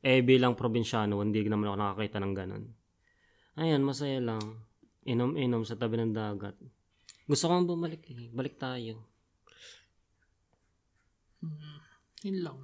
Eh, 0.00 0.24
bilang 0.24 0.56
probinsyano, 0.56 1.20
hindi 1.20 1.44
naman 1.44 1.70
ako 1.70 1.76
nakakita 1.76 2.18
ng 2.22 2.34
ganun. 2.34 2.64
Ayan, 3.60 3.82
masaya 3.84 4.20
lang. 4.20 4.42
Inom-inom 5.06 5.62
sa 5.62 5.78
tabi 5.78 6.00
ng 6.00 6.12
dagat. 6.16 6.56
Gusto 7.26 7.50
kong 7.50 7.66
bumalik 7.66 8.02
eh. 8.10 8.30
Balik 8.30 8.58
tayo. 8.58 9.06
Mm, 11.42 11.78
yun 12.26 12.38
lang. 12.42 12.58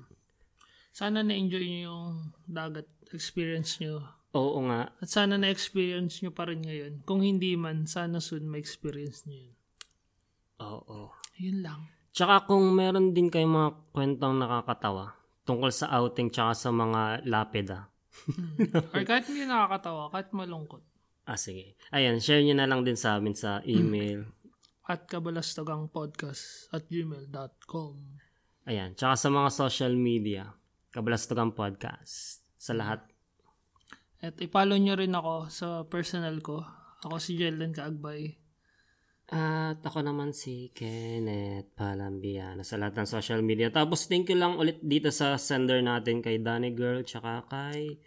Sana 0.92 1.24
na-enjoy 1.24 1.64
nyo 1.64 1.80
yung 1.88 2.10
dagat 2.46 2.86
experience 3.14 3.78
nyo. 3.78 4.02
Oo 4.32 4.64
nga. 4.68 4.92
At 5.00 5.08
sana 5.12 5.36
na-experience 5.36 6.24
nyo 6.24 6.32
pa 6.32 6.48
rin 6.48 6.64
ngayon. 6.64 7.04
Kung 7.04 7.20
hindi 7.20 7.52
man, 7.54 7.84
sana 7.84 8.20
soon 8.20 8.48
ma-experience 8.48 9.28
nyo 9.28 9.38
yun. 9.48 9.56
Oo. 10.62 11.12
Yun 11.36 11.58
lang. 11.60 11.80
Tsaka 12.12 12.48
kung 12.48 12.64
meron 12.72 13.16
din 13.16 13.32
kayong 13.32 13.52
mga 13.52 13.70
kwentong 13.92 14.36
nakakatawa 14.36 15.16
tungkol 15.42 15.72
sa 15.74 15.90
outing 15.98 16.30
tsaka 16.30 16.52
sa 16.54 16.70
mga 16.70 17.26
lapida. 17.26 17.90
Mm. 18.28 18.94
Or 18.94 19.02
kahit 19.02 19.24
hindi 19.26 19.48
nakakatawa, 19.48 20.12
kahit 20.12 20.30
malungkot. 20.36 20.84
Ah, 21.24 21.38
sige. 21.38 21.78
Ayan, 21.94 22.18
share 22.20 22.42
nyo 22.44 22.54
na 22.54 22.68
lang 22.68 22.84
din 22.84 22.98
sa 22.98 23.16
amin 23.16 23.34
sa 23.34 23.64
email. 23.64 24.26
At 24.92 25.06
kabalastagangpodcast 25.06 26.74
at 26.74 26.90
gmail.com 26.90 27.94
Ayan. 28.66 28.98
Tsaka 28.98 29.14
sa 29.14 29.28
mga 29.30 29.50
social 29.54 29.94
media. 29.94 30.50
Kabalastugan 30.92 31.54
Podcast. 31.56 32.41
Sa 32.62 32.78
lahat. 32.78 33.02
At 34.22 34.38
ipollow 34.38 34.78
nyo 34.78 34.94
rin 34.94 35.18
ako 35.18 35.50
sa 35.50 35.82
personal 35.90 36.38
ko. 36.38 36.62
Ako 37.02 37.18
si 37.18 37.34
Jelden 37.34 37.74
Kaagbay. 37.74 38.38
At 39.32 39.82
ako 39.82 40.06
naman 40.06 40.30
si 40.30 40.70
Kenneth 40.70 41.74
Palambiano 41.74 42.62
sa 42.62 42.78
lahat 42.78 43.02
ng 43.02 43.08
social 43.08 43.42
media. 43.42 43.72
Tapos 43.74 44.06
thank 44.06 44.30
you 44.30 44.38
lang 44.38 44.60
ulit 44.60 44.78
dito 44.78 45.10
sa 45.10 45.34
sender 45.40 45.82
natin 45.82 46.22
kay 46.22 46.38
Danny 46.38 46.70
Girl 46.70 47.02
tsaka 47.02 47.50
kay. 47.50 47.98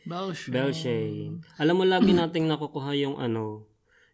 Belshane. 0.55 1.43
Alam 1.59 1.81
mo 1.81 1.83
lagi 1.83 2.15
nating 2.15 2.47
nakukuha 2.47 2.95
yung 2.95 3.19
ano, 3.19 3.67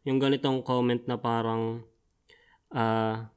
yung 0.08 0.18
ganitong 0.18 0.66
comment 0.66 1.04
na 1.06 1.22
parang 1.22 1.86
ah 2.74 3.30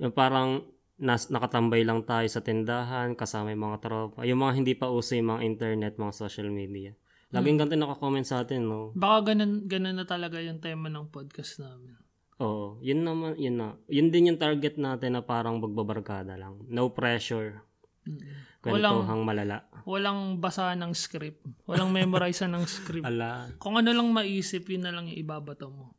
yung 0.00 0.14
parang 0.14 0.64
nas, 0.96 1.28
nakatambay 1.28 1.84
lang 1.84 2.04
tayo 2.08 2.24
sa 2.28 2.40
tindahan 2.40 3.12
kasama 3.12 3.52
yung 3.52 3.64
mga 3.72 3.78
tropa. 3.84 4.24
Yung 4.24 4.40
mga 4.40 4.52
hindi 4.56 4.72
pa 4.72 4.88
uso 4.88 5.12
yung 5.16 5.36
mga 5.36 5.42
internet, 5.44 5.92
mga 6.00 6.14
social 6.16 6.48
media. 6.48 6.96
Laging 7.34 7.58
ganito 7.58 7.76
nakakomment 7.76 8.24
sa 8.24 8.46
atin, 8.46 8.64
no? 8.64 8.94
Baka 8.94 9.34
ganun, 9.34 9.66
ganun 9.66 9.98
na 9.98 10.06
talaga 10.06 10.38
yung 10.40 10.62
tema 10.62 10.88
ng 10.88 11.10
podcast 11.10 11.58
namin. 11.60 11.98
Oo, 12.36 12.78
yun 12.84 13.02
naman, 13.02 13.34
yun 13.40 13.56
na. 13.56 13.80
Yun 13.88 14.12
din 14.12 14.32
yung 14.32 14.40
target 14.40 14.76
natin 14.76 15.16
na 15.16 15.24
parang 15.24 15.56
magbabarkada 15.58 16.36
lang. 16.36 16.60
No 16.68 16.92
pressure. 16.92 17.64
Mm. 18.06 18.46
Kwentuhang 18.62 19.22
malala. 19.26 19.66
Walang 19.86 20.38
basa 20.38 20.74
ng 20.74 20.92
script. 20.94 21.42
Walang 21.66 21.90
memorize 21.90 22.44
ng 22.46 22.64
script. 22.66 23.06
Ala. 23.10 23.50
Kung 23.58 23.78
ano 23.78 23.90
lang 23.90 24.08
maisip, 24.10 24.68
yun 24.70 24.86
na 24.86 24.92
lang 24.94 25.10
yung 25.10 25.18
ibabato 25.22 25.70
mo. 25.70 25.98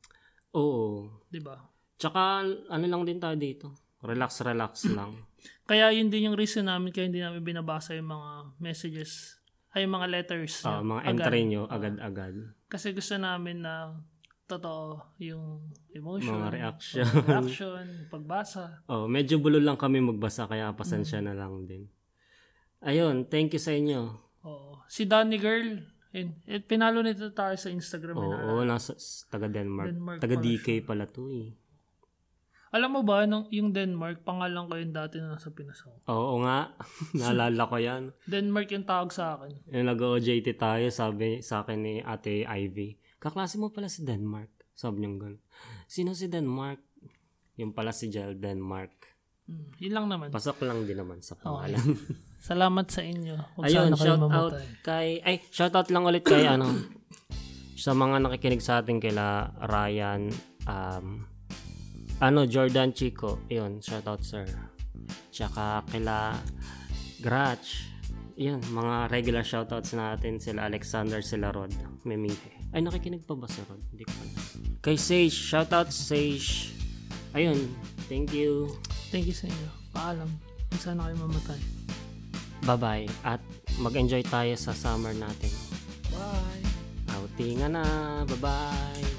Oo. 0.56 1.24
'Di 1.28 1.39
ba? 1.43 1.58
Tsaka, 1.98 2.45
ano 2.45 2.86
lang 2.86 3.04
din 3.04 3.18
tayo 3.18 3.36
dito. 3.36 3.87
Relax, 4.00 4.41
relax 4.41 4.72
lang. 4.98 5.26
Kaya 5.64 5.91
yun 5.91 6.08
din 6.08 6.28
yung 6.28 6.38
reason 6.38 6.64
namin 6.64 6.91
kaya 6.91 7.06
hindi 7.06 7.20
namin 7.20 7.41
binabasa 7.41 7.93
yung 7.93 8.10
mga 8.10 8.30
messages 8.58 9.36
ay 9.72 9.84
yung 9.84 9.93
mga 9.93 10.08
letters. 10.10 10.64
Ah, 10.64 10.80
nyo 10.80 10.89
mga 10.89 11.02
agad. 11.04 11.12
entry 11.12 11.41
nyo, 11.45 11.62
agad-agad. 11.68 12.34
Kasi 12.66 12.91
gusto 12.91 13.14
namin 13.16 13.62
na 13.62 13.93
totoo 14.45 15.14
yung 15.20 15.60
emotion, 15.91 16.39
Mga 16.39 16.50
reaction. 16.52 17.04
mga 17.04 17.26
reaction, 17.30 17.84
pagbasa. 18.08 18.82
Oh, 18.88 19.06
medyo 19.06 19.38
bulol 19.38 19.62
lang 19.62 19.76
kami 19.76 20.00
magbasa, 20.00 20.48
kaya 20.48 20.72
pasensya 20.72 21.20
na 21.20 21.36
lang 21.36 21.68
din. 21.68 21.86
Ayun, 22.80 23.28
thank 23.28 23.52
you 23.52 23.60
sa 23.60 23.76
inyo. 23.76 24.14
Oo. 24.41 24.82
Si 24.88 25.04
Danny 25.04 25.36
Girl, 25.36 25.84
yun, 26.10 26.32
eh, 26.48 26.64
pinalo 26.64 27.04
nito 27.04 27.28
tayo 27.30 27.54
sa 27.54 27.68
Instagram. 27.68 28.16
Oo, 28.16 28.24
inaalala. 28.24 28.54
oh, 28.54 28.64
nasa 28.64 28.95
taga 29.28 29.45
Denmark. 29.45 29.91
Denmark 29.91 30.20
taga 30.24 30.36
DK 30.39 30.82
pala 30.82 31.06
to 31.06 31.28
eh. 31.28 31.52
Alam 32.76 32.99
mo 32.99 33.01
ba, 33.07 33.24
nung, 33.24 33.47
yung 33.47 33.72
Denmark, 33.72 34.28
pangalan 34.28 34.68
ko 34.68 34.76
yung 34.76 34.91
dati 34.91 35.24
na 35.24 35.39
nasa 35.39 35.47
Pinas 35.55 35.80
ako. 35.88 36.03
Oo 36.11 36.36
nga, 36.43 36.76
naalala 37.20 37.63
ko 37.63 37.76
yan. 37.80 38.03
Denmark 38.28 38.68
yung 38.76 38.84
tawag 38.84 39.09
sa 39.15 39.39
akin. 39.39 39.55
Yung 39.72 39.88
nag-OJT 39.88 40.59
tayo, 40.59 40.86
sabi 40.91 41.39
sa 41.39 41.63
akin 41.63 41.80
ni 41.80 41.95
Ate 42.03 42.43
Ivy, 42.43 42.99
kaklase 43.24 43.55
mo 43.55 43.72
pala 43.72 43.88
si 43.88 44.03
Denmark. 44.03 44.51
Sabi 44.78 45.01
niya 45.01 45.09
gano'n. 45.15 45.41
Sino 45.89 46.11
si 46.13 46.28
Denmark? 46.28 46.84
Yung 47.57 47.74
pala 47.74 47.89
si 47.89 48.13
Jel 48.13 48.38
Denmark. 48.38 48.93
Hmm, 49.47 49.72
yun 49.80 49.93
lang 49.95 50.05
naman. 50.11 50.28
Pasok 50.30 50.61
lang 50.68 50.84
din 50.84 50.99
naman 50.99 51.24
sa 51.24 51.34
pangalan. 51.39 51.82
Salamat 52.51 52.86
sa 52.91 53.01
inyo. 53.01 53.36
Huwag 53.57 53.65
Ayun, 53.65 53.95
shout 53.95 54.22
out 54.22 54.53
kay, 54.84 55.24
ay, 55.24 55.41
shout 55.49 55.74
out 55.74 55.89
lang 55.89 56.05
ulit 56.05 56.22
kay 56.22 56.45
ano, 56.45 56.70
sa 57.80 57.95
mga 57.95 58.22
nakikinig 58.22 58.61
sa 58.61 58.84
atin 58.84 59.01
kila 59.01 59.55
Ryan, 59.65 60.30
um, 60.68 61.26
ano, 62.20 62.45
Jordan 62.45 62.93
Chico, 62.93 63.45
yun, 63.49 63.82
shout 63.82 64.07
out 64.07 64.24
sir. 64.24 64.45
Tsaka 65.32 65.86
kila 65.89 66.34
Gratch, 67.22 67.97
Yan, 68.38 68.61
mga 68.70 69.09
regular 69.09 69.41
shoutouts 69.41 69.97
natin 69.97 70.38
sila 70.38 70.70
Alexander, 70.70 71.26
sila 71.26 71.49
Rod, 71.49 71.74
Memihe. 72.05 72.53
Ay, 72.70 72.86
nakikinig 72.86 73.26
pa 73.26 73.34
ba 73.34 73.49
si 73.49 73.65
Rod? 73.65 73.82
Hindi 73.89 74.05
ko 74.05 74.13
alam. 74.13 74.34
Kay 74.86 74.93
Sage, 74.93 75.34
shoutout 75.34 75.89
Sage. 75.89 76.70
Ayun, 77.34 77.57
thank 78.05 78.30
you. 78.38 78.70
Thank 79.09 79.26
you 79.26 79.34
sa 79.34 79.49
inyo. 79.49 79.70
Paalam. 79.89 80.30
Kung 80.70 80.82
sana 80.86 81.09
kayo 81.09 81.18
mamatay. 81.18 81.61
Bye-bye. 82.61 83.09
At 83.26 83.41
mag-enjoy 83.82 84.22
tayo 84.30 84.53
sa 84.53 84.70
summer 84.78 85.18
natin. 85.18 85.49
Bye! 86.13 86.61
Outingan 87.18 87.74
na. 87.74 87.86
Bye-bye. 88.30 89.16